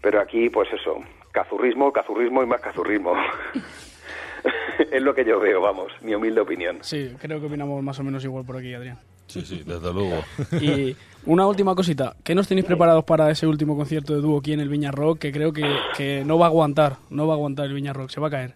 Pero 0.00 0.20
aquí 0.20 0.48
pues 0.48 0.68
eso, 0.72 0.96
cazurrismo, 1.32 1.92
cazurrismo 1.92 2.42
y 2.42 2.46
más 2.46 2.60
cazurrismo. 2.60 3.14
es 4.90 5.02
lo 5.02 5.14
que 5.14 5.24
yo 5.24 5.38
veo, 5.40 5.60
vamos, 5.60 5.92
mi 6.00 6.14
humilde 6.14 6.40
opinión. 6.40 6.78
Sí, 6.82 7.14
creo 7.20 7.40
que 7.40 7.46
opinamos 7.46 7.82
más 7.82 7.98
o 8.00 8.04
menos 8.04 8.24
igual 8.24 8.44
por 8.44 8.56
aquí, 8.56 8.74
Adrián. 8.74 8.98
Sí, 9.26 9.42
sí, 9.42 9.62
desde 9.64 9.92
luego. 9.92 10.16
Y 10.60 10.96
una 11.24 11.46
última 11.46 11.76
cosita, 11.76 12.16
¿qué 12.24 12.34
nos 12.34 12.48
tenéis 12.48 12.66
preparados 12.66 13.04
para 13.04 13.30
ese 13.30 13.46
último 13.46 13.76
concierto 13.76 14.14
de 14.14 14.20
dúo 14.20 14.40
aquí 14.40 14.52
en 14.52 14.58
el 14.58 14.68
Viña 14.68 14.90
Rock? 14.90 15.20
Que 15.20 15.32
creo 15.32 15.52
que, 15.52 15.62
que 15.96 16.24
no 16.24 16.36
va 16.36 16.46
a 16.46 16.48
aguantar, 16.48 16.96
no 17.10 17.28
va 17.28 17.34
a 17.34 17.36
aguantar 17.36 17.66
el 17.66 17.74
Viña 17.74 17.92
Rock, 17.92 18.10
se 18.10 18.20
va 18.20 18.26
a 18.26 18.30
caer. 18.30 18.54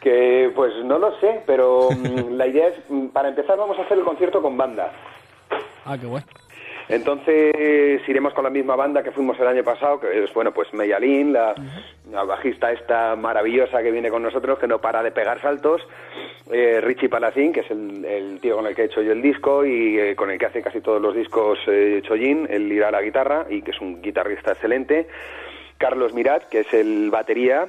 Que 0.00 0.50
pues 0.54 0.72
no 0.84 0.98
lo 0.98 1.18
sé, 1.20 1.42
pero 1.46 1.90
mm, 1.90 2.32
la 2.32 2.46
idea 2.46 2.68
es, 2.68 2.76
mm, 2.88 3.08
para 3.08 3.28
empezar 3.28 3.58
vamos 3.58 3.78
a 3.78 3.82
hacer 3.82 3.98
el 3.98 4.04
concierto 4.04 4.40
con 4.40 4.56
banda. 4.56 4.90
Ah, 5.84 5.98
qué 5.98 6.06
guay. 6.06 6.22
Entonces 6.88 8.06
iremos 8.06 8.34
con 8.34 8.44
la 8.44 8.50
misma 8.50 8.76
banda 8.76 9.02
que 9.02 9.10
fuimos 9.10 9.38
el 9.40 9.46
año 9.46 9.64
pasado, 9.64 10.00
que 10.00 10.24
es, 10.24 10.32
bueno, 10.34 10.52
pues 10.52 10.72
Meyalín, 10.74 11.32
la, 11.32 11.54
la 12.10 12.24
bajista 12.24 12.72
esta 12.72 13.16
maravillosa 13.16 13.82
que 13.82 13.90
viene 13.90 14.10
con 14.10 14.22
nosotros, 14.22 14.58
que 14.58 14.66
no 14.66 14.80
para 14.80 15.02
de 15.02 15.10
pegar 15.10 15.40
saltos, 15.40 15.80
eh, 16.52 16.80
Richie 16.82 17.08
Palacín, 17.08 17.52
que 17.52 17.60
es 17.60 17.70
el, 17.70 18.04
el 18.04 18.40
tío 18.40 18.56
con 18.56 18.66
el 18.66 18.74
que 18.74 18.82
he 18.82 18.86
hecho 18.86 19.02
yo 19.02 19.12
el 19.12 19.22
disco 19.22 19.64
y 19.64 19.98
eh, 19.98 20.14
con 20.14 20.30
el 20.30 20.38
que 20.38 20.46
hace 20.46 20.62
casi 20.62 20.80
todos 20.80 21.00
los 21.00 21.14
discos 21.14 21.58
eh, 21.66 22.02
Chollín, 22.04 22.46
él 22.50 22.70
irá 22.70 22.88
a 22.88 22.92
la 22.92 23.02
guitarra 23.02 23.46
y 23.48 23.62
que 23.62 23.70
es 23.70 23.80
un 23.80 24.02
guitarrista 24.02 24.52
excelente, 24.52 25.08
Carlos 25.78 26.12
Mirat, 26.12 26.48
que 26.48 26.60
es 26.60 26.74
el 26.74 27.10
batería, 27.10 27.68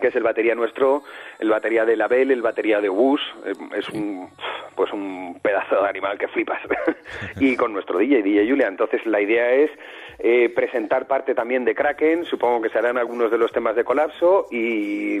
que 0.00 0.08
es 0.08 0.16
el 0.16 0.22
batería 0.22 0.54
nuestro, 0.54 1.02
el 1.38 1.48
batería 1.48 1.84
de 1.84 1.96
Label, 1.96 2.30
el 2.30 2.42
batería 2.42 2.80
de 2.80 2.88
Bus, 2.88 3.20
eh, 3.44 3.52
es 3.76 3.88
un 3.90 4.28
pues 4.76 4.92
un 4.92 5.38
pedazo 5.42 5.82
de 5.82 5.88
animal 5.88 6.18
que 6.18 6.28
flipas. 6.28 6.60
y 7.40 7.56
con 7.56 7.72
nuestro 7.72 7.98
DJ, 7.98 8.22
DJ 8.22 8.48
Julia. 8.48 8.68
Entonces 8.68 9.04
la 9.06 9.20
idea 9.20 9.50
es 9.52 9.70
eh, 10.18 10.50
presentar 10.54 11.06
parte 11.06 11.34
también 11.34 11.64
de 11.64 11.74
Kraken, 11.74 12.24
supongo 12.24 12.62
que 12.62 12.68
se 12.68 12.78
harán 12.78 12.96
algunos 12.98 13.30
de 13.30 13.38
los 13.38 13.50
temas 13.52 13.74
de 13.76 13.84
colapso 13.84 14.46
y, 14.50 15.16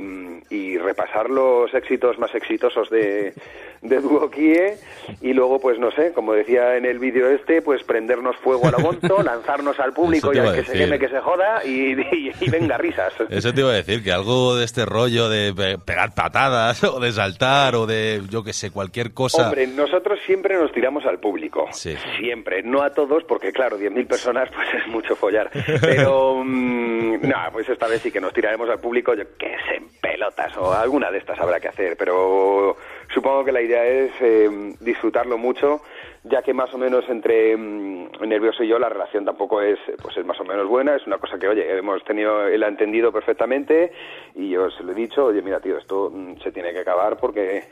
y 0.50 0.78
repasar 0.78 1.28
los 1.30 1.72
éxitos 1.74 2.18
más 2.18 2.34
exitosos 2.34 2.88
de, 2.90 3.34
de 3.82 4.00
Duo 4.00 4.30
Kie 4.30 4.74
y 5.20 5.32
luego 5.34 5.60
pues 5.60 5.78
no 5.78 5.90
sé, 5.90 6.12
como 6.12 6.32
decía 6.32 6.76
en 6.76 6.86
el 6.86 6.98
vídeo 6.98 7.28
este, 7.30 7.60
pues 7.62 7.82
prendernos 7.84 8.36
fuego 8.36 8.68
a 8.68 8.70
lo 8.70 8.78
monto, 8.78 9.22
lanzarnos 9.22 9.78
al 9.80 9.92
público 9.92 10.32
y 10.32 10.38
al 10.38 10.54
que 10.54 10.64
se 10.64 10.72
queme 10.78 10.98
que 10.98 11.08
se 11.08 11.20
joda 11.20 11.64
y, 11.64 11.92
y- 11.92 12.32
y 12.40 12.50
venga 12.50 12.78
risas. 12.78 13.12
Eso 13.28 13.52
te 13.52 13.60
iba 13.60 13.70
a 13.70 13.74
decir, 13.74 14.02
que 14.02 14.12
algo 14.12 14.56
de 14.56 14.64
este 14.64 14.84
rollo 14.86 15.28
de 15.28 15.52
pe- 15.54 15.78
pegar 15.78 16.14
patadas 16.14 16.82
o 16.84 17.00
de 17.00 17.12
saltar 17.12 17.74
o 17.74 17.86
de, 17.86 18.22
yo 18.30 18.42
que 18.42 18.52
sé, 18.52 18.70
cualquier 18.70 19.12
cosa. 19.12 19.45
Hombre, 19.46 19.66
nosotros 19.66 20.18
siempre 20.26 20.56
nos 20.56 20.72
tiramos 20.72 21.04
al 21.04 21.18
público. 21.18 21.68
Siempre. 21.72 22.62
No 22.62 22.82
a 22.82 22.90
todos, 22.90 23.24
porque 23.24 23.52
claro, 23.52 23.78
10.000 23.78 24.06
personas 24.06 24.50
pues 24.54 24.68
es 24.74 24.86
mucho 24.88 25.16
follar. 25.16 25.50
Pero, 25.80 26.42
mm, 26.44 27.20
no, 27.22 27.36
pues 27.52 27.68
esta 27.68 27.86
vez 27.88 28.02
sí 28.02 28.10
que 28.10 28.20
nos 28.20 28.32
tiraremos 28.32 28.68
al 28.68 28.80
público, 28.80 29.14
yo 29.14 29.24
qué 29.38 29.56
sé, 29.68 29.76
en 29.76 29.88
pelotas 30.00 30.56
o 30.56 30.72
alguna 30.72 31.10
de 31.10 31.18
estas 31.18 31.38
habrá 31.40 31.60
que 31.60 31.68
hacer. 31.68 31.96
Pero 31.96 32.76
supongo 33.12 33.44
que 33.44 33.52
la 33.52 33.62
idea 33.62 33.84
es 33.84 34.12
eh, 34.20 34.74
disfrutarlo 34.80 35.38
mucho, 35.38 35.82
ya 36.24 36.42
que 36.42 36.52
más 36.52 36.72
o 36.74 36.78
menos 36.78 37.08
entre 37.08 37.56
mm, 37.56 37.96
Nervioso 38.26 38.64
y 38.64 38.68
yo 38.68 38.78
la 38.78 38.88
relación 38.88 39.24
tampoco 39.24 39.60
es, 39.60 39.78
pues 40.02 40.16
es 40.16 40.24
más 40.24 40.40
o 40.40 40.44
menos 40.44 40.66
buena. 40.66 40.96
Es 40.96 41.06
una 41.06 41.18
cosa 41.18 41.38
que, 41.38 41.48
oye, 41.48 41.78
hemos 41.78 42.02
tenido, 42.04 42.46
él 42.46 42.62
ha 42.62 42.68
entendido 42.68 43.12
perfectamente 43.12 43.92
y 44.34 44.50
yo 44.50 44.70
se 44.70 44.82
lo 44.82 44.92
he 44.92 44.94
dicho, 44.94 45.26
oye, 45.26 45.42
mira, 45.42 45.60
tío, 45.60 45.78
esto 45.78 46.10
mm, 46.12 46.38
se 46.42 46.50
tiene 46.50 46.72
que 46.72 46.80
acabar 46.80 47.16
porque 47.16 47.64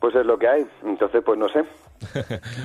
pues 0.00 0.14
es 0.14 0.26
lo 0.26 0.38
que 0.38 0.48
hay. 0.48 0.66
Entonces, 0.84 1.22
pues 1.24 1.38
no 1.38 1.48
sé. 1.48 1.60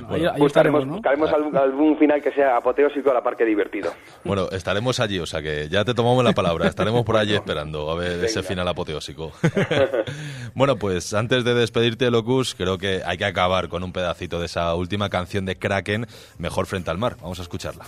Ahí 0.10 0.24
buscaremos 0.38 0.46
estaremos, 0.48 0.88
¿no? 0.88 0.94
buscaremos 0.94 1.34
algún, 1.34 1.58
algún 1.58 1.98
final 1.98 2.22
que 2.22 2.32
sea 2.32 2.56
apoteósico 2.56 3.12
a 3.12 3.16
la 3.16 3.22
par 3.22 3.36
que 3.36 3.44
divertido. 3.44 3.92
Bueno, 4.24 4.48
estaremos 4.50 5.00
allí, 5.02 5.20
o 5.20 5.26
sea 5.26 5.42
que 5.42 5.68
ya 5.68 5.84
te 5.84 5.94
tomamos 5.94 6.24
la 6.24 6.32
palabra. 6.32 6.68
Estaremos 6.68 7.04
por 7.04 7.18
allí 7.18 7.36
esperando 7.36 7.92
a 7.92 7.96
ver 7.96 8.24
ese 8.24 8.44
final 8.44 8.68
apoteósico. 8.68 9.34
bueno, 10.56 10.78
pues 10.78 11.14
antes 11.14 11.44
de 11.44 11.54
despedirte, 11.54 12.10
Locus, 12.10 12.56
creo 12.56 12.78
que 12.78 13.02
hay 13.06 13.18
que 13.18 13.26
acabar 13.26 13.68
con 13.68 13.84
un 13.84 13.92
pedacito 13.92 14.40
de 14.40 14.46
esa 14.46 14.74
última 14.74 15.10
canción 15.10 15.46
de 15.46 15.58
Kraken, 15.58 16.08
Mejor 16.38 16.66
frente 16.66 16.92
al 16.92 16.98
mar. 16.98 17.18
Vamos 17.22 17.40
a 17.40 17.42
escucharla. 17.42 17.86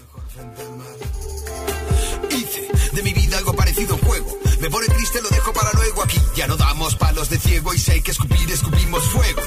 Hice 2.29 2.67
de 2.93 3.03
mi 3.03 3.13
vida 3.13 3.37
algo 3.37 3.53
parecido 3.53 3.93
a 3.93 3.97
un 3.97 4.01
juego. 4.01 4.46
Me 4.59 4.69
pone 4.69 4.87
triste, 4.87 5.21
lo 5.21 5.29
dejo 5.29 5.53
para 5.53 5.71
luego. 5.73 6.03
Aquí 6.03 6.19
ya 6.35 6.47
no 6.47 6.57
damos 6.57 6.95
palos 6.95 7.29
de 7.29 7.37
ciego 7.37 7.73
y 7.73 7.77
si 7.77 7.91
hay 7.91 8.01
que 8.01 8.11
escupir, 8.11 8.49
escupimos 8.51 9.03
fuego. 9.09 9.41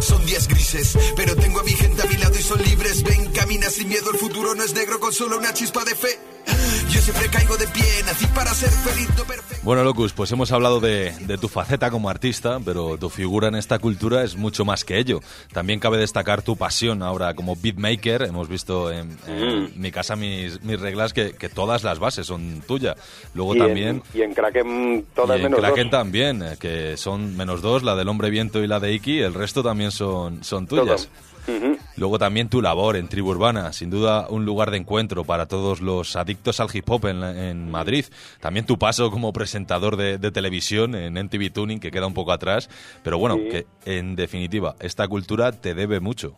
Son 0.00 0.24
días 0.26 0.48
grises, 0.48 0.98
pero 1.16 1.36
tengo 1.36 1.60
a 1.60 1.64
mi 1.64 1.72
gente 1.72 2.02
a 2.02 2.06
mi 2.06 2.16
lado 2.16 2.34
y 2.38 2.42
son 2.42 2.62
libres. 2.62 3.02
Ven, 3.02 3.32
camina 3.32 3.68
sin 3.68 3.88
miedo, 3.88 4.10
el 4.10 4.18
futuro 4.18 4.54
no 4.54 4.62
es 4.64 4.74
negro 4.74 4.98
con 5.00 5.12
solo 5.12 5.38
una 5.38 5.52
chispa 5.52 5.84
de 5.84 5.94
fe. 5.94 6.18
Yo 6.90 7.00
siempre 7.00 7.28
caigo 7.28 7.56
de 7.56 7.66
pie, 7.68 7.84
nací 8.04 8.26
para 8.26 8.52
ser 8.52 8.70
feliz, 8.70 9.08
no 9.16 9.24
perfecto. 9.24 9.62
Bueno, 9.64 9.82
Locus, 9.82 10.12
pues 10.12 10.30
hemos 10.32 10.52
hablado 10.52 10.78
de, 10.78 11.12
de, 11.20 11.38
tu 11.38 11.48
faceta 11.48 11.90
como 11.90 12.10
artista, 12.10 12.60
pero 12.64 12.98
tu 12.98 13.08
figura 13.08 13.48
en 13.48 13.54
esta 13.54 13.78
cultura 13.78 14.22
es 14.22 14.36
mucho 14.36 14.64
más 14.64 14.84
que 14.84 14.98
ello. 14.98 15.20
También 15.52 15.80
cabe 15.80 15.96
destacar 15.96 16.42
tu 16.42 16.56
pasión 16.56 17.02
ahora 17.02 17.34
como 17.34 17.56
beatmaker. 17.56 18.22
Hemos 18.22 18.48
visto 18.48 18.92
en, 18.92 19.16
en 19.26 19.64
mm. 19.64 19.72
mi 19.76 19.90
casa 19.90 20.16
mis, 20.16 20.62
mis 20.62 20.78
reglas 20.78 21.12
que, 21.12 21.32
que, 21.32 21.48
todas 21.48 21.82
las 21.82 21.98
bases 21.98 22.26
son 22.26 22.62
tuyas. 22.66 22.96
Luego 23.34 23.56
y 23.56 23.58
también... 23.58 24.02
En, 24.12 24.20
y 24.20 24.22
en 24.22 24.34
Kraken 24.54 25.06
todas 25.14 25.38
y 25.38 25.40
en 25.40 25.42
menos 25.44 25.60
Kraken 25.60 25.90
dos. 25.90 25.98
también, 25.98 26.42
eh, 26.42 26.56
que 26.58 26.96
son 26.96 27.36
menos 27.36 27.60
dos, 27.60 27.82
la 27.82 27.96
del 27.96 28.08
Hombre 28.08 28.30
Viento 28.30 28.62
y 28.62 28.66
la 28.66 28.80
de 28.80 28.92
Iki. 28.92 29.20
El 29.20 29.34
resto 29.34 29.62
también 29.62 29.90
son, 29.90 30.44
son 30.44 30.66
tuyas. 30.66 31.08
Uh 31.46 31.50
-huh. 31.50 31.78
Luego 31.96 32.18
también 32.18 32.48
tu 32.48 32.62
labor 32.62 32.96
en 32.96 33.08
Tribu 33.08 33.30
Urbana, 33.30 33.72
sin 33.72 33.90
duda 33.90 34.26
un 34.30 34.46
lugar 34.46 34.70
de 34.70 34.78
encuentro 34.78 35.24
para 35.24 35.46
todos 35.46 35.80
los 35.80 36.16
adictos 36.16 36.58
al 36.58 36.68
hip 36.72 36.88
hop 36.88 37.06
en, 37.06 37.22
en 37.22 37.70
Madrid. 37.70 38.06
También 38.40 38.64
tu 38.64 38.78
paso 38.78 39.10
como 39.10 39.32
presentador 39.32 39.96
de, 39.96 40.16
de, 40.18 40.30
televisión 40.30 40.94
en 40.94 41.14
MTV 41.14 41.52
Tuning, 41.52 41.80
que 41.80 41.90
queda 41.90 42.06
un 42.06 42.14
poco 42.14 42.32
atrás. 42.32 42.70
Pero 43.02 43.18
bueno, 43.18 43.36
sí. 43.36 43.48
que 43.50 43.66
en 43.84 44.16
definitiva, 44.16 44.74
esta 44.80 45.06
cultura 45.06 45.52
te 45.52 45.74
debe 45.74 46.00
mucho. 46.00 46.34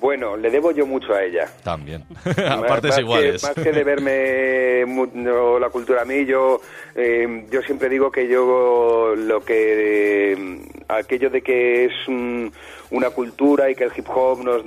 Bueno, 0.00 0.36
le 0.36 0.50
debo 0.50 0.72
yo 0.72 0.86
mucho 0.86 1.14
a 1.14 1.22
ella. 1.22 1.46
También, 1.62 2.04
a 2.48 2.60
partes 2.62 2.90
más 2.90 2.98
iguales. 2.98 3.42
Que, 3.42 3.46
más 3.48 3.64
que 3.64 3.72
deberme 3.72 4.84
no, 5.14 5.58
la 5.58 5.70
cultura 5.70 6.02
a 6.02 6.04
mí, 6.04 6.24
yo, 6.26 6.60
eh, 6.94 7.46
yo 7.50 7.62
siempre 7.62 7.88
digo 7.88 8.10
que 8.10 8.28
yo 8.28 9.14
lo 9.16 9.40
que... 9.40 10.32
Eh, 10.32 10.58
aquello 10.88 11.30
de 11.30 11.42
que 11.42 11.86
es 11.86 12.08
un, 12.08 12.52
una 12.90 13.10
cultura 13.10 13.70
y 13.70 13.74
que 13.74 13.84
el 13.84 13.92
hip 13.96 14.08
hop 14.08 14.42
nos... 14.44 14.62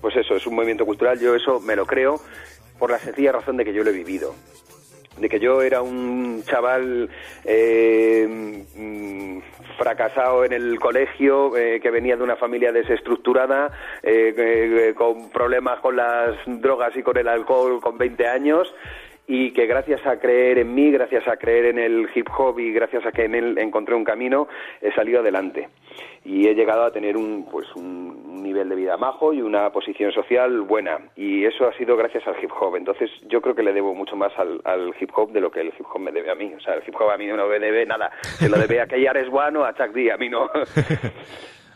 Pues 0.00 0.16
eso, 0.16 0.34
es 0.34 0.46
un 0.48 0.56
movimiento 0.56 0.84
cultural, 0.84 1.20
yo 1.20 1.36
eso 1.36 1.60
me 1.60 1.76
lo 1.76 1.86
creo 1.86 2.20
por 2.76 2.90
la 2.90 2.98
sencilla 2.98 3.30
razón 3.30 3.56
de 3.56 3.64
que 3.64 3.72
yo 3.72 3.84
lo 3.84 3.90
he 3.90 3.92
vivido 3.92 4.34
de 5.18 5.28
que 5.28 5.38
yo 5.38 5.62
era 5.62 5.82
un 5.82 6.42
chaval 6.44 7.08
eh, 7.44 8.62
fracasado 9.78 10.44
en 10.44 10.52
el 10.52 10.78
colegio, 10.78 11.56
eh, 11.56 11.80
que 11.80 11.90
venía 11.90 12.16
de 12.16 12.22
una 12.22 12.36
familia 12.36 12.72
desestructurada, 12.72 13.70
eh, 14.02 14.94
con 14.96 15.30
problemas 15.30 15.80
con 15.80 15.96
las 15.96 16.36
drogas 16.46 16.96
y 16.96 17.02
con 17.02 17.16
el 17.16 17.28
alcohol 17.28 17.80
con 17.80 17.98
20 17.98 18.26
años 18.26 18.74
y 19.34 19.50
que 19.52 19.64
gracias 19.64 20.04
a 20.06 20.18
creer 20.18 20.58
en 20.58 20.74
mí, 20.74 20.90
gracias 20.90 21.26
a 21.26 21.38
creer 21.38 21.64
en 21.64 21.78
el 21.78 22.06
hip 22.14 22.28
hop 22.36 22.58
y 22.58 22.70
gracias 22.70 23.06
a 23.06 23.12
que 23.12 23.24
en 23.24 23.34
él 23.34 23.56
encontré 23.56 23.94
un 23.94 24.04
camino, 24.04 24.46
he 24.82 24.92
salido 24.92 25.20
adelante. 25.20 25.70
Y 26.22 26.48
he 26.48 26.54
llegado 26.54 26.84
a 26.84 26.90
tener 26.90 27.16
un 27.16 27.48
pues 27.50 27.66
un 27.74 28.42
nivel 28.42 28.68
de 28.68 28.76
vida 28.76 28.98
majo 28.98 29.32
y 29.32 29.40
una 29.40 29.70
posición 29.70 30.12
social 30.12 30.60
buena. 30.60 30.98
Y 31.16 31.46
eso 31.46 31.66
ha 31.66 31.72
sido 31.78 31.96
gracias 31.96 32.26
al 32.26 32.44
hip 32.44 32.50
hop. 32.60 32.76
Entonces 32.76 33.10
yo 33.26 33.40
creo 33.40 33.54
que 33.54 33.62
le 33.62 33.72
debo 33.72 33.94
mucho 33.94 34.16
más 34.16 34.38
al, 34.38 34.60
al 34.64 34.92
hip 35.00 35.10
hop 35.14 35.32
de 35.32 35.40
lo 35.40 35.50
que 35.50 35.62
el 35.62 35.68
hip 35.68 35.86
hop 35.90 36.00
me 36.00 36.12
debe 36.12 36.30
a 36.30 36.34
mí. 36.34 36.52
O 36.54 36.60
sea 36.60 36.74
el 36.74 36.82
hip 36.86 36.94
hop 37.00 37.08
a 37.08 37.16
mí 37.16 37.26
no 37.26 37.46
me 37.46 37.58
debe 37.58 37.86
nada. 37.86 38.12
Se 38.20 38.50
lo 38.50 38.58
debe 38.58 38.82
a 38.82 38.86
Keyares 38.86 39.28
One 39.32 39.60
o 39.60 39.64
a 39.64 39.72
Chuck 39.72 39.94
D 39.94 40.12
a 40.12 40.18
mí 40.18 40.28
no. 40.28 40.50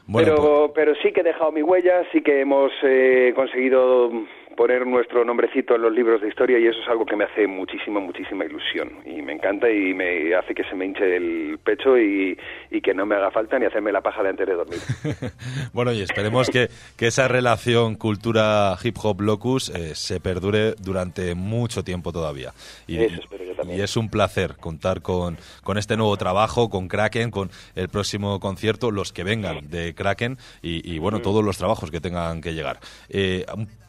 Bueno, 0.09 0.35
pero 0.37 0.43
pues... 0.43 0.73
pero 0.75 0.95
sí 1.03 1.11
que 1.11 1.21
he 1.21 1.25
dejado 1.25 1.51
mi 1.51 1.63
huella 1.63 2.05
sí 2.13 2.21
que 2.21 2.43
hemos 2.43 2.71
eh, 2.83 3.33
conseguido 3.35 4.11
poner 4.57 4.87
nuestro 4.87 5.25
nombrecito 5.25 5.77
en 5.77 5.83
los 5.83 5.93
libros 5.93 6.21
de 6.21 6.29
historia 6.29 6.59
y 6.59 6.67
eso 6.67 6.81
es 6.81 6.89
algo 6.89 7.05
que 7.05 7.15
me 7.15 7.25
hace 7.25 7.47
muchísima, 7.47 8.01
muchísima 8.01 8.45
ilusión 8.45 8.91
y 9.05 9.23
me 9.23 9.35
encanta 9.35 9.71
y 9.71 9.95
me 9.95 10.35
hace 10.35 10.55
que 10.55 10.65
se 10.65 10.75
me 10.75 10.87
hinche 10.87 11.17
el 11.17 11.59
pecho 11.63 11.99
y, 11.99 12.37
y 12.71 12.81
que 12.81 12.95
no 12.95 13.07
me 13.07 13.15
haga 13.15 13.31
falta 13.31 13.59
ni 13.59 13.67
hacerme 13.67 13.93
la 13.93 14.01
paja 14.01 14.23
de 14.23 14.31
antes 14.31 14.47
de 14.47 14.55
dormir. 14.55 14.81
bueno, 15.73 15.93
y 15.93 16.01
esperemos 16.01 16.51
que, 16.51 16.69
que, 16.97 17.07
esa 17.07 17.29
relación 17.29 17.95
cultura 17.97 18.77
hip 18.83 18.97
hop 19.03 19.21
locus 19.21 19.69
eh, 19.69 19.95
se 19.95 20.21
perdure 20.21 20.75
durante 20.83 21.35
mucho 21.35 21.85
tiempo 21.85 22.11
todavía. 22.11 22.53
Y, 22.87 22.99
eso 22.99 23.21
espero 23.21 23.45
yo 23.45 23.55
también. 23.55 23.79
Y 23.79 23.83
es 23.83 23.97
un 23.97 24.09
placer 24.09 24.57
contar 24.59 25.03
con, 25.03 25.37
con 25.63 25.77
este 25.79 25.97
nuevo 25.97 26.17
trabajo, 26.17 26.71
con 26.71 26.89
Kraken, 26.89 27.31
con 27.31 27.51
el 27.75 27.89
próximo 27.89 28.41
concierto, 28.41 28.91
los 28.91 29.13
que 29.13 29.23
vengan 29.23 29.69
de 29.71 29.95
Kraken 29.95 30.39
y, 30.63 30.91
y 30.91 30.99
bueno, 30.99 31.19
mm. 31.19 31.23
todos 31.23 31.45
los 31.45 31.59
trabajos 31.59 31.91
que 31.91 32.01
tengan 32.01 32.41
que 32.41 32.55
llegar. 32.55 32.79
Eh, 33.09 33.45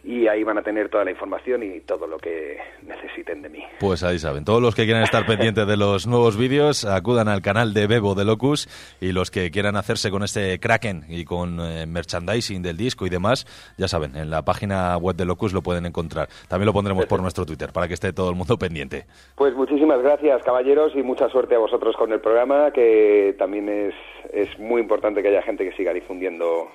y 0.05 0.27
ahí 0.27 0.43
van 0.43 0.59
a 0.59 0.61
tener 0.61 0.87
toda 0.89 1.03
la 1.03 1.11
información 1.11 1.63
y 1.63 1.79
todo 1.79 2.05
lo 2.05 2.17
que 2.17 2.57
necesiten 2.83 3.41
de 3.41 3.49
mí. 3.49 3.63
Pues 3.79 4.03
ahí 4.03 4.19
saben, 4.19 4.45
todos 4.45 4.61
los 4.61 4.75
que 4.75 4.85
quieran 4.85 5.01
estar 5.01 5.25
pendientes 5.27 5.65
de 5.65 5.77
los 5.77 6.05
nuevos 6.05 6.37
vídeos 6.37 6.85
acudan 6.85 7.27
al 7.27 7.41
canal 7.41 7.73
de 7.73 7.87
Bebo 7.87 8.13
de 8.13 8.23
Locus 8.23 8.69
y 9.01 9.11
los 9.11 9.31
que 9.31 9.49
quieran 9.49 9.75
hacerse 9.75 10.11
con 10.11 10.23
este 10.23 10.59
Kraken 10.59 11.05
y 11.09 11.25
con 11.25 11.59
eh, 11.59 11.87
merchandising 11.87 12.61
del 12.61 12.77
disco 12.77 13.07
y 13.07 13.09
demás, 13.09 13.47
ya 13.77 13.87
saben, 13.87 14.15
en 14.15 14.29
la 14.29 14.43
página 14.43 14.95
web 14.97 15.15
de 15.15 15.25
Locus 15.25 15.53
lo 15.53 15.63
pueden 15.63 15.87
encontrar. 15.87 16.29
También 16.47 16.67
lo 16.67 16.73
pondremos 16.73 17.01
Perfecto. 17.01 17.15
por 17.15 17.21
nuestro 17.21 17.45
Twitter 17.45 17.71
para 17.73 17.87
que 17.87 17.95
esté 17.95 18.13
todo 18.13 18.29
el 18.29 18.35
mundo 18.35 18.57
pendiente. 18.57 19.05
Pues 19.35 19.55
muchísimas 19.55 20.01
gracias 20.03 20.43
caballeros 20.43 20.93
y 20.95 21.01
mucha 21.01 21.29
suerte 21.29 21.55
a 21.55 21.59
vosotros 21.59 21.95
con 21.97 22.11
el 22.11 22.19
programa 22.19 22.69
que 22.71 23.35
también 23.39 23.69
es, 23.69 23.95
es 24.31 24.59
muy 24.59 24.81
importante 24.81 25.23
que 25.23 25.29
haya 25.29 25.41
gente 25.41 25.67
que 25.67 25.75
siga 25.75 25.93
difundiendo 25.93 26.69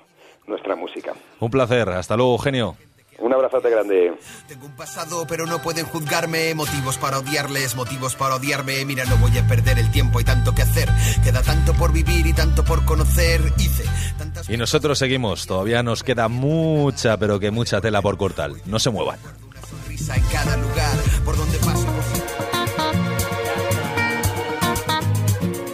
nuestra 0.48 0.74
música. 0.74 1.12
Un 1.38 1.50
placer, 1.50 1.88
hasta 1.90 2.16
luego, 2.16 2.36
genio. 2.38 2.74
Un 3.20 3.34
abrazote 3.34 3.68
grande. 3.68 4.14
Tengo 4.48 4.66
un 4.66 4.72
pasado, 4.72 5.26
pero 5.26 5.46
no 5.46 5.60
pueden 5.60 5.84
juzgarme. 5.84 6.54
Motivos 6.54 6.96
para 6.96 7.18
odiarles, 7.18 7.76
motivos 7.76 8.16
para 8.16 8.36
odiarme. 8.36 8.84
Mira, 8.86 9.04
no 9.04 9.16
voy 9.18 9.36
a 9.36 9.46
perder 9.46 9.78
el 9.78 9.90
tiempo, 9.90 10.18
hay 10.18 10.24
tanto 10.24 10.54
que 10.54 10.62
hacer. 10.62 10.88
Queda 11.22 11.42
tanto 11.42 11.74
por 11.74 11.92
vivir 11.92 12.26
y 12.26 12.32
tanto 12.32 12.64
por 12.64 12.84
conocer. 12.86 13.40
Hice 13.58 13.84
tantas 14.16 14.48
Y 14.48 14.56
nosotros 14.56 14.98
seguimos. 14.98 15.46
Todavía 15.46 15.82
nos 15.82 16.02
queda 16.02 16.28
mucha, 16.28 17.18
pero 17.18 17.38
que 17.38 17.50
mucha 17.50 17.80
tela 17.80 18.00
por 18.00 18.16
cortar. 18.16 18.52
No 18.64 18.78
se 18.78 18.90
muevan. 18.90 19.18
Una 19.48 19.60
sonrisa 19.60 20.16
en 20.16 20.24
cada 20.24 20.56
lugar 20.56 20.96
por 21.24 21.36
donde 21.36 21.58
paso. 21.58 21.86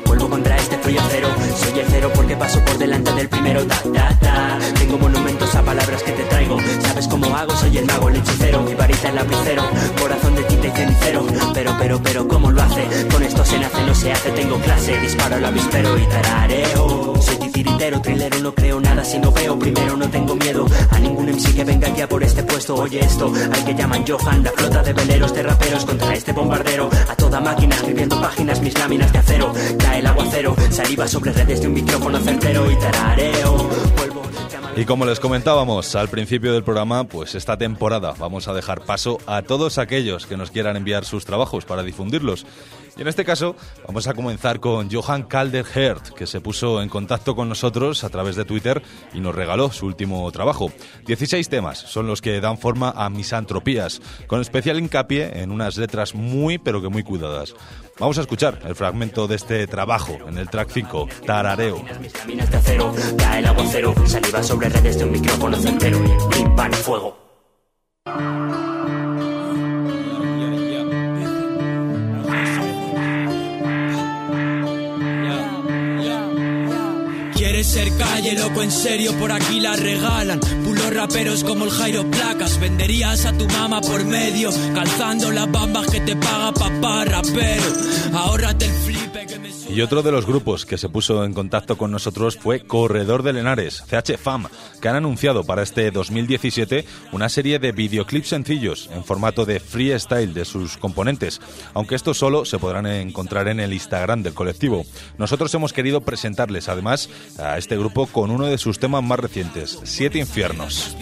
Vuelvo 0.05 0.29
contra 0.31 0.57
este 0.57 0.79
frío 0.79 1.01
cero. 1.11 1.36
Soy 1.57 1.79
el 1.81 1.87
cero 1.89 2.11
porque 2.15 2.37
paso 2.37 2.61
por 2.65 2.79
delante 2.79 3.13
del 3.13 3.29
primero. 3.29 3.65
Ta, 3.67 3.81
ta, 3.93 4.19
ta. 4.21 4.59
Tengo 4.79 4.99
monumentos 4.99 5.55
a 5.55 5.63
palabras 5.63 6.03
que 6.03 6.13
te 6.13 6.23
traigo. 6.25 6.59
¿Sabes 6.83 7.09
cómo 7.09 7.35
hago? 7.35 7.57
Soy 7.57 7.79
el 7.79 7.87
mago, 7.87 8.09
el 8.09 8.17
hechicero. 8.17 8.63
Mi 8.63 8.75
varita 8.75 9.09
el 9.09 9.15
lapicero. 9.17 9.63
Corazón 10.01 10.35
de 10.35 10.43
tinta 10.45 10.67
y 10.67 10.71
cenicero. 10.71 11.27
Pero, 11.55 11.77
pero, 11.79 12.03
pero, 12.03 12.29
¿cómo 12.29 12.51
lo 12.51 12.63
hace? 12.63 12.85
Con 13.11 13.23
esto 13.23 13.45
se 13.45 13.59
nace, 13.59 13.83
no 13.85 13.95
se 13.95 14.13
hace. 14.13 14.31
Tengo 14.31 14.59
clase. 14.59 15.01
Disparo 15.01 15.37
al 15.37 15.45
avispero 15.45 15.99
y 15.99 16.07
tarareo. 16.07 17.15
Soy 17.21 17.37
titiritero, 17.37 18.01
trilero. 18.01 18.39
No 18.41 18.55
creo 18.55 18.81
nada 18.81 19.05
si 19.05 19.19
no 19.19 19.33
veo. 19.33 19.59
Primero 19.59 19.97
no 19.97 20.09
tengo 20.09 20.37
miedo 20.37 20.67
a 20.91 20.99
ningún 20.99 21.29
MC 21.29 21.55
que 21.55 21.65
venga 21.65 21.89
aquí 21.89 22.01
a 22.03 22.09
por 22.09 22.23
este 22.23 22.43
puesto. 22.43 22.75
Oye 22.77 23.01
esto, 23.01 23.33
al 23.35 23.65
que 23.65 23.75
llaman 23.75 24.05
Johan. 24.07 24.43
La 24.43 24.51
flota 24.53 24.83
de 24.83 24.93
veleros, 24.93 25.33
de 25.35 25.43
raperos 25.43 25.85
contra 25.85 26.15
este 26.15 26.33
bombardero. 26.33 26.91
Páginas, 27.43 28.63
mis 28.63 28.79
láminas 28.79 29.13
de 29.13 29.19
acero. 29.19 29.53
Cae 29.79 30.01
el. 30.01 30.57
Saliva 30.71 31.07
sobre 31.07 31.33
redes 31.33 31.61
de 31.61 31.69
un 31.69 31.75
certero 32.19 32.71
y 32.71 32.77
tarareo. 32.77 33.69
Y 34.77 34.85
como 34.85 35.05
les 35.05 35.21
comentábamos 35.21 35.95
al 35.97 36.09
principio 36.09 36.53
del 36.55 36.65
programa, 36.65 37.05
pues 37.05 37.35
esta 37.35 37.57
temporada 37.57 38.15
vamos 38.19 38.49
a 38.49 38.55
dejar 38.55 38.83
paso 38.83 39.19
a 39.27 39.43
todos 39.43 39.79
aquellos 39.79 40.27
que 40.27 40.37
nos 40.37 40.51
quieran 40.51 40.77
enviar 40.77 41.05
sus 41.05 41.25
trabajos 41.25 41.65
para 41.65 41.83
difundirlos. 41.83 42.47
Y 42.97 43.03
en 43.03 43.09
este 43.09 43.25
caso 43.25 43.57
vamos 43.87 44.07
a 44.07 44.15
comenzar 44.15 44.59
con 44.59 44.91
Johan 44.91 45.25
Calderhert, 45.25 46.11
que 46.15 46.27
se 46.27 46.41
puso 46.41 46.81
en 46.81 46.89
contacto 46.89 47.37
con 47.37 47.49
nosotros 47.49 48.05
a 48.05 48.09
través 48.09 48.37
de 48.37 48.45
Twitter 48.45 48.83
y 49.13 49.21
nos 49.21 49.35
regaló 49.35 49.71
su 49.71 49.87
último 49.87 50.31
trabajo. 50.33 50.73
16 51.07 51.49
temas 51.49 51.79
son 51.79 52.07
los 52.07 52.23
que 52.23 52.41
dan 52.41 52.59
forma 52.59 52.91
a 52.97 53.11
Misantropías, 53.11 54.01
con 54.27 54.41
especial 54.41 54.79
hincapié 54.79 55.43
en 55.43 55.51
unas 55.51 55.77
letras 55.77 56.15
muy 56.15 56.59
pero 56.59 56.81
que 56.81 56.89
muy 56.89 57.03
cuidadas. 57.03 57.55
Vamos 57.99 58.19
a 58.19 58.23
escuchar 58.23 58.61
el 58.65 58.75
fragmento 58.75 59.27
de 59.27 59.37
este 59.37 59.67
trabajo 59.67 60.19
en 60.27 60.39
el 60.39 60.49
track 60.49 60.71
5, 60.71 61.09
Tarareo. 61.27 61.83
Mis 62.01 62.51
de 62.51 62.57
acero, 62.57 62.95
cae 63.19 63.41
el 63.41 63.47
aguacero, 63.47 63.95
saliva 64.07 64.43
sobre 64.43 64.69
redes 64.69 64.99
de 64.99 65.05
un 65.05 65.13
micrófono 65.13 65.57
y 65.59 66.75
fuego. 66.77 68.66
Loco, 78.35 78.63
en 78.63 78.71
serio, 78.71 79.13
por 79.19 79.33
aquí 79.33 79.61
la 79.61 79.77
regalan. 79.77 80.41
Pulos 80.41 80.93
raperos 80.93 81.45
como 81.45 81.65
el 81.65 81.71
Jairo 81.71 82.11
Placas. 82.11 82.59
Venderías 82.59 83.25
a 83.25 83.33
tu 83.33 83.47
mamá 83.47 83.81
por 83.81 84.05
medio, 84.05 84.51
calzando 84.75 85.31
las 85.31 85.51
bambas 85.51 85.87
que 85.87 86.01
te 86.01 86.17
paga 86.17 86.53
papá 86.53 87.05
rapero. 87.05 87.65
Ahórrate 88.13 88.67
el 88.67 88.73
me 89.13 89.16
Y 89.69 89.81
otro 89.81 90.03
de 90.03 90.13
los 90.13 90.27
grupos 90.27 90.65
que 90.65 90.79
se 90.79 90.89
puso 90.89 91.25
en 91.25 91.35
contacto 91.35 91.77
con 91.77 91.91
nosotros 91.91 92.37
fue 92.37 92.61
Corredor 92.61 93.23
de 93.23 93.33
Lenares, 93.33 93.83
CH 93.89 94.17
Fam, 94.17 94.47
que 94.81 94.89
han 94.89 94.97
anunciado 94.97 95.45
para 95.45 95.63
este 95.63 95.91
2017 95.91 96.85
una 97.13 97.29
serie 97.29 97.59
de 97.59 97.73
videoclips 97.73 98.29
sencillos 98.29 98.89
en 98.93 99.05
formato 99.05 99.45
de 99.45 99.61
freestyle 99.61 100.35
de 100.35 100.45
sus 100.45 100.77
componentes, 100.77 101.41
aunque 101.75 101.95
estos 101.95 102.19
solo 102.19 102.45
se 102.45 102.59
podrán 102.59 102.87
encontrar 102.87 103.49
en 103.49 103.61
el 103.61 103.73
Instagram 103.73 104.23
del 104.23 104.35
colectivo. 104.35 104.85
Nosotros 105.19 105.53
hemos 105.55 105.73
querido 105.73 106.01
presentarles 106.01 106.69
además 106.69 107.09
a 107.39 107.59
este 107.59 107.77
grupo 107.77 108.07
con 108.07 108.31
uno 108.31 108.47
de 108.47 108.59
sus 108.59 108.79
temas 108.79 109.03
más 109.03 109.19
recientes, 109.19 109.79
Siete 109.85 110.19
Infiernos. 110.19 110.97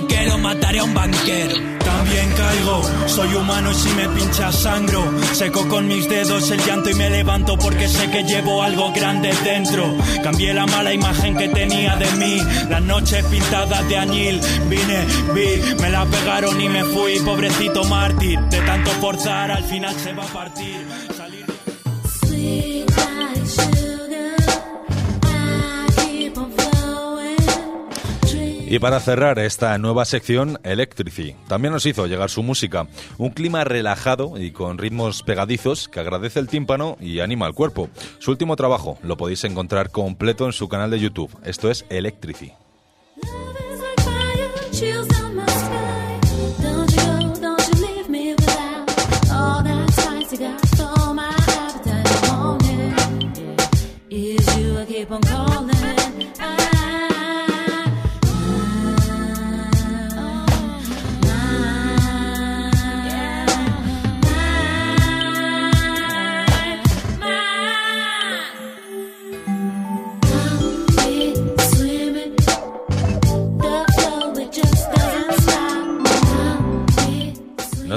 Miquero, 0.00 0.38
mataré 0.38 0.78
a 0.78 0.84
un 0.84 0.94
banquero. 0.94 1.54
También 1.84 2.32
caigo, 2.36 2.82
soy 3.06 3.34
humano 3.34 3.70
y 3.72 3.74
si 3.74 3.88
me 3.90 4.08
pincha 4.10 4.52
sangro. 4.52 5.02
Seco 5.32 5.66
con 5.68 5.88
mis 5.88 6.08
dedos 6.08 6.50
el 6.50 6.60
llanto 6.64 6.90
y 6.90 6.94
me 6.94 7.10
levanto 7.10 7.56
porque 7.56 7.88
sé 7.88 8.10
que 8.10 8.22
llevo 8.24 8.62
algo 8.62 8.92
grande 8.92 9.32
dentro. 9.44 9.96
Cambié 10.22 10.54
la 10.54 10.66
mala 10.66 10.92
imagen 10.92 11.36
que 11.36 11.48
tenía 11.48 11.96
de 11.96 12.10
mí. 12.12 12.40
Las 12.68 12.82
noches 12.82 13.24
pintadas 13.26 13.88
de 13.88 13.96
añil. 13.96 14.40
Vine, 14.68 15.06
vi, 15.34 15.74
me 15.80 15.90
la 15.90 16.04
pegaron 16.04 16.60
y 16.60 16.68
me 16.68 16.84
fui. 16.84 17.18
Pobrecito 17.20 17.84
mártir, 17.84 18.38
de 18.40 18.60
tanto 18.60 18.90
forzar 19.00 19.50
al 19.50 19.64
final 19.64 19.94
se 19.96 20.12
va 20.12 20.24
a 20.24 20.32
partir. 20.32 20.86
Salir 21.16 21.48
Y 28.70 28.78
para 28.80 29.00
cerrar 29.00 29.38
esta 29.38 29.78
nueva 29.78 30.04
sección, 30.04 30.58
Electrici 30.62 31.34
también 31.48 31.72
nos 31.72 31.86
hizo 31.86 32.06
llegar 32.06 32.28
su 32.28 32.42
música, 32.42 32.86
un 33.16 33.30
clima 33.30 33.64
relajado 33.64 34.38
y 34.38 34.50
con 34.50 34.76
ritmos 34.76 35.22
pegadizos 35.22 35.88
que 35.88 36.00
agradece 36.00 36.38
el 36.38 36.48
tímpano 36.48 36.98
y 37.00 37.20
anima 37.20 37.46
al 37.46 37.54
cuerpo. 37.54 37.88
Su 38.18 38.30
último 38.30 38.56
trabajo 38.56 38.98
lo 39.02 39.16
podéis 39.16 39.44
encontrar 39.44 39.90
completo 39.90 40.44
en 40.44 40.52
su 40.52 40.68
canal 40.68 40.90
de 40.90 41.00
YouTube. 41.00 41.34
Esto 41.44 41.70
es 41.70 41.86
Electrici. 41.88 42.52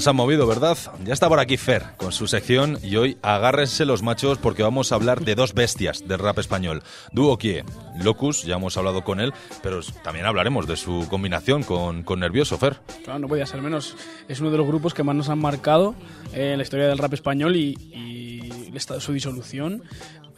Nos 0.01 0.07
han 0.07 0.15
movido, 0.15 0.47
¿verdad? 0.47 0.75
Ya 1.05 1.13
está 1.13 1.29
por 1.29 1.39
aquí 1.39 1.57
Fer 1.57 1.83
con 1.97 2.11
su 2.11 2.25
sección 2.25 2.79
y 2.81 2.95
hoy 2.95 3.19
agárrense 3.21 3.85
los 3.85 4.01
machos 4.01 4.39
porque 4.39 4.63
vamos 4.63 4.91
a 4.91 4.95
hablar 4.95 5.23
de 5.23 5.35
dos 5.35 5.53
bestias 5.53 6.07
del 6.07 6.17
rap 6.17 6.39
español. 6.39 6.81
Duo 7.11 7.37
Kie, 7.37 7.63
Locus, 8.03 8.41
ya 8.41 8.55
hemos 8.55 8.75
hablado 8.77 9.03
con 9.03 9.19
él, 9.19 9.31
pero 9.61 9.79
también 10.03 10.25
hablaremos 10.25 10.65
de 10.65 10.75
su 10.75 11.05
combinación 11.07 11.61
con, 11.61 12.01
con 12.01 12.19
Nervioso, 12.19 12.57
Fer. 12.57 12.77
Claro, 13.03 13.19
no 13.19 13.27
podía 13.27 13.45
ser 13.45 13.61
menos. 13.61 13.95
Es 14.27 14.39
uno 14.39 14.49
de 14.49 14.57
los 14.57 14.65
grupos 14.65 14.95
que 14.95 15.03
más 15.03 15.15
nos 15.15 15.29
han 15.29 15.37
marcado 15.37 15.93
eh, 16.33 16.53
en 16.53 16.57
la 16.57 16.63
historia 16.63 16.87
del 16.87 16.97
rap 16.97 17.13
español 17.13 17.55
y, 17.55 17.69
y 17.93 18.73
su 18.97 19.13
disolución 19.13 19.83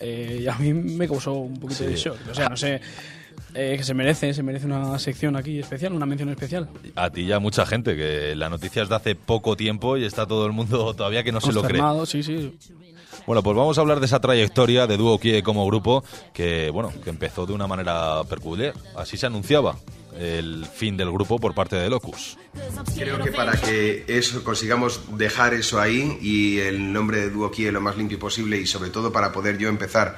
eh, 0.02 0.40
y 0.42 0.48
a 0.50 0.56
mí 0.56 0.74
me 0.74 1.08
causó 1.08 1.36
un 1.36 1.58
poquito 1.58 1.86
de 1.86 1.96
Sí. 1.96 2.04
shock. 2.04 2.18
O 2.30 2.34
sea, 2.36 2.50
no 2.50 2.58
sé, 2.58 2.82
eh, 3.54 3.76
que 3.78 3.84
se 3.84 3.94
merece, 3.94 4.34
se 4.34 4.44
merece 4.44 4.66
una 4.66 4.98
sección 5.00 5.36
aquí 5.36 5.60
especial, 5.60 5.94
una 5.94 6.06
mención 6.06 6.30
especial. 6.30 6.70
A 6.96 7.10
ti 7.10 7.22
y 7.22 7.32
a 7.32 7.40
mucha 7.40 7.66
gente, 7.66 7.96
que 7.96 8.36
la 8.36 8.50
noticia 8.50 8.84
es 8.84 8.90
de 8.90 8.96
hace 8.96 9.16
poco 9.16 9.56
tiempo 9.56 9.98
y 9.98 10.06
está 10.06 10.26
todo 10.26 10.46
el 10.46 10.52
mundo 10.52 10.94
todavía 10.96 11.24
que 11.24 11.32
no 11.32 11.42
se 11.42 11.54
lo 11.54 11.62
cree. 11.64 11.82
Sí, 12.06 12.24
sí. 12.24 12.58
Bueno, 13.26 13.42
pues 13.42 13.56
vamos 13.56 13.78
a 13.78 13.82
hablar 13.82 14.00
de 14.00 14.06
esa 14.06 14.20
trayectoria 14.20 14.88
de 14.88 14.98
Duo 14.98 15.18
Kie 15.20 15.44
como 15.44 15.66
grupo 15.66 16.04
que, 16.34 16.70
bueno, 16.72 16.92
que 17.04 17.10
empezó 17.10 17.46
de 17.46 17.54
una 17.54 17.68
manera 17.68 18.24
peculiar. 18.26 18.74
Así 18.98 19.18
se 19.18 19.28
anunciaba 19.28 19.78
el 20.20 20.66
fin 20.66 20.98
del 20.98 21.12
grupo 21.12 21.40
por 21.40 21.54
parte 21.54 21.76
de 21.76 21.90
Locus. 21.90 22.38
Creo 22.96 23.20
que 23.24 23.32
para 23.32 23.54
que 23.54 24.04
eso 24.08 24.44
consigamos 24.44 25.02
dejar 25.18 25.54
eso 25.54 25.80
ahí 25.80 26.18
y 26.22 26.60
el 26.60 26.92
nombre 26.92 27.18
de 27.18 27.30
Duo 27.30 27.50
Kie 27.52 27.72
lo 27.72 27.82
más 27.82 27.98
limpio 27.98 28.20
posible 28.20 28.58
y 28.58 28.68
sobre 28.68 28.90
todo 28.90 29.12
para 29.12 29.32
poder 29.32 29.58
yo 29.58 29.70
empezar 29.70 30.18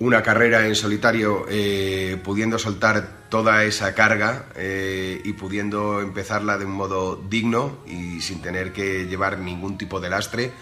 una 0.00 0.22
carrera 0.22 0.66
en 0.66 0.74
solitario 0.74 1.44
eh, 1.48 2.18
pudiendo 2.24 2.58
soltar 2.58 3.28
toda 3.28 3.64
esa 3.64 3.94
carga 3.94 4.46
eh, 4.56 5.20
y 5.24 5.34
pudiendo 5.34 6.00
empezarla 6.00 6.56
de 6.56 6.64
un 6.64 6.72
modo 6.72 7.16
digno 7.16 7.78
y 7.86 8.22
sin 8.22 8.40
tener 8.40 8.72
que 8.72 9.06
llevar 9.06 9.38
ningún 9.38 9.76
tipo 9.76 10.00
de 10.00 10.08
lastre, 10.08 10.52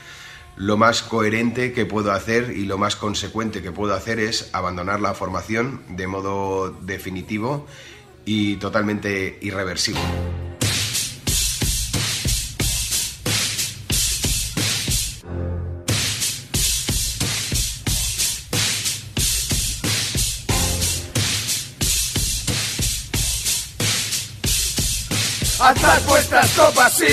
lo 0.57 0.77
más 0.77 1.03
coherente 1.03 1.73
que 1.73 1.87
puedo 1.87 2.11
hacer 2.11 2.51
y 2.51 2.65
lo 2.65 2.79
más 2.79 2.97
consecuente 2.97 3.63
que 3.63 3.71
puedo 3.71 3.95
hacer 3.95 4.19
es 4.19 4.51
abandonar 4.53 5.01
la 5.01 5.15
formación 5.15 5.83
de 5.89 6.09
modo 6.09 6.71
definitivo 6.83 7.69
y 8.25 8.57
totalmente 8.57 9.39
irreversible. 9.41 10.48
Alzad 25.69 26.01
vuestras 26.09 26.51
copas, 26.53 26.93
sí. 26.95 27.05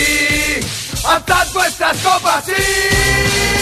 Alzad 1.06 1.54
vuestras 1.54 1.98
copas, 1.98 2.46
sí. 2.46 2.54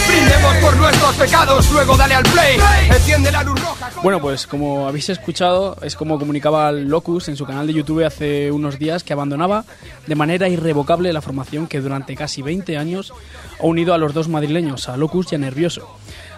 Brindemos 0.07 0.55
por 0.57 0.77
nuestros 0.77 1.15
pecados, 1.15 1.71
luego 1.71 1.97
dale 1.97 2.13
al 2.13 2.23
play. 2.23 2.59
Enciende 2.91 3.31
la 3.31 3.41
luz 3.41 3.59
roja. 3.59 3.89
Bueno, 4.03 4.21
pues 4.21 4.45
como 4.45 4.87
habéis 4.87 5.09
escuchado, 5.09 5.77
es 5.81 5.95
como 5.95 6.19
comunicaba 6.19 6.71
Locus 6.71 7.27
en 7.27 7.37
su 7.37 7.45
canal 7.47 7.65
de 7.65 7.73
YouTube 7.73 8.05
hace 8.05 8.51
unos 8.51 8.77
días 8.77 9.03
que 9.03 9.13
abandonaba 9.13 9.65
de 10.05 10.13
manera 10.13 10.47
irrevocable 10.47 11.11
la 11.11 11.21
formación 11.21 11.65
que 11.65 11.81
durante 11.81 12.15
casi 12.15 12.43
20 12.43 12.77
años 12.77 13.13
ha 13.59 13.65
unido 13.65 13.95
a 13.95 13.97
los 13.97 14.13
dos 14.13 14.27
madrileños, 14.27 14.89
a 14.89 14.97
Locus 14.97 15.31
y 15.31 15.35
a 15.35 15.39
Nervioso. 15.39 15.89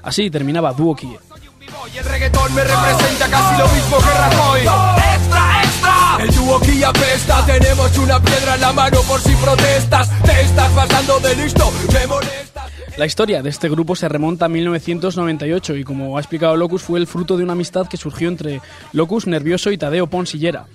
Así 0.01 0.32
terminaba 0.32 0.72
Duo 0.72 0.95
Kie. 0.95 1.20
Y 1.93 1.97
el 1.97 2.06
reggaetón 2.06 2.56
me 2.56 2.64
representa 2.64 3.28
casi 3.28 3.58
lo 3.58 3.68
mismo 3.68 3.97
que 3.97 4.18
Rajoy. 4.18 5.45
El 6.20 6.34
dúo 6.34 6.59
apesta, 6.88 7.45
tenemos 7.45 7.97
una 7.97 8.22
piedra 8.22 8.55
en 8.55 8.61
la 8.61 8.72
mano 8.74 9.01
por 9.01 9.20
si 9.20 9.36
protestas. 9.36 10.09
Te 10.24 10.41
estás 10.41 10.72
pasando 10.72 11.20
de 11.20 11.36
listo, 11.36 11.72
me 11.93 12.07
molesta. 12.07 12.66
La 12.97 13.05
historia 13.05 13.41
de 13.41 13.49
este 13.49 13.68
grupo 13.68 13.93
se 13.97 14.07
remonta 14.07 14.45
a 14.45 14.49
1998 14.49 15.76
y 15.76 15.84
como 15.84 16.16
ha 16.16 16.22
explicado 16.22 16.55
Locus 16.55 16.82
fue 16.84 16.97
el 16.97 17.07
fruto 17.07 17.36
de 17.36 17.43
una 17.43 17.51
amistad 17.51 17.88
que 17.88 17.97
surgió 17.97 18.30
entre 18.30 18.61
Locus, 18.93 19.28
Nervioso 19.28 19.70
y 19.72 19.78
Tadeo 19.78 20.07
Ponsillera, 20.07 20.68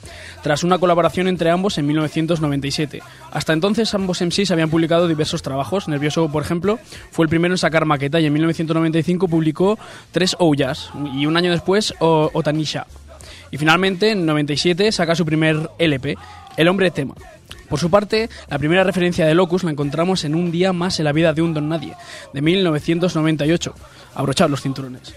tras 0.42 0.62
una 0.62 0.78
colaboración 0.78 1.28
entre 1.28 1.48
ambos 1.50 1.78
en 1.78 1.86
1997. 1.86 3.02
Hasta 3.30 3.54
entonces 3.54 3.94
ambos 3.94 4.20
MCs 4.20 4.50
habían 4.50 4.68
publicado 4.68 5.08
diversos 5.08 5.40
trabajos, 5.40 5.88
Nervioso 5.88 6.28
por 6.28 6.42
ejemplo 6.42 6.78
fue 7.10 7.24
el 7.24 7.30
primero 7.30 7.54
en 7.54 7.58
sacar 7.58 7.86
maqueta 7.86 8.20
y 8.20 8.26
en 8.26 8.34
1995 8.34 9.26
publicó 9.26 9.78
tres 10.12 10.36
Ouyas 10.38 10.90
y 11.14 11.24
un 11.24 11.38
año 11.38 11.50
después 11.50 11.94
Otanisha. 12.00 12.86
Y 13.50 13.58
finalmente 13.58 14.10
en 14.10 14.26
97 14.26 14.92
saca 14.92 15.14
su 15.14 15.24
primer 15.24 15.70
LP, 15.78 16.16
El 16.56 16.68
Hombre 16.68 16.90
Tema. 16.90 17.14
Por 17.68 17.78
su 17.78 17.90
parte, 17.90 18.28
la 18.48 18.58
primera 18.58 18.82
referencia 18.84 19.26
de 19.26 19.34
Locus 19.34 19.64
la 19.64 19.70
encontramos 19.70 20.24
en 20.24 20.34
Un 20.34 20.50
día 20.50 20.72
más 20.72 20.98
en 20.98 21.04
la 21.04 21.12
vida 21.12 21.32
de 21.32 21.42
un 21.42 21.54
don 21.54 21.68
nadie, 21.68 21.94
de 22.32 22.42
1998. 22.42 23.74
Abrochad 24.14 24.50
los 24.50 24.60
cinturones. 24.60 25.14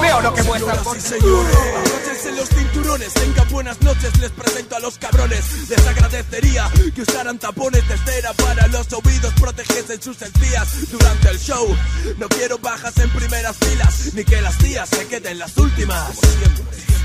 Veo 0.00 0.20
lo 0.20 0.34
que 0.34 0.42
muestran 0.44 0.78
por 0.84 1.00
señores. 1.00 2.07
Los 2.38 2.48
cinturones, 2.50 3.12
tengan 3.14 3.48
buenas 3.48 3.80
noches, 3.82 4.16
les 4.20 4.30
presento 4.30 4.76
a 4.76 4.80
los 4.80 4.96
cabrones. 4.98 5.68
Les 5.68 5.86
agradecería 5.86 6.70
que 6.94 7.02
usaran 7.02 7.38
tapones 7.38 7.86
de 7.88 7.98
cera 7.98 8.32
para 8.34 8.68
los 8.68 8.86
oídos, 8.92 9.32
protegiesen 9.34 10.00
sus 10.00 10.22
encías 10.22 10.90
durante 10.90 11.30
el 11.30 11.38
show. 11.38 11.66
No 12.18 12.28
quiero 12.28 12.58
bajas 12.58 12.96
en 12.98 13.10
primeras 13.10 13.56
filas, 13.56 14.14
ni 14.14 14.24
que 14.24 14.40
las 14.40 14.56
tías 14.58 14.88
se 14.88 15.06
queden 15.08 15.38
las 15.38 15.56
últimas. 15.56 16.18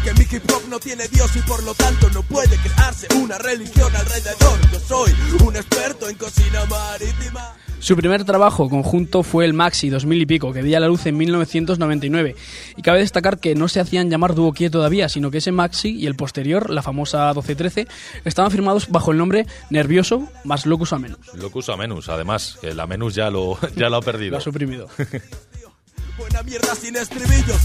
Que 0.03 0.13
mi 0.13 0.27
hip 0.29 0.51
hop 0.51 0.63
no 0.69 0.79
tiene 0.79 1.07
Dios 1.07 1.36
y 1.36 1.39
por 1.39 1.63
lo 1.63 1.73
tanto 1.73 2.09
no 2.11 2.21
puede 2.23 2.55
crearse 2.57 3.07
una 3.15 3.38
religión 3.39 3.95
alrededor. 3.95 4.59
Yo 4.71 4.79
soy 4.79 5.15
un 5.43 5.55
experto 5.55 6.09
en 6.09 6.15
cocina 6.15 6.65
marítima. 6.65 7.55
Su 7.84 7.97
primer 7.97 8.23
trabajo 8.23 8.69
conjunto 8.69 9.23
fue 9.23 9.43
el 9.43 9.51
Maxi 9.51 9.89
2000 9.89 10.21
y 10.21 10.25
pico, 10.25 10.53
que 10.53 10.63
dio 10.63 10.77
a 10.77 10.79
la 10.79 10.88
luz 10.88 11.05
en 11.05 11.17
1999. 11.17 12.34
Y 12.77 12.81
cabe 12.81 12.99
destacar 12.99 13.39
que 13.39 13.55
no 13.55 13.67
se 13.67 13.81
hacían 13.81 14.09
llamar 14.09 14.36
Dúo 14.36 14.53
Kie 14.53 14.69
todavía, 14.69 15.09
sino 15.09 15.29
que 15.29 15.39
ese 15.39 15.51
Maxi 15.51 15.89
y 15.89 16.07
el 16.07 16.15
posterior, 16.15 16.69
la 16.69 16.81
famosa 16.81 17.25
1213, 17.34 17.86
estaban 18.23 18.51
firmados 18.51 18.88
bajo 18.88 19.11
el 19.11 19.17
nombre 19.17 19.47
Nervioso 19.69 20.29
más 20.45 20.65
Locus 20.65 20.93
Amenus. 20.93 21.34
Locus 21.34 21.67
Amenus, 21.67 22.07
además, 22.07 22.57
que 22.61 22.73
la 22.73 22.88
Menus 22.88 23.15
ya 23.15 23.29
lo, 23.29 23.57
ya 23.75 23.89
lo 23.89 23.97
ha 23.97 24.01
perdido. 24.01 24.31
Lo 24.31 24.38
ha 24.38 24.41
suprimido. 24.41 24.88
Buena 26.17 26.41
mierda 26.43 26.73
sin 26.75 26.95
estribillos. 26.95 27.59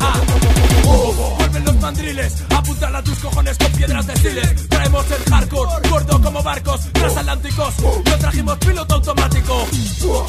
Ah, 0.00 0.18
oh, 0.86 1.39
vuelven 1.50 1.64
los 1.64 1.82
mandriles, 1.82 2.34
apuntan 2.50 2.96
a 2.96 3.02
tus 3.02 3.18
cojones 3.18 3.58
con 3.58 3.72
piedras 3.72 4.06
de 4.06 4.16
stiles. 4.16 4.68
Traemos 4.68 5.06
el 5.10 5.32
hardcore, 5.32 5.88
gordo 5.88 6.22
como 6.22 6.42
barcos 6.42 6.80
transatlánticos. 6.92 7.74
No 8.04 8.18
trajimos 8.18 8.58
piloto 8.58 8.94
automático. 8.94 9.66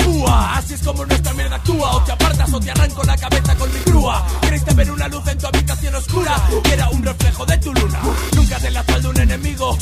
Ua, 0.08 0.58
así 0.58 0.74
es 0.74 0.82
como 0.82 1.06
nuestra 1.06 1.34
mierda 1.34 1.56
actúa. 1.56 1.96
O 1.96 2.04
te 2.04 2.12
apartas 2.12 2.54
o 2.54 2.60
te 2.60 2.72
arranco 2.72 3.04
la 3.04 3.18
cabeza 3.18 3.56
con 3.56 3.74
mi 3.74 3.80
grúa. 3.86 4.26
Queriste 4.42 4.74
ver 4.74 4.92
una 4.92 5.08
luz 5.08 5.28
en 5.28 5.38
tu 5.38 5.48
habitación 5.48 5.96
oscura, 5.96 6.42
que 6.64 6.74
era 6.74 6.90
un 6.90 7.04
reflejo 7.04 7.46
de 7.46 7.58
tu 7.58 7.74
luna. 7.74 8.00
Nunca 8.36 8.58
te 8.60 8.72
la 8.72 8.84
de 8.84 9.08
un 9.08 9.20
enemigo. 9.20 9.78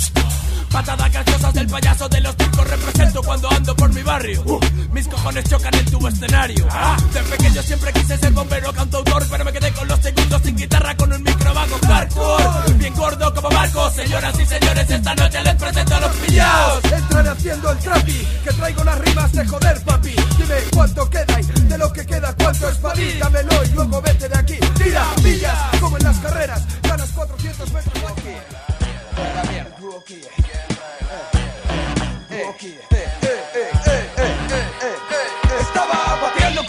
Patada 0.71 1.09
cachosas 1.09 1.53
del 1.53 1.67
payaso 1.67 2.07
de 2.09 2.21
los 2.21 2.35
circos 2.35 2.69
represento 2.69 3.23
cuando 3.23 3.49
ando 3.49 3.75
por 3.75 3.91
mi 3.91 4.03
barrio. 4.03 4.43
Mis 4.91 5.07
cojones 5.07 5.43
chocan 5.45 5.73
en 5.73 5.85
tu 5.85 6.07
escenario. 6.07 6.67
Ah, 6.69 6.95
de 7.11 7.21
pequeño 7.21 7.63
siempre 7.63 7.91
quise 7.91 8.17
ser 8.17 8.31
bombero, 8.31 8.71
cantautor, 8.71 9.25
pero 9.29 9.45
me 9.45 9.51
quedé 9.51 9.71
con 9.73 9.87
los 9.87 9.99
segundos 9.99 10.41
sin 10.43 10.55
guitarra 10.55 10.95
con 10.95 11.11
un 11.11 11.23
micro 11.29 11.53
bajo 11.53 11.77
hardcore. 11.87 12.73
Bien 12.75 12.93
gordo 12.93 13.33
como 13.33 13.49
barco, 13.49 13.89
señoras 13.91 14.39
y 14.39 14.45
señores, 14.45 14.89
esta 14.89 15.15
noche 15.15 15.43
les 15.43 15.55
presento 15.55 15.95
a 15.95 15.99
los 15.99 16.15
pillaos. 16.17 16.85
Entran 16.91 17.27
haciendo 17.27 17.71
el 17.71 17.77
trapi, 17.79 18.27
que 18.43 18.53
traigo 18.53 18.83
las 18.83 18.99
rimas 18.99 19.31
de 19.31 19.45
joder, 19.45 19.83
papi. 19.83 20.15
Dime 20.37 20.55
cuánto 20.73 21.09
queda 21.09 21.39
y 21.39 21.43
de 21.43 21.77
lo 21.77 21.93
que 21.93 22.05
queda 22.05 22.33
cuánto 22.37 22.69
es 22.69 22.77
para 22.77 22.95
mí. 22.95 23.13
Dámelo 23.19 23.65
y 23.65 23.67
luego 23.69 24.01
vete 24.01 24.29
de 24.29 24.37
aquí. 24.37 24.57
Tira, 24.83 25.05
pillas, 25.23 25.57
como 25.79 25.97
en 25.97 26.03
las 26.03 26.17
carreras, 26.19 26.61
ganas 26.83 27.09
400 27.11 27.71
metros 27.71 28.03
aquí. 28.11 28.35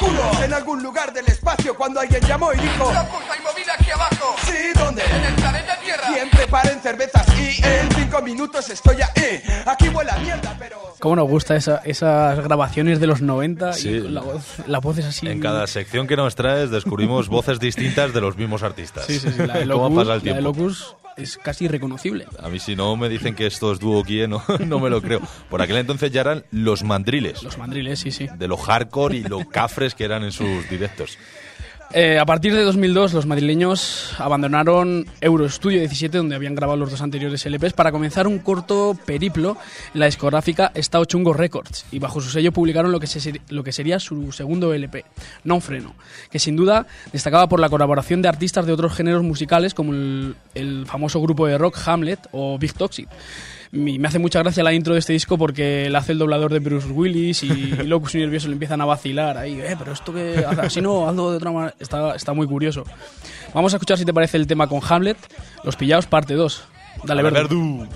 Culo 0.00 0.42
en 0.42 0.52
algún 0.54 0.82
lugar 0.82 1.12
del 1.12 1.26
espacio 1.26 1.74
cuando 1.74 2.00
alguien 2.00 2.22
llamó 2.22 2.52
y 2.54 2.56
dijo 2.56 2.90
¡La 2.92 3.06
puta 3.06 3.36
y 3.38 3.42
movida 3.42 3.74
aquí 3.78 3.90
abajo! 3.90 4.34
Sí, 4.46 4.72
¿dónde? 4.74 5.04
En 5.04 5.24
el 5.24 5.34
planeta 5.34 5.59
Tierra. 5.96 6.14
Quien 6.14 6.30
preparen 6.30 6.80
cervezas 6.80 7.26
y 7.38 7.62
en 7.64 7.90
cinco 7.96 8.22
minutos 8.22 8.68
estoy 8.70 8.96
ahí. 9.02 9.40
Aquí 9.66 9.88
huele 9.88 10.10
a 10.10 10.18
mierda, 10.18 10.56
pero... 10.58 10.76
Cómo 11.00 11.16
nos 11.16 11.28
gusta 11.28 11.56
esa- 11.56 11.78
esas 11.84 12.40
grabaciones 12.40 13.00
de 13.00 13.06
los 13.06 13.22
90 13.22 13.72
Sí. 13.72 13.88
y 13.88 14.00
la 14.08 14.20
voz, 14.20 14.44
la 14.66 14.78
voz 14.80 14.98
es 14.98 15.06
así. 15.06 15.26
En 15.26 15.40
cada 15.40 15.66
sección 15.66 16.06
que 16.06 16.16
nos 16.16 16.34
traes 16.34 16.70
descubrimos 16.70 17.28
voces 17.30 17.58
distintas 17.60 18.12
de 18.12 18.20
los 18.20 18.36
mismos 18.36 18.62
artistas. 18.62 19.06
Sí, 19.06 19.18
sí, 19.18 19.28
sí, 19.30 19.46
la 19.46 19.54
de 19.58 19.66
¿Cómo 19.68 19.88
Locus, 19.88 19.96
pasa 19.96 20.02
el 20.02 20.08
la 20.08 20.14
de 20.14 20.20
tiempo? 20.20 20.40
Locus 20.42 20.96
es 21.16 21.36
casi 21.38 21.64
irreconocible. 21.66 22.26
A 22.42 22.48
mí 22.48 22.58
si 22.58 22.76
no 22.76 22.96
me 22.96 23.08
dicen 23.08 23.34
que 23.34 23.46
esto 23.46 23.72
es 23.72 23.78
dúo 23.78 24.02
kie, 24.04 24.26
no, 24.28 24.42
no 24.66 24.78
me 24.80 24.90
lo 24.90 25.00
creo. 25.02 25.20
Por 25.48 25.60
aquel 25.62 25.76
entonces 25.78 26.10
ya 26.12 26.20
eran 26.22 26.44
los 26.50 26.82
mandriles. 26.84 27.42
Los 27.42 27.58
mandriles, 27.58 27.98
sí, 28.00 28.10
sí. 28.10 28.28
De 28.36 28.48
lo 28.48 28.56
hardcore 28.56 29.16
y 29.18 29.22
lo 29.24 29.48
cafres 29.48 29.94
que 29.94 30.04
eran 30.04 30.22
en 30.24 30.32
sus 30.32 30.68
directos. 30.68 31.18
Eh, 31.92 32.20
a 32.20 32.24
partir 32.24 32.54
de 32.54 32.62
2002, 32.62 33.14
los 33.14 33.26
madrileños 33.26 34.14
abandonaron 34.18 35.06
Eurostudio 35.20 35.80
17, 35.80 36.18
donde 36.18 36.36
habían 36.36 36.54
grabado 36.54 36.78
los 36.78 36.92
dos 36.92 37.02
anteriores 37.02 37.44
LPs, 37.44 37.72
para 37.72 37.90
comenzar 37.90 38.28
un 38.28 38.38
corto 38.38 38.96
periplo 39.04 39.56
en 39.92 39.98
la 39.98 40.06
discográfica 40.06 40.70
Estado 40.74 41.04
Chungo 41.04 41.32
Records. 41.32 41.86
Y 41.90 41.98
bajo 41.98 42.20
su 42.20 42.30
sello 42.30 42.52
publicaron 42.52 42.92
lo 42.92 43.00
que, 43.00 43.08
sería 43.72 43.98
su 43.98 44.30
segundo 44.30 44.72
LP, 44.72 45.04
Non 45.42 45.60
Freno, 45.60 45.96
que 46.30 46.38
sin 46.38 46.54
duda 46.54 46.86
destacaba 47.12 47.48
por 47.48 47.58
la 47.58 47.68
colaboración 47.68 48.22
de 48.22 48.28
artistas 48.28 48.66
de 48.66 48.72
otros 48.72 48.94
géneros 48.94 49.24
musicales, 49.24 49.74
como 49.74 49.92
el, 49.92 50.36
el 50.54 50.86
famoso 50.86 51.20
grupo 51.20 51.48
de 51.48 51.58
rock 51.58 51.76
Hamlet 51.86 52.20
o 52.30 52.56
Big 52.56 52.72
Toxic. 52.72 53.08
Me 53.72 54.08
hace 54.08 54.18
mucha 54.18 54.40
gracia 54.40 54.64
la 54.64 54.72
intro 54.72 54.94
de 54.94 54.98
este 54.98 55.12
disco 55.12 55.38
porque 55.38 55.88
la 55.90 56.00
hace 56.00 56.12
el 56.12 56.18
doblador 56.18 56.52
de 56.52 56.58
Bruce 56.58 56.88
Willis 56.88 57.44
y, 57.44 57.46
y 57.46 57.86
Locus 57.86 58.16
y 58.16 58.18
Nervioso 58.18 58.48
le 58.48 58.54
empiezan 58.54 58.80
a 58.80 58.84
vacilar 58.84 59.38
ahí, 59.38 59.60
eh, 59.60 59.76
pero 59.78 59.92
esto 59.92 60.12
que 60.12 60.44
así 60.44 60.80
no, 60.80 61.08
hazlo 61.08 61.30
de 61.30 61.36
otra 61.36 61.52
manera, 61.52 61.74
está, 61.78 62.16
está 62.16 62.32
muy 62.32 62.48
curioso. 62.48 62.82
Vamos 63.54 63.72
a 63.72 63.76
escuchar 63.76 63.96
si 63.96 64.04
te 64.04 64.12
parece 64.12 64.38
el 64.38 64.48
tema 64.48 64.66
con 64.66 64.80
Hamlet, 64.88 65.18
Los 65.62 65.76
Pillados, 65.76 66.06
parte 66.06 66.34
2. 66.34 66.64
Dale, 67.04 67.22
Dale, 67.22 67.30
Verdu. 67.30 67.86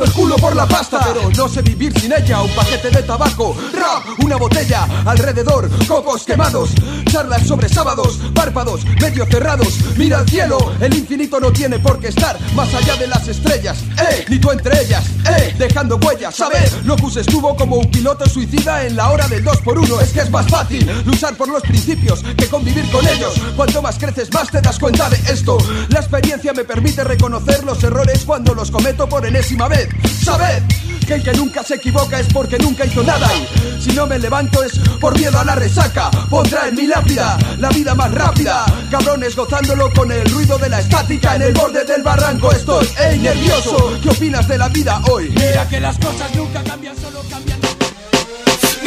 Pierdo 0.00 0.04
el 0.04 0.12
culo 0.12 0.36
por 0.36 0.56
la 0.56 0.66
pasta, 0.66 0.98
pero 1.04 1.28
no 1.36 1.46
sé 1.46 1.60
vivir 1.60 1.92
sin 2.00 2.10
ella. 2.12 2.40
Un 2.40 2.50
paquete 2.54 2.90
de 2.90 3.02
tabaco, 3.02 3.54
rap, 3.72 4.02
una 4.24 4.36
botella, 4.36 4.88
alrededor, 5.04 5.68
cocos 5.86 6.24
quemados, 6.24 6.70
charlas 7.04 7.46
sobre 7.46 7.68
sábados, 7.68 8.18
párpados 8.34 8.82
medio 8.98 9.26
cerrados. 9.26 9.78
Mira 9.98 10.20
al 10.20 10.28
cielo, 10.28 10.72
el 10.80 10.94
infinito 10.94 11.38
no 11.38 11.52
tiene 11.52 11.78
por 11.80 11.98
qué 11.98 12.08
estar 12.08 12.38
más 12.54 12.72
allá 12.72 12.96
de 12.96 13.08
las 13.08 13.28
estrellas, 13.28 13.82
eh, 13.98 14.24
ni 14.28 14.38
tú 14.38 14.50
entre 14.50 14.80
ellas, 14.82 15.04
eh, 15.28 15.54
dejando 15.58 15.96
huellas, 15.96 16.34
¿sabes? 16.34 16.82
Locus 16.84 17.18
estuvo 17.18 17.54
como 17.54 17.76
un 17.76 17.90
piloto 17.90 18.26
suicida 18.26 18.86
en 18.86 18.96
la 18.96 19.10
hora 19.10 19.28
del 19.28 19.44
2 19.44 19.58
por 19.58 19.78
1 19.78 20.00
Es 20.00 20.12
que 20.12 20.20
es 20.20 20.30
más 20.30 20.48
fácil 20.48 20.88
luchar 21.04 21.36
por 21.36 21.48
los 21.48 21.62
principios 21.62 22.22
que 22.38 22.46
convivir 22.46 22.90
con 22.90 23.06
ellos. 23.06 23.34
Cuanto 23.54 23.82
más 23.82 23.98
creces, 23.98 24.32
más 24.32 24.50
te 24.50 24.62
das 24.62 24.78
cuenta 24.78 25.10
de 25.10 25.16
esto. 25.30 25.58
La 25.88 26.00
experiencia 26.00 26.54
me 26.54 26.64
permite 26.64 27.04
reconocer 27.04 27.64
los 27.64 27.82
errores 27.84 28.24
cuando 28.24 28.54
los 28.54 28.70
cometo 28.70 29.06
por 29.06 29.26
enésima 29.26 29.68
vez. 29.68 29.89
Sabed 30.22 30.62
que 31.06 31.14
el 31.14 31.22
que 31.22 31.32
nunca 31.32 31.64
se 31.64 31.74
equivoca 31.74 32.20
es 32.20 32.26
porque 32.32 32.58
nunca 32.58 32.84
hizo 32.84 33.02
nada. 33.02 33.28
Y 33.34 33.82
si 33.82 33.92
no 33.92 34.06
me 34.06 34.18
levanto 34.18 34.62
es 34.62 34.78
por 35.00 35.18
miedo 35.18 35.38
a 35.38 35.44
la 35.44 35.54
resaca. 35.54 36.10
Pondrá 36.28 36.68
en 36.68 36.76
mi 36.76 36.86
lápida 36.86 37.36
la 37.58 37.68
vida 37.70 37.94
más 37.94 38.12
rápida. 38.12 38.64
Cabrones 38.90 39.34
gozándolo 39.34 39.90
con 39.92 40.12
el 40.12 40.24
ruido 40.30 40.58
de 40.58 40.68
la 40.68 40.80
estática. 40.80 41.36
En 41.36 41.42
el 41.42 41.52
borde 41.52 41.84
del 41.84 42.02
barranco 42.02 42.52
estoy, 42.52 42.86
ey, 42.98 43.18
nervioso. 43.18 43.98
¿Qué 44.02 44.10
opinas 44.10 44.46
de 44.46 44.58
la 44.58 44.68
vida 44.68 45.00
hoy? 45.10 45.30
Mira 45.30 45.68
que 45.68 45.80
las 45.80 45.98
cosas 45.98 46.34
nunca 46.34 46.62
cambian, 46.62 46.96
solo 46.96 47.22
cambian. 47.28 47.59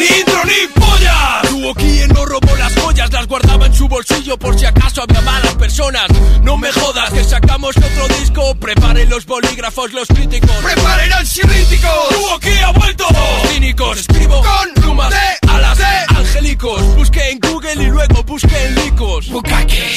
Ni 0.04 0.20
intro 0.20 0.44
ni 0.44 0.68
polla. 0.82 1.42
Tuvo 1.50 1.74
quien 1.76 2.10
no 2.10 2.26
robó 2.26 2.56
las 2.58 2.74
joyas, 2.76 3.12
las 3.12 3.26
guardaba 3.26 3.68
en 3.68 3.74
su 3.74 3.88
bolsillo 3.88 4.38
por 4.38 4.60
si 4.60 4.66
acaso 4.66 5.02
había 5.04 5.22
malas 5.22 5.56
personas. 5.56 6.08
No 6.42 6.58
me 6.58 6.72
jodas 6.74 7.12
que 7.12 7.24
sacamos 7.24 7.78
otro 7.78 8.08
disco. 8.20 8.54
Preparen 8.56 9.10
los 9.10 9.26
bolígrafos, 9.26 9.94
los 9.94 10.08
críticos. 10.10 10.52
¡Preparen 10.62 11.14
ansiolíticos! 11.14 12.10
Tuvo 12.10 12.40
que 12.40 12.60
ha 12.60 12.72
vuelto. 12.72 13.06
Cínicos, 13.48 14.00
escribo 14.00 14.42
con 14.42 14.74
plumas 14.84 15.10
de 15.10 15.50
alas 15.50 15.78
de 15.78 16.13
angélicos. 16.34 16.96
Busqué 16.96 17.30
en 17.32 17.40
Google 17.40 17.84
y 17.84 17.88
luego 17.88 18.24
busqué 18.24 18.56
en 18.68 18.76
Licos. 18.76 19.30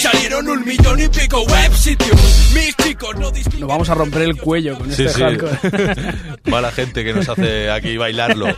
Salieron 0.01 0.49
un 0.49 0.65
millón 0.65 1.01
y 1.01 1.09
pico 1.09 1.43
web 1.43 1.73
sitios. 1.73 2.51
Mis 2.55 2.77
chicos 2.77 3.17
no 3.19 3.31
distinguen. 3.31 3.61
Nos 3.61 3.69
vamos 3.69 3.89
a 3.89 3.95
romper 3.95 4.23
el 4.23 4.37
cuello 4.37 4.77
con 4.79 4.93
Sí, 4.93 5.05
este 5.05 5.15
sí. 5.19 5.23
hardcore. 5.23 6.15
Mala 6.51 6.71
gente 6.73 7.05
que 7.05 7.13
nos 7.15 7.29
hace 7.29 7.71
aquí 7.71 7.97
bailarlo. 7.97 8.47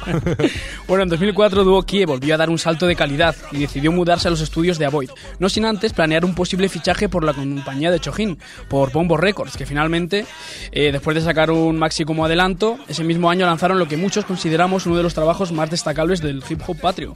Bueno, 0.88 1.02
en 1.02 1.10
2004 1.10 1.64
Duo 1.64 1.82
Kie 1.82 2.06
volvió 2.06 2.34
a 2.34 2.38
dar 2.38 2.48
un 2.48 2.58
salto 2.58 2.86
de 2.86 2.96
calidad 2.96 3.36
y 3.52 3.58
decidió 3.58 3.92
mudarse 3.92 4.26
a 4.28 4.30
los 4.30 4.40
estudios 4.40 4.78
de 4.78 4.86
Avoid, 4.86 5.10
no 5.38 5.50
sin 5.50 5.66
antes 5.66 5.92
planear 5.92 6.24
un 6.24 6.34
posible 6.34 6.66
fichaje 6.70 7.10
por 7.10 7.24
la 7.24 7.34
compañía 7.34 7.90
de 7.90 8.00
Chojin, 8.00 8.38
por 8.70 8.90
Bombo 8.90 9.18
Records, 9.18 9.58
que 9.58 9.66
finalmente, 9.66 10.24
eh, 10.72 10.90
después 10.90 11.14
de 11.14 11.20
sacar 11.20 11.50
un 11.50 11.78
maxi 11.78 12.06
como 12.06 12.24
adelanto, 12.24 12.78
ese 12.88 13.04
mismo 13.04 13.28
año 13.28 13.44
lanzaron 13.44 13.78
lo 13.78 13.86
que 13.86 13.98
muchos 13.98 14.24
consideramos 14.24 14.86
uno 14.86 14.96
de 14.96 15.02
los 15.02 15.12
trabajos 15.12 15.52
más 15.52 15.68
destacables 15.70 16.22
del 16.22 16.42
hip 16.48 16.62
hop 16.66 16.80
patrio, 16.80 17.14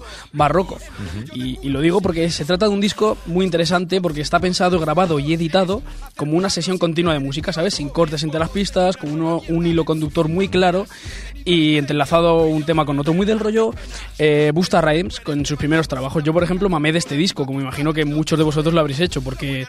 Barroco. 0.53 0.79
y, 1.35 1.59
y 1.63 1.69
lo 1.71 1.81
digo 1.81 2.03
porque 2.03 2.31
se 2.31 2.45
trata 2.45 2.67
de 2.67 2.73
un 2.73 2.81
disco 2.83 3.17
muy 3.25 3.45
interesante 3.47 4.03
porque 4.03 4.21
está 4.21 4.39
pensado, 4.39 4.79
grabado 4.79 5.19
y 5.19 5.33
editado 5.33 5.83
como 6.17 6.37
una 6.37 6.51
sesión 6.51 6.77
continua 6.77 7.15
de 7.15 7.21
música, 7.21 7.53
¿sabes? 7.55 7.73
Sin 7.75 7.89
cortes 7.89 8.23
entre 8.23 8.39
las 8.39 8.51
pistas, 8.51 8.99
con 8.99 9.11
uno- 9.13 9.41
un 9.49 9.67
hilo 9.67 9.85
conductor 9.87 10.29
muy 10.29 10.49
claro 10.49 10.87
y 11.47 11.79
entrelazado 11.79 12.45
un 12.45 12.65
tema 12.65 12.85
con 12.85 12.99
otro 12.99 13.15
muy 13.15 13.25
del 13.27 13.41
rollo 13.41 13.71
eh, 14.19 14.53
Busta 14.55 14.81
Rhymes 14.83 15.21
con 15.21 15.47
sus 15.47 15.57
primeros 15.57 15.89
trabajos. 15.89 16.23
Yo, 16.23 16.33
por 16.35 16.45
ejemplo, 16.45 16.69
mamé 16.69 16.93
de 16.93 16.99
este 16.99 17.17
disco, 17.17 17.47
como 17.47 17.61
imagino 17.61 17.93
que 17.95 18.05
muchos 18.05 18.39
de 18.39 18.45
vosotros 18.45 18.75
lo 18.75 18.81
habréis 18.81 19.01
hecho, 19.01 19.23
porque 19.23 19.67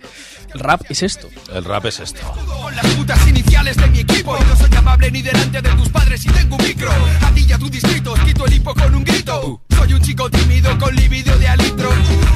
el 0.54 0.60
rap 0.60 0.82
es 0.90 1.02
esto. 1.02 1.30
El 1.54 1.64
rap 1.64 1.86
es 1.86 2.00
esto. 2.02 2.20
Con 2.62 2.76
las 2.76 2.86
putas 2.88 3.26
iniciales 3.28 3.78
de 3.78 3.88
mi 3.88 4.00
equipo 4.00 4.38
no 4.38 4.56
soy 4.58 4.76
amable 4.78 5.10
ni 5.12 5.22
delante 5.22 5.62
de 5.62 5.70
tus 5.70 5.88
padres 5.90 6.26
y 6.26 6.30
tengo 6.30 6.58
un 6.58 6.64
micro 6.64 6.92
A 7.22 7.32
ti 7.34 7.46
y 7.48 7.52
a 7.54 7.58
tu 7.58 7.70
distrito 7.70 8.14
quito 8.26 8.46
el 8.46 8.54
hipo 8.54 8.74
con 8.76 8.94
un 8.96 9.04
grito 9.04 9.62
Soy 9.84 9.96
un 9.96 10.02
chico 10.02 10.30
tímido 10.30 10.80
con 10.80 10.96
libido 10.96 11.38
de 11.40 11.46
alitro. 11.46 11.90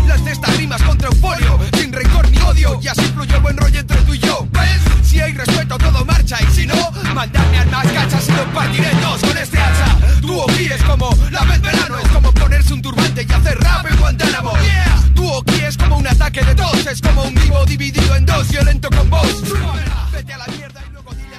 Las 0.05 0.19
estas 0.27 0.57
rimas 0.57 0.83
contra 0.83 1.09
un 1.09 1.15
folio, 1.15 1.57
sin 1.79 1.93
rencor 1.93 2.29
ni 2.29 2.37
odio. 2.39 2.77
Y 2.81 2.89
así 2.89 3.03
fluye 3.03 3.33
el 3.33 3.39
buen 3.39 3.55
rollo 3.55 3.79
entre 3.79 4.01
tú 4.01 4.13
y 4.13 4.19
yo. 4.19 4.45
¿Ves? 4.51 4.81
Si 5.01 5.21
hay 5.21 5.31
respeto, 5.31 5.77
todo 5.77 6.03
marcha. 6.03 6.39
Y 6.43 6.53
si 6.53 6.67
no, 6.67 6.75
mandadme 7.15 7.59
al 7.59 7.71
más 7.71 7.87
cachas 7.87 8.27
y 8.27 8.31
lo 8.33 8.43
partiré 8.51 8.91
dos 9.01 9.21
con 9.21 9.37
este 9.37 9.57
hacha. 9.57 9.97
Aquí 10.49 10.65
es 10.65 10.83
como 10.83 11.09
la 11.31 11.45
vez 11.45 11.61
verano, 11.61 11.97
es 11.99 12.09
como 12.09 12.33
ponerse 12.33 12.73
un 12.73 12.81
turbante 12.81 13.25
y 13.25 13.31
hacer 13.31 13.57
rap 13.59 13.85
en 13.89 13.97
Guantánamo. 13.97 14.51
Yeah. 14.51 15.39
Aquí 15.39 15.61
es 15.65 15.77
como 15.77 15.99
un 15.99 16.07
ataque 16.07 16.43
de 16.43 16.53
dos, 16.53 16.85
es 16.85 17.01
como 17.01 17.23
un 17.23 17.33
vivo 17.33 17.65
dividido 17.65 18.13
en 18.17 18.25
dos, 18.25 18.49
violento 18.49 18.89
con 18.89 19.09
vos. 19.09 19.43
Vete 20.11 20.33
a 20.33 20.37
la 20.37 20.47
mierda 20.47 20.83
y 20.85 20.91
luego 20.91 21.11
dile. 21.13 21.37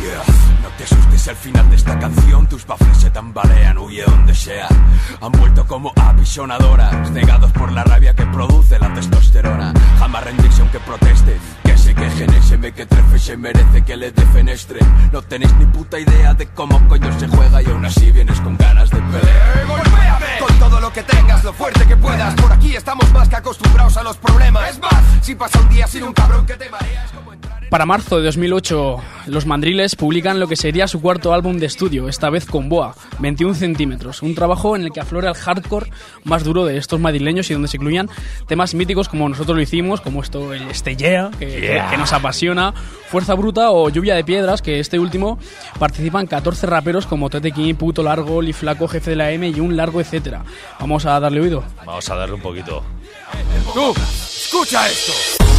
Yeah. 0.00 0.63
Te 0.76 0.82
asustes 0.82 1.28
al 1.28 1.36
final 1.36 1.70
de 1.70 1.76
esta 1.76 1.96
canción, 1.98 2.48
tus 2.48 2.66
baffles 2.66 2.98
se 2.98 3.10
tambalean, 3.10 3.78
huye 3.78 4.02
donde 4.04 4.34
sea. 4.34 4.66
Han 5.20 5.30
vuelto 5.32 5.64
como 5.66 5.92
apisonadoras, 5.94 7.12
cegados 7.12 7.52
por 7.52 7.70
la 7.70 7.84
rabia 7.84 8.12
que 8.12 8.26
produce 8.26 8.78
la 8.80 8.92
testosterona. 8.92 9.72
Jamás 10.00 10.24
rendirse 10.24 10.62
aunque 10.62 10.80
proteste, 10.80 11.38
que 11.62 11.78
se 11.78 11.94
quejen, 11.94 12.30
ese 12.34 12.58
me 12.58 12.72
que 12.72 12.86
trefe 12.86 13.18
se 13.20 13.36
merece 13.36 13.82
que 13.84 13.96
le 13.96 14.10
defenestren. 14.10 14.84
No 15.12 15.22
tenéis 15.22 15.54
ni 15.54 15.66
puta 15.66 16.00
idea 16.00 16.34
de 16.34 16.46
cómo 16.48 16.88
coño 16.88 17.20
se 17.20 17.28
juega 17.28 17.62
y 17.62 17.66
aún 17.66 17.84
así 17.84 18.10
vienes 18.10 18.40
con 18.40 18.56
ganas 18.56 18.90
de 18.90 18.96
pelear. 18.96 19.66
¡Golpéame! 19.68 20.38
Con 20.40 20.58
todo 20.58 20.80
lo 20.80 20.92
que 20.92 21.04
tengas, 21.04 21.44
lo 21.44 21.52
fuerte 21.52 21.86
que 21.86 21.96
puedas. 21.96 22.34
Por 22.34 22.52
aquí 22.52 22.74
estamos 22.74 23.12
más 23.12 23.28
que 23.28 23.36
acostumbrados 23.36 23.96
a 23.96 24.02
los 24.02 24.16
problemas. 24.16 24.70
Es 24.70 24.80
más, 24.80 25.04
si 25.22 25.36
pasa 25.36 25.60
un 25.60 25.68
día 25.68 25.86
sin 25.86 26.02
un 26.02 26.12
cabrón 26.12 26.44
que 26.44 26.54
te 26.54 26.68
mareas. 26.68 27.12
Para 27.70 27.86
marzo 27.86 28.18
de 28.18 28.24
2008, 28.26 29.02
los 29.26 29.46
Mandriles 29.46 29.96
publican 29.96 30.38
lo 30.38 30.46
que 30.46 30.54
sería 30.64 30.88
su 30.88 31.02
cuarto 31.02 31.34
álbum 31.34 31.58
de 31.58 31.66
estudio, 31.66 32.08
esta 32.08 32.30
vez 32.30 32.46
con 32.46 32.70
Boa, 32.70 32.94
21 33.18 33.54
centímetros, 33.54 34.22
un 34.22 34.34
trabajo 34.34 34.74
en 34.76 34.80
el 34.80 34.92
que 34.92 35.00
aflora 35.00 35.28
el 35.28 35.34
hardcore 35.34 35.90
más 36.24 36.42
duro 36.42 36.64
de 36.64 36.78
estos 36.78 36.98
madrileños 36.98 37.50
y 37.50 37.52
donde 37.52 37.68
se 37.68 37.76
incluían 37.76 38.08
temas 38.48 38.74
míticos 38.74 39.10
como 39.10 39.28
nosotros 39.28 39.58
lo 39.58 39.62
hicimos, 39.62 40.00
como 40.00 40.22
esto, 40.22 40.54
el 40.54 40.62
Este 40.70 40.96
Yeah, 40.96 41.32
que, 41.38 41.60
Yeah. 41.60 41.90
que 41.90 41.98
nos 41.98 42.14
apasiona, 42.14 42.72
Fuerza 43.10 43.34
Bruta 43.34 43.72
o 43.72 43.90
Lluvia 43.90 44.14
de 44.14 44.24
Piedras, 44.24 44.62
que 44.62 44.80
este 44.80 44.98
último 44.98 45.38
participan 45.78 46.26
14 46.26 46.66
raperos 46.66 47.04
como 47.04 47.28
Tete 47.28 47.52
King, 47.52 47.74
Puto 47.74 48.02
Largo, 48.02 48.40
Li 48.40 48.54
Flaco, 48.54 48.88
Jefe 48.88 49.10
de 49.10 49.16
la 49.16 49.32
M 49.32 49.46
y 49.46 49.60
un 49.60 49.76
largo 49.76 50.00
etcétera. 50.00 50.46
Vamos 50.80 51.04
a 51.04 51.20
darle 51.20 51.42
oído. 51.42 51.62
Vamos 51.84 52.08
a 52.08 52.14
darle 52.14 52.36
un 52.36 52.40
poquito. 52.40 52.82
Tú, 53.74 53.92
escucha 53.92 54.88
esto. 54.88 55.53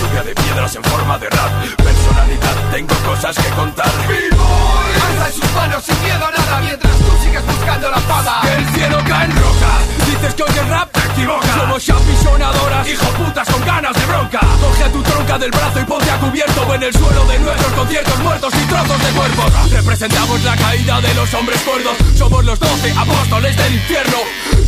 Lluvia 0.00 0.22
de 0.22 0.34
piedras 0.34 0.74
en 0.76 0.84
forma 0.84 1.18
de 1.18 1.28
rap, 1.28 1.50
personalidad, 1.76 2.70
tengo 2.72 2.94
cosas 3.04 3.36
que 3.36 3.48
contar. 3.50 3.86
Alza 3.86 5.26
en 5.26 5.32
sus 5.32 5.52
manos 5.52 5.84
sin 5.84 6.02
miedo 6.02 6.26
a 6.26 6.30
nada 6.30 6.60
mientras 6.60 6.96
tú 6.96 7.10
sigues 7.22 7.46
buscando 7.46 7.90
la 7.90 7.98
fama. 7.98 8.40
El 8.56 8.66
cielo 8.70 8.98
cae 9.06 9.24
en 9.26 9.36
roca. 9.36 9.72
Dices 10.06 10.34
que 10.34 10.42
oyes 10.42 10.68
rap, 10.68 10.90
te 10.90 11.00
equivocas. 11.00 11.54
Somos 11.54 11.90
apisonadoras, 11.90 12.88
hijo 12.88 13.06
putas 13.12 13.48
con 13.50 13.64
ganas 13.66 13.94
de 13.94 14.06
bronca. 14.06 14.40
Coge 14.60 14.84
a 14.84 14.92
tu 14.92 15.02
tronca 15.02 15.38
del 15.38 15.50
brazo 15.50 15.80
y 15.80 15.84
ponte 16.30 16.42
a 16.42 16.46
cubierto 16.46 16.74
en 16.74 16.82
el 16.82 16.92
suelo 16.92 17.24
de 17.26 17.38
nuestros 17.38 17.72
conciertos 17.72 18.18
muertos 18.20 18.52
y 18.54 18.66
trozos 18.68 18.98
de 19.02 19.10
cuerpos. 19.10 19.70
Representamos 19.70 20.42
la 20.44 20.56
caída 20.56 21.00
de 21.00 21.14
los 21.14 21.34
hombres 21.34 21.60
cuerdos. 21.62 21.96
Somos 22.16 22.44
los 22.44 22.58
doce 22.58 22.92
apóstoles 22.96 23.56
del 23.56 23.74
infierno. 23.74 24.16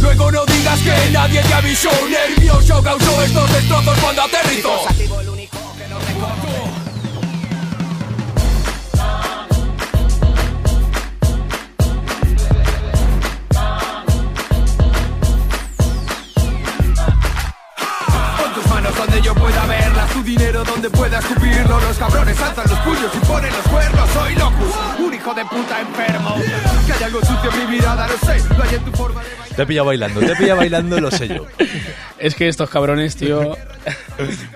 Luego 0.01 0.33
no 0.33 0.45
digas 0.47 0.81
que 0.81 1.11
nadie 1.11 1.43
te 1.43 1.55
avisó. 1.55 1.91
Nervioso 2.09 2.83
causó 2.83 3.23
estos 3.23 3.53
destrozos 3.53 3.99
cuando 3.99 4.23
aterrizó. 4.23 5.32
Escupirlo. 21.23 21.81
Los 21.81 21.99
cabrones 21.99 22.41
alzan 22.41 22.71
los 22.71 22.79
puños 22.81 23.11
y 23.15 23.27
ponen 23.27 23.53
los 23.53 23.69
cuernos. 23.69 24.11
Soy 24.11 24.35
locus, 24.35 24.75
un 24.99 25.15
hijo 25.15 25.35
de 25.35 25.45
puta 25.45 25.81
enfermo. 25.81 26.37
Que 26.87 26.93
hay 26.93 27.03
algo 27.05 27.21
sucio 27.21 27.51
en 27.53 27.59
mi 27.59 27.77
mirada, 27.77 28.07
no 28.07 28.27
sé, 28.27 28.57
lo 28.57 28.63
hay 28.63 28.75
en 28.75 28.85
tu 28.85 28.93
forma 28.93 29.23
de 29.23 29.55
Te 29.55 29.67
pilla 29.67 29.83
bailando, 29.83 30.21
te 30.21 30.35
pilla 30.37 30.55
bailando, 30.55 31.01
lo 31.01 31.11
sé 31.11 31.29
yo. 31.29 31.47
Es 32.19 32.35
que 32.35 32.49
estos 32.49 32.71
cabrones, 32.71 33.17
tío. 33.17 33.57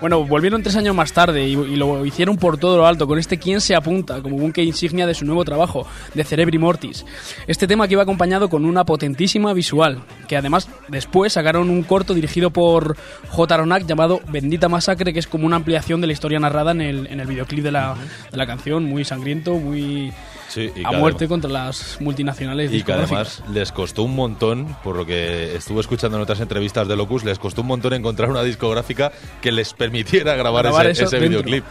bueno, 0.01 0.25
volvieron 0.25 0.63
tres 0.63 0.77
años 0.77 0.95
más 0.95 1.13
tarde 1.13 1.47
y, 1.47 1.57
lo 1.77 2.05
hicieron 2.07 2.37
por 2.37 2.59
todo 2.59 2.79
lo 2.79 2.87
alto 2.87 3.07
con 3.07 3.19
este 3.19 3.39
Quién 3.39 3.61
se 3.61 3.75
apunta, 3.75 4.23
como 4.23 4.37
buque 4.37 4.63
insignia 4.63 5.07
de 5.07 5.15
su 5.15 5.25
nuevo 5.25 5.45
trabajo, 5.45 5.87
de 6.15 6.25
Cerebri 6.25 6.59
Mortis. 6.59 7.05
Este 7.47 7.67
tema 7.67 7.87
que 7.87 7.95
iba 7.95 8.03
acompañado 8.03 8.49
con 8.49 8.65
una 8.65 8.85
potentísima 8.85 9.53
visual, 9.53 10.03
que 10.29 10.37
además 10.37 10.69
después 10.89 11.35
sacaron 11.35 11.71
un 11.71 11.83
corto 11.83 12.15
dirigido 12.15 12.51
por 12.51 12.97
J. 13.29 13.57
Ronak 13.57 13.87
llamado 13.87 14.21
Bendita 14.29 14.69
Masacre, 14.69 15.13
que 15.13 15.19
es 15.19 15.27
como 15.27 15.47
una 15.47 15.57
ampliación 15.57 16.01
de 16.01 16.07
la 16.07 16.13
historia 16.13 16.39
narrada 16.39 16.73
en 16.73 16.81
el, 16.81 17.07
en 17.07 17.21
el 17.21 17.27
videoclip 17.27 17.65
de 17.65 17.73
la, 17.73 17.95
de 18.31 18.37
la 18.37 18.47
canción, 18.47 18.85
muy 18.85 19.05
sangriento, 19.05 19.55
muy 19.55 20.13
Sí, 20.57 20.73
y 20.75 20.85
a 20.87 20.93
muerte 20.93 21.27
además- 21.27 21.29
contra 21.29 21.51
las 21.51 22.01
multinacionales. 22.01 22.73
Y 22.73 22.83
que 22.83 22.91
además 22.91 23.43
les 23.53 23.73
costó 23.73 24.05
un 24.05 24.17
montón, 24.17 24.75
por 24.83 24.97
lo 24.97 25.05
que 25.05 25.55
estuve 25.55 25.81
escuchando 25.81 26.17
en 26.17 26.23
otras 26.23 26.41
entrevistas 26.41 26.89
de 26.89 26.97
Locus, 26.97 27.25
les 27.25 27.39
costó 27.39 27.61
un 27.61 27.67
montón 27.67 27.93
encontrar 27.93 28.31
una 28.31 28.43
discográfica 28.43 29.13
que 29.43 29.53
les 29.53 29.75
permitiera 29.75 30.35
grabar, 30.35 30.65
Grabar 30.65 30.87
ese, 30.87 31.19
videoclip. 31.19 31.63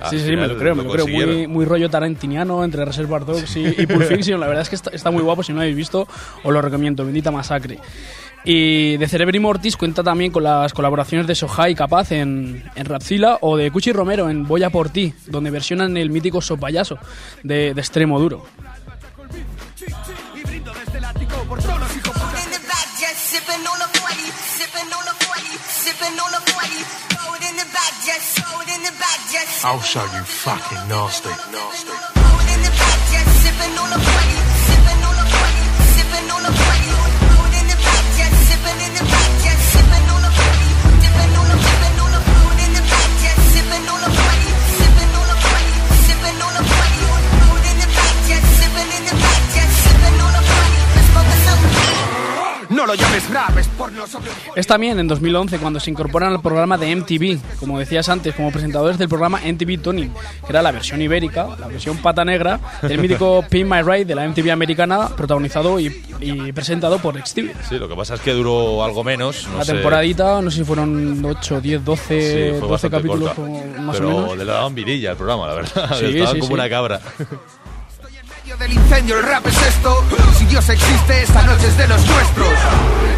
Al 0.00 0.10
Sí, 0.10 0.18
sí, 0.18 0.34
me 0.34 0.48
lo 0.48 0.58
creo, 0.58 0.74
me 0.74 0.82
lo 0.82 0.90
creo. 0.90 1.06
Muy, 1.06 1.46
muy 1.46 1.64
rollo 1.64 1.88
tarantiniano 1.88 2.64
entre 2.64 2.84
Reservoir 2.84 3.24
Dogs 3.24 3.54
y, 3.54 3.66
y 3.66 3.86
Pulp 3.86 4.02
Fiction. 4.08 4.40
La 4.40 4.48
verdad 4.48 4.62
es 4.62 4.68
que 4.68 4.74
está, 4.74 4.90
está 4.90 5.12
muy 5.12 5.22
guapo. 5.22 5.44
Si 5.44 5.52
no 5.52 5.56
lo 5.56 5.62
habéis 5.62 5.76
visto, 5.76 6.08
os 6.42 6.52
lo 6.52 6.60
recomiendo. 6.60 7.04
Bendita 7.04 7.30
Masacre. 7.30 7.78
Y 8.44 8.98
de 8.98 9.08
Cerebri 9.08 9.40
Mortis 9.40 9.76
cuenta 9.76 10.02
también 10.02 10.30
con 10.30 10.42
las 10.42 10.74
colaboraciones 10.74 11.26
de 11.26 11.34
Sohai 11.34 11.72
y 11.72 11.74
Capaz 11.74 12.12
en, 12.12 12.62
en 12.74 12.84
Rapzilla 12.84 13.38
o 13.40 13.56
de 13.56 13.70
Cuchi 13.70 13.92
Romero 13.92 14.28
en 14.28 14.46
Voy 14.46 14.62
a 14.62 14.70
por 14.70 14.90
ti, 14.90 15.14
donde 15.26 15.50
versionan 15.50 15.96
el 15.96 16.10
mítico 16.10 16.42
So 16.42 16.58
Payaso 16.58 16.98
de, 17.42 17.72
de 17.72 17.80
Extremo 17.80 18.20
Duro. 18.20 18.44
Es 54.56 54.66
también 54.66 54.98
en 54.98 55.08
2011 55.08 55.58
cuando 55.58 55.80
se 55.80 55.90
incorporan 55.90 56.32
al 56.32 56.40
programa 56.40 56.78
de 56.78 56.94
MTV, 56.94 57.58
como 57.58 57.78
decías 57.78 58.08
antes, 58.08 58.34
como 58.34 58.50
presentadores 58.50 58.98
del 58.98 59.08
programa 59.08 59.40
MTV 59.44 59.80
Tuning, 59.82 60.10
que 60.10 60.50
era 60.50 60.62
la 60.62 60.70
versión 60.72 61.00
ibérica, 61.02 61.48
la 61.58 61.66
versión 61.68 61.96
pata 61.98 62.24
negra 62.24 62.60
del 62.82 62.98
mítico 62.98 63.44
Pin 63.50 63.68
My 63.68 63.82
Ride 63.82 64.04
de 64.04 64.14
la 64.14 64.26
MTV 64.28 64.50
americana, 64.50 65.08
protagonizado 65.08 65.78
y, 65.80 66.02
y 66.20 66.52
presentado 66.52 66.98
por 66.98 67.20
Stevie. 67.26 67.54
Sí, 67.68 67.78
lo 67.78 67.88
que 67.88 67.96
pasa 67.96 68.14
es 68.14 68.20
que 68.20 68.32
duró 68.32 68.84
algo 68.84 69.02
menos. 69.04 69.48
No 69.48 69.64
sé. 69.64 69.72
temporadita, 69.72 70.40
no 70.40 70.50
sé 70.50 70.58
si 70.58 70.64
fueron 70.64 71.24
8, 71.24 71.60
10, 71.60 71.84
12, 71.84 72.04
Sí, 72.04 72.58
fue 72.58 72.60
12 72.60 72.66
bastante 72.72 72.96
capítulos 72.96 73.32
como- 73.34 73.64
más 73.82 73.96
Pero 73.96 74.08
o 74.16 74.20
menos. 74.22 74.38
le 74.38 74.44
daban 74.44 74.74
vidilla 74.74 75.10
al 75.12 75.16
programa, 75.16 75.46
la 75.48 75.54
verdad. 75.54 75.96
Sí, 75.98 76.04
Estaban 76.06 76.34
sí, 76.34 76.40
como 76.40 76.54
una 76.54 76.68
cabra. 76.68 77.00
medio 78.44 78.56
del 78.58 78.72
incendio, 78.74 79.18
el 79.18 79.22
rap 79.22 79.46
es 79.46 79.56
esto. 79.62 80.04
Si 80.38 80.44
Dios 80.44 80.68
existe, 80.68 81.22
esta 81.22 81.42
noche 81.42 81.66
es 81.66 81.76
de 81.78 81.88
los 81.88 82.04
nuestros. 82.06 82.52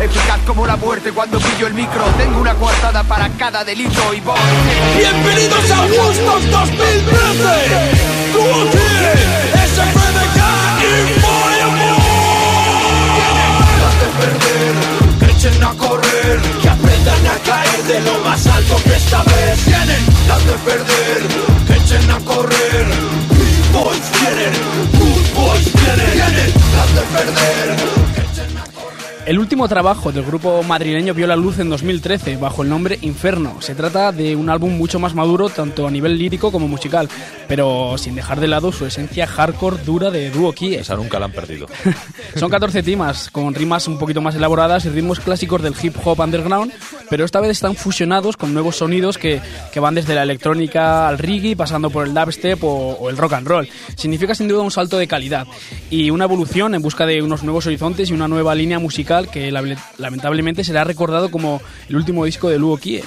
Eficaz 0.00 0.38
como 0.46 0.66
la 0.66 0.76
muerte 0.76 1.10
cuando 1.10 1.40
pillo 1.40 1.66
el 1.66 1.74
micro. 1.74 2.04
Tengo 2.16 2.40
una 2.40 2.54
coartada 2.54 3.02
para 3.02 3.28
cada 3.30 3.64
delito 3.64 4.14
y 4.14 4.20
voy. 4.20 4.38
Bienvenidos 4.96 5.70
a 5.70 5.80
Woodstock 5.86 6.42
2013. 6.42 7.10
Tú 8.32 8.40
aquí, 8.68 8.86
SFDK 9.74 10.38
y 10.82 11.26
perder, 14.16 14.74
que 15.18 15.26
echen 15.32 15.64
a 15.64 15.74
correr, 15.74 16.40
que 16.62 16.68
aprendan 16.68 17.26
a 17.26 17.38
caer 17.44 17.82
de 17.84 18.00
lo 18.00 18.18
más 18.20 18.46
alto 18.46 18.76
que 18.84 18.94
esta 18.94 19.22
vez 19.24 19.58
tienen. 19.64 20.06
Las 20.28 20.46
de 20.46 20.52
perder, 20.52 21.22
que 21.66 21.74
echen 21.74 22.10
a 22.10 22.18
correr. 22.20 22.86
Boys 23.72 24.10
vienen, 24.20 24.52
good 25.56 25.72
boys 25.72 25.72
vienen. 25.72 26.12
Tienen 26.12 26.52
las 26.72 26.94
de 26.94 27.00
perder. 27.00 27.95
El 29.26 29.40
último 29.40 29.66
trabajo 29.66 30.12
del 30.12 30.24
grupo 30.24 30.62
madrileño 30.62 31.12
vio 31.12 31.26
la 31.26 31.34
luz 31.34 31.58
en 31.58 31.68
2013 31.68 32.36
bajo 32.36 32.62
el 32.62 32.68
nombre 32.68 32.96
Inferno. 33.02 33.60
Se 33.60 33.74
trata 33.74 34.12
de 34.12 34.36
un 34.36 34.48
álbum 34.48 34.78
mucho 34.78 35.00
más 35.00 35.16
maduro 35.16 35.48
tanto 35.48 35.84
a 35.84 35.90
nivel 35.90 36.16
lírico 36.16 36.52
como 36.52 36.68
musical, 36.68 37.08
pero 37.48 37.98
sin 37.98 38.14
dejar 38.14 38.38
de 38.38 38.46
lado 38.46 38.70
su 38.70 38.86
esencia 38.86 39.26
hardcore 39.26 39.82
dura 39.84 40.12
de 40.12 40.30
dúo 40.30 40.52
Kie. 40.52 40.76
Esa 40.76 40.94
nunca 40.94 41.18
la 41.18 41.24
han 41.24 41.32
perdido. 41.32 41.66
Son 42.36 42.48
14 42.48 42.84
temas 42.84 43.28
con 43.32 43.52
rimas 43.52 43.88
un 43.88 43.98
poquito 43.98 44.20
más 44.20 44.36
elaboradas 44.36 44.84
y 44.84 44.90
ritmos 44.90 45.18
clásicos 45.18 45.60
del 45.60 45.74
hip 45.82 45.96
hop 46.04 46.20
underground, 46.20 46.72
pero 47.10 47.24
esta 47.24 47.40
vez 47.40 47.50
están 47.50 47.74
fusionados 47.74 48.36
con 48.36 48.54
nuevos 48.54 48.76
sonidos 48.76 49.18
que, 49.18 49.40
que 49.72 49.80
van 49.80 49.96
desde 49.96 50.14
la 50.14 50.22
electrónica 50.22 51.08
al 51.08 51.18
reggae, 51.18 51.56
pasando 51.56 51.90
por 51.90 52.06
el 52.06 52.14
dubstep 52.14 52.62
o, 52.62 52.92
o 52.92 53.10
el 53.10 53.16
rock 53.16 53.32
and 53.32 53.48
roll. 53.48 53.68
Significa 53.96 54.36
sin 54.36 54.46
duda 54.46 54.62
un 54.62 54.70
salto 54.70 54.98
de 54.98 55.08
calidad 55.08 55.48
y 55.90 56.10
una 56.10 56.26
evolución 56.26 56.76
en 56.76 56.82
busca 56.82 57.06
de 57.06 57.22
unos 57.22 57.42
nuevos 57.42 57.66
horizontes 57.66 58.08
y 58.08 58.12
una 58.12 58.28
nueva 58.28 58.54
línea 58.54 58.78
musical 58.78 59.15
que 59.24 59.50
lamentablemente 59.98 60.64
será 60.64 60.84
recordado 60.84 61.30
como 61.30 61.60
el 61.88 61.96
último 61.96 62.24
disco 62.24 62.48
de 62.48 62.58
Luo 62.58 62.76
Kie. 62.76 63.02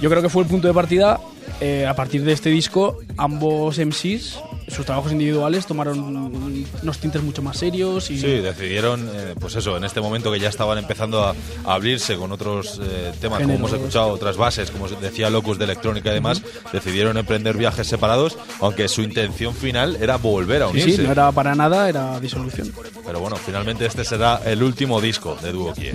Yo 0.00 0.10
creo 0.10 0.22
que 0.22 0.28
fue 0.28 0.42
el 0.42 0.48
punto 0.48 0.66
de 0.68 0.74
partida. 0.74 1.20
eh, 1.60 1.86
a 1.86 1.94
partir 1.94 2.24
de 2.24 2.32
este 2.32 2.48
disco, 2.48 2.98
ambos 3.16 3.78
MCs, 3.78 4.38
sus 4.70 4.86
trabajos 4.86 5.12
individuales, 5.12 5.66
tomaron 5.66 5.98
unos 5.98 6.98
tintes 6.98 7.22
mucho 7.22 7.42
más 7.42 7.56
serios 7.58 8.10
y 8.10 8.18
Sí, 8.18 8.26
decidieron, 8.38 9.08
eh, 9.12 9.34
pues 9.38 9.54
eso, 9.56 9.76
en 9.76 9.84
este 9.84 10.00
momento 10.00 10.30
que 10.32 10.38
ya 10.40 10.48
estaban 10.48 10.78
empezando 10.78 11.24
a, 11.24 11.34
a 11.64 11.74
abrirse 11.74 12.16
con 12.16 12.32
otros 12.32 12.80
eh, 12.82 13.12
temas, 13.20 13.40
como 13.42 13.54
hemos 13.54 13.72
escuchado, 13.72 14.08
otras 14.08 14.36
bases, 14.36 14.70
como 14.70 14.88
decía 14.88 15.30
Locus 15.30 15.58
de 15.58 15.64
electrónica 15.64 16.10
y 16.10 16.14
demás, 16.14 16.42
decidieron 16.72 17.16
emprender 17.16 17.56
viajes 17.56 17.86
separados, 17.86 18.36
aunque 18.60 18.88
su 18.88 19.02
intención 19.02 19.54
final 19.54 19.96
era 20.00 20.16
volver 20.16 20.62
a 20.62 20.66
Sí, 20.68 20.72
unirse. 20.72 20.96
sí, 20.96 21.02
no 21.02 21.12
era 21.12 21.32
para 21.32 21.54
nada, 21.54 21.88
era 21.88 22.18
disolución. 22.20 22.72
Pero 23.04 23.20
bueno, 23.20 23.36
finalmente 23.36 23.86
este 23.86 24.04
será 24.04 24.40
el 24.44 24.62
último 24.62 25.00
disco 25.00 25.36
de 25.42 25.52
Duo 25.52 25.72
Kie. 25.74 25.92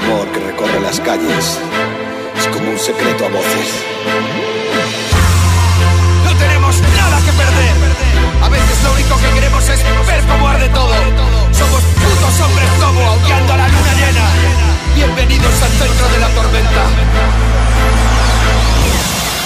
Rumor 0.00 0.26
que 0.32 0.40
recorre 0.40 0.80
las 0.80 0.98
calles. 1.00 1.58
Es 2.36 2.46
como 2.48 2.70
un 2.70 2.78
secreto 2.78 3.26
a 3.26 3.28
voces. 3.28 3.68
No 6.24 6.32
tenemos 6.36 6.80
nada 6.96 7.16
que 7.24 7.32
perder. 7.32 7.76
A 8.42 8.48
veces 8.48 8.82
lo 8.82 8.92
único 8.92 9.16
que 9.18 9.30
queremos 9.34 9.68
es 9.68 9.80
ver 10.06 10.22
cómo 10.24 10.48
arde 10.48 10.68
todo. 10.70 10.94
Somos 11.52 11.82
putos 12.02 12.40
hombres 12.40 12.70
lobo 12.80 13.02
aullando 13.02 13.52
a 13.52 13.56
la 13.56 13.68
luna 13.68 13.94
llena. 13.94 14.26
Bienvenidos 14.94 15.62
al 15.62 15.70
centro 15.70 16.08
de 16.08 16.18
la 16.18 16.28
tormenta. 16.28 16.82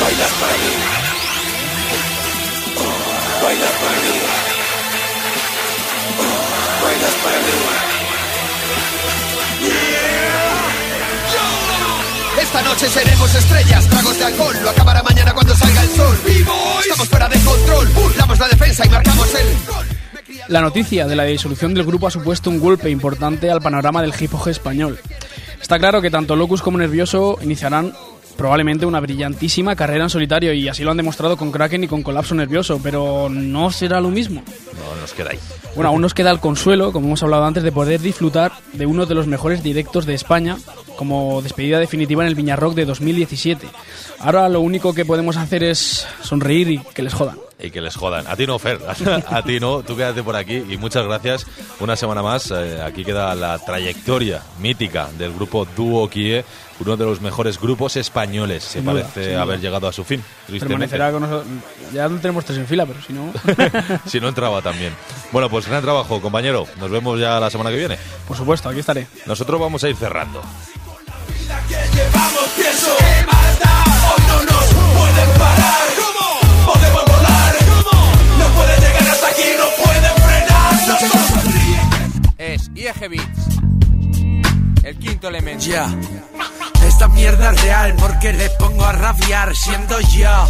Bailas 0.00 0.32
para 0.40 0.56
mí. 0.62 0.72
Bailas 3.42 3.74
para 3.82 3.98
mí. 4.04 4.16
Bailas 6.82 7.14
para 7.22 7.38
mí. 7.38 7.58
Esta 12.48 12.62
noche 12.62 12.88
seremos 12.88 13.34
estrellas, 13.34 13.86
tragos 13.88 14.18
de 14.18 14.24
alcohol, 14.24 14.56
lo 14.62 14.70
acabará 14.70 15.02
mañana 15.02 15.34
cuando 15.34 15.54
salga 15.54 15.82
el 15.82 15.90
sol. 15.90 16.16
Estamos 16.80 17.06
fuera 17.06 17.28
de 17.28 17.38
control, 17.40 17.88
burlamos 17.88 18.38
la 18.38 18.48
defensa 18.48 18.86
y 18.86 18.88
marcamos 18.88 19.34
el 19.34 19.46
La 20.48 20.62
noticia 20.62 21.06
de 21.06 21.14
la 21.14 21.24
disolución 21.24 21.74
del 21.74 21.84
grupo 21.84 22.06
ha 22.06 22.10
supuesto 22.10 22.48
un 22.48 22.58
golpe 22.58 22.88
importante 22.88 23.50
al 23.50 23.60
panorama 23.60 24.00
del 24.00 24.14
hip 24.18 24.32
hop 24.32 24.48
español. 24.48 24.98
Está 25.60 25.78
claro 25.78 26.00
que 26.00 26.10
tanto 26.10 26.36
Locus 26.36 26.62
como 26.62 26.78
Nervioso 26.78 27.38
iniciarán 27.42 27.92
probablemente 28.38 28.86
una 28.86 29.00
brillantísima 29.00 29.74
carrera 29.74 30.04
en 30.04 30.10
solitario 30.10 30.52
y 30.52 30.68
así 30.68 30.84
lo 30.84 30.92
han 30.92 30.96
demostrado 30.96 31.36
con 31.36 31.50
Kraken 31.50 31.84
y 31.84 31.88
con 31.88 32.04
Colapso 32.04 32.36
Nervioso, 32.36 32.80
pero 32.80 33.28
no 33.28 33.70
será 33.72 34.00
lo 34.00 34.10
mismo. 34.10 34.42
No 34.46 35.00
nos 35.00 35.12
queda 35.12 35.30
ahí. 35.32 35.38
Bueno, 35.74 35.90
aún 35.90 36.00
nos 36.00 36.14
queda 36.14 36.30
el 36.30 36.38
consuelo, 36.38 36.92
como 36.92 37.08
hemos 37.08 37.22
hablado 37.22 37.44
antes, 37.44 37.64
de 37.64 37.72
poder 37.72 38.00
disfrutar 38.00 38.52
de 38.72 38.86
uno 38.86 39.06
de 39.06 39.16
los 39.16 39.26
mejores 39.26 39.62
directos 39.62 40.06
de 40.06 40.14
España 40.14 40.56
como 40.96 41.42
despedida 41.42 41.80
definitiva 41.80 42.22
en 42.22 42.28
el 42.28 42.36
Viña 42.36 42.54
Rock 42.54 42.74
de 42.74 42.84
2017. 42.84 43.66
Ahora 44.20 44.48
lo 44.48 44.60
único 44.60 44.94
que 44.94 45.04
podemos 45.04 45.36
hacer 45.36 45.64
es 45.64 46.06
sonreír 46.22 46.70
y 46.70 46.78
que 46.78 47.02
les 47.02 47.14
jodan. 47.14 47.47
Y 47.60 47.70
que 47.72 47.80
les 47.80 47.96
jodan. 47.96 48.26
A 48.28 48.36
ti 48.36 48.46
no, 48.46 48.58
Fer. 48.58 48.78
A 49.28 49.42
ti 49.42 49.58
no. 49.58 49.82
Tú 49.82 49.96
quédate 49.96 50.22
por 50.22 50.36
aquí 50.36 50.62
y 50.68 50.76
muchas 50.76 51.04
gracias. 51.04 51.44
Una 51.80 51.96
semana 51.96 52.22
más. 52.22 52.52
eh, 52.52 52.80
aquí 52.80 53.04
queda 53.04 53.34
la 53.34 53.58
trayectoria 53.58 54.42
mítica 54.60 55.08
del 55.18 55.32
grupo 55.34 55.66
Duo 55.76 56.08
Kie, 56.08 56.44
uno 56.78 56.96
de 56.96 57.04
los 57.04 57.20
mejores 57.20 57.58
grupos 57.60 57.96
españoles. 57.96 58.62
Se 58.62 58.80
duda, 58.80 58.92
parece 59.02 59.36
haber 59.36 59.60
llegado 59.60 59.88
a 59.88 59.92
su 59.92 60.04
fin. 60.04 60.22
Permanecerá 60.46 61.10
con 61.10 61.22
nosotros. 61.22 61.46
Ya 61.92 62.08
no 62.08 62.20
tenemos 62.20 62.44
tres 62.44 62.58
en 62.58 62.66
fila, 62.68 62.86
pero 62.86 63.02
si 63.02 63.12
no. 63.12 63.32
si 64.06 64.20
no 64.20 64.28
entraba 64.28 64.62
también. 64.62 64.94
Bueno, 65.32 65.50
pues 65.50 65.66
gran 65.66 65.82
trabajo, 65.82 66.20
compañero. 66.20 66.64
Nos 66.78 66.90
vemos 66.90 67.18
ya 67.18 67.40
la 67.40 67.50
semana 67.50 67.70
que 67.70 67.76
viene. 67.76 67.98
Por 68.28 68.36
supuesto, 68.36 68.68
aquí 68.68 68.78
estaré. 68.78 69.08
Nosotros 69.26 69.60
vamos 69.60 69.82
a 69.82 69.88
ir 69.88 69.96
cerrando. 69.96 70.40
Ya. 85.58 85.88
Esta 86.86 87.08
mierda 87.08 87.50
es 87.50 87.62
real 87.62 87.94
porque 87.98 88.32
le 88.32 88.48
pongo 88.50 88.84
a 88.84 88.92
rabiar 88.92 89.54
siendo 89.56 90.00
yo 90.00 90.48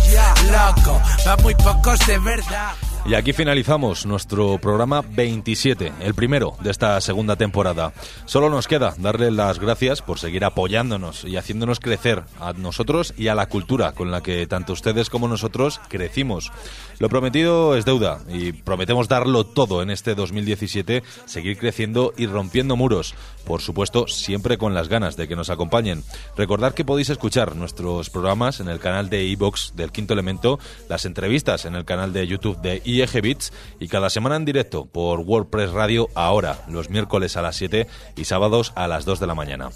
loco. 0.50 1.00
Va 1.26 1.36
muy 1.38 1.54
pocos 1.54 1.98
de 2.06 2.18
verdad. 2.18 2.72
Y 3.07 3.14
aquí 3.14 3.32
finalizamos 3.32 4.05
nuestro 4.05 4.59
programa 4.59 5.03
27, 5.03 5.92
el 6.01 6.14
primero 6.14 6.57
de 6.61 6.70
esta 6.70 7.01
segunda 7.01 7.36
temporada. 7.36 7.94
Solo 8.26 8.51
nos 8.51 8.68
queda 8.68 8.94
darle 8.99 9.30
las 9.30 9.59
gracias 9.59 10.03
por 10.03 10.18
seguir 10.18 10.44
apoyándonos 10.44 11.24
y 11.24 11.36
haciéndonos 11.36 11.80
crecer 11.80 12.24
a 12.38 12.53
nosotros 12.53 13.14
y 13.16 13.28
a 13.28 13.34
la 13.34 13.46
cultura 13.46 13.92
con 13.92 14.11
la 14.11 14.22
que 14.22 14.46
tanto 14.46 14.74
ustedes 14.74 15.09
como 15.09 15.26
nosotros 15.26 15.80
crecimos. 15.88 16.53
Lo 16.99 17.09
prometido 17.09 17.76
es 17.76 17.84
deuda 17.84 18.20
y 18.28 18.53
prometemos 18.53 19.09
darlo 19.09 19.44
todo 19.44 19.82
en 19.82 19.90
este 19.90 20.14
2017, 20.14 21.03
seguir 21.24 21.57
creciendo 21.57 22.12
y 22.16 22.26
rompiendo 22.26 22.76
muros. 22.76 23.14
Por 23.46 23.62
supuesto, 23.62 24.07
siempre 24.09 24.59
con 24.59 24.74
las 24.74 24.88
ganas 24.88 25.16
de 25.16 25.26
que 25.26 25.36
nos 25.36 25.49
acompañen. 25.49 26.05
Recordad 26.36 26.74
que 26.74 26.84
podéis 26.84 27.09
escuchar 27.09 27.57
nuestros 27.57 28.11
programas 28.11 28.61
en 28.61 28.68
el 28.68 28.80
canal 28.80 29.09
de 29.09 29.24
iBox 29.24 29.72
del 29.74 29.92
Quinto 29.92 30.12
Elemento, 30.12 30.59
las 30.88 31.07
entrevistas 31.07 31.64
en 31.64 31.74
el 31.74 31.86
canal 31.86 32.12
de 32.12 32.26
YouTube 32.26 32.61
de 32.61 32.82
IEG 32.89 33.22
Beats 33.22 33.53
y 33.78 33.89
cada 33.89 34.11
semana 34.11 34.36
en 34.36 34.45
directo 34.45 34.86
por 34.86 35.20
WordPress 35.20 35.72
Radio 35.72 36.09
ahora, 36.14 36.64
los 36.68 36.91
miércoles 36.91 37.36
a 37.36 37.43
las 37.43 37.57
7 37.57 37.86
y 38.16 38.24
sábados 38.24 38.72
a 38.74 38.89
las 38.89 39.05
2 39.05 39.20
de 39.20 39.26
la 39.26 39.34
mañana. 39.34 39.70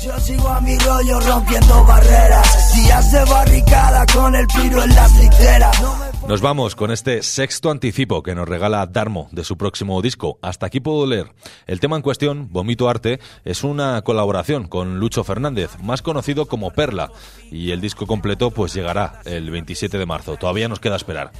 Yo 0.00 0.18
sigo 0.18 0.48
a 0.48 0.60
mi 0.60 0.76
rollo 0.78 1.20
rompiendo 1.20 1.84
barreras. 1.84 2.74
Días 2.74 3.12
de 3.12 3.24
barricada 3.24 4.06
con 4.12 4.34
el 4.34 4.46
piro 4.46 4.82
en 4.82 4.94
las 4.94 5.20
literas. 5.20 5.82
Nos 6.26 6.40
vamos 6.40 6.76
con 6.76 6.90
este 6.90 7.22
sexto 7.22 7.70
anticipo 7.70 8.22
que 8.22 8.34
nos 8.34 8.48
regala 8.48 8.86
Darmo 8.86 9.28
de 9.32 9.44
su 9.44 9.56
próximo 9.56 10.00
disco. 10.02 10.38
Hasta 10.40 10.66
aquí 10.66 10.80
puedo 10.80 11.06
leer. 11.06 11.32
El 11.66 11.80
tema 11.80 11.96
en 11.96 12.02
cuestión, 12.02 12.48
Vomito 12.50 12.88
Arte, 12.88 13.20
es 13.44 13.64
una 13.64 14.00
colaboración 14.02 14.66
con 14.66 14.98
Lucho 14.98 15.24
Fernández, 15.24 15.70
más 15.82 16.00
conocido 16.00 16.46
como 16.46 16.70
Perla. 16.70 17.10
Y 17.50 17.72
el 17.72 17.80
disco 17.80 18.06
completo 18.06 18.50
pues 18.50 18.72
llegará 18.72 19.20
el 19.24 19.50
27 19.50 19.98
de 19.98 20.06
marzo. 20.06 20.36
Todavía 20.36 20.68
nos 20.68 20.80
queda 20.80 20.96
esperar. 20.96 21.32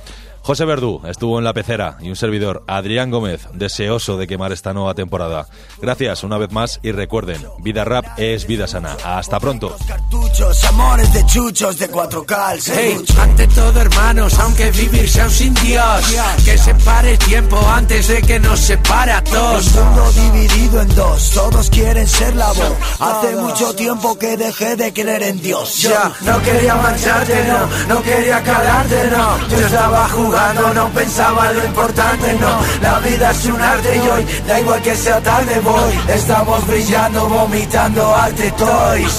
José 0.44 0.64
Verdú 0.64 1.00
estuvo 1.06 1.38
en 1.38 1.44
la 1.44 1.52
pecera 1.52 1.96
y 2.00 2.08
un 2.08 2.16
servidor, 2.16 2.64
Adrián 2.66 3.12
Gómez, 3.12 3.46
deseoso 3.52 4.16
de 4.16 4.26
quemar 4.26 4.50
esta 4.50 4.72
nueva 4.72 4.92
temporada. 4.94 5.46
Gracias 5.80 6.24
una 6.24 6.36
vez 6.36 6.50
más 6.50 6.80
y 6.82 6.90
recuerden, 6.90 7.40
vida 7.60 7.84
rap 7.84 8.04
es 8.16 8.46
vida 8.48 8.66
sana. 8.66 8.96
Hasta 9.04 9.38
pronto. 9.38 9.76
Cartuchos, 9.86 10.64
amores 10.64 11.12
de 11.12 11.24
chuchos 11.26 11.78
de 11.78 11.88
4K 11.88 12.32
al 12.34 12.58
Hey, 12.58 12.60
serrucho. 12.92 13.22
ante 13.22 13.46
todo 13.48 13.80
hermanos, 13.80 14.36
aunque 14.40 14.70
vivir 14.72 15.08
sea 15.08 15.26
un 15.26 15.30
sin 15.30 15.54
Dios 15.54 16.14
Que 16.44 16.58
se 16.58 16.74
pare 16.74 17.12
el 17.12 17.18
tiempo 17.18 17.58
antes 17.68 18.08
de 18.08 18.20
que 18.22 18.40
nos 18.40 18.58
separe 18.58 19.12
a 19.12 19.22
todos 19.22 19.76
El 19.76 19.84
mundo 19.84 20.12
dividido 20.12 20.82
en 20.82 20.94
dos, 20.96 21.30
todos 21.30 21.70
quieren 21.70 22.06
ser 22.08 22.34
la 22.34 22.48
voz. 22.48 22.72
Hace 22.98 23.36
mucho 23.36 23.74
tiempo 23.76 24.18
que 24.18 24.36
dejé 24.36 24.74
de 24.74 24.92
creer 24.92 25.22
en 25.22 25.40
Dios. 25.40 25.78
Yo 25.78 25.90
Ya, 25.90 26.12
no 26.22 26.42
quería 26.42 26.74
mancharte, 26.74 27.44
no, 27.46 27.94
no 27.94 28.02
quería 28.02 28.42
calarte, 28.42 29.08
no 29.10 29.48
Yo 29.48 29.66
estaba 29.66 30.08
jugando, 30.32 30.74
no 30.74 30.88
pensaba 30.88 31.50
en 31.50 31.58
lo 31.58 31.64
importante, 31.64 32.34
no. 32.40 32.58
La 32.80 32.98
vida 33.00 33.30
es 33.30 33.44
un 33.46 33.60
arte 33.60 33.96
y 33.96 34.08
hoy, 34.08 34.26
da 34.46 34.60
igual 34.60 34.82
que 34.82 34.96
sea 34.96 35.20
tarde, 35.20 35.60
voy. 35.60 35.92
Estamos 36.08 36.66
brillando, 36.66 37.28
vomitando 37.28 38.14
arte 38.14 38.50
toys 38.52 39.10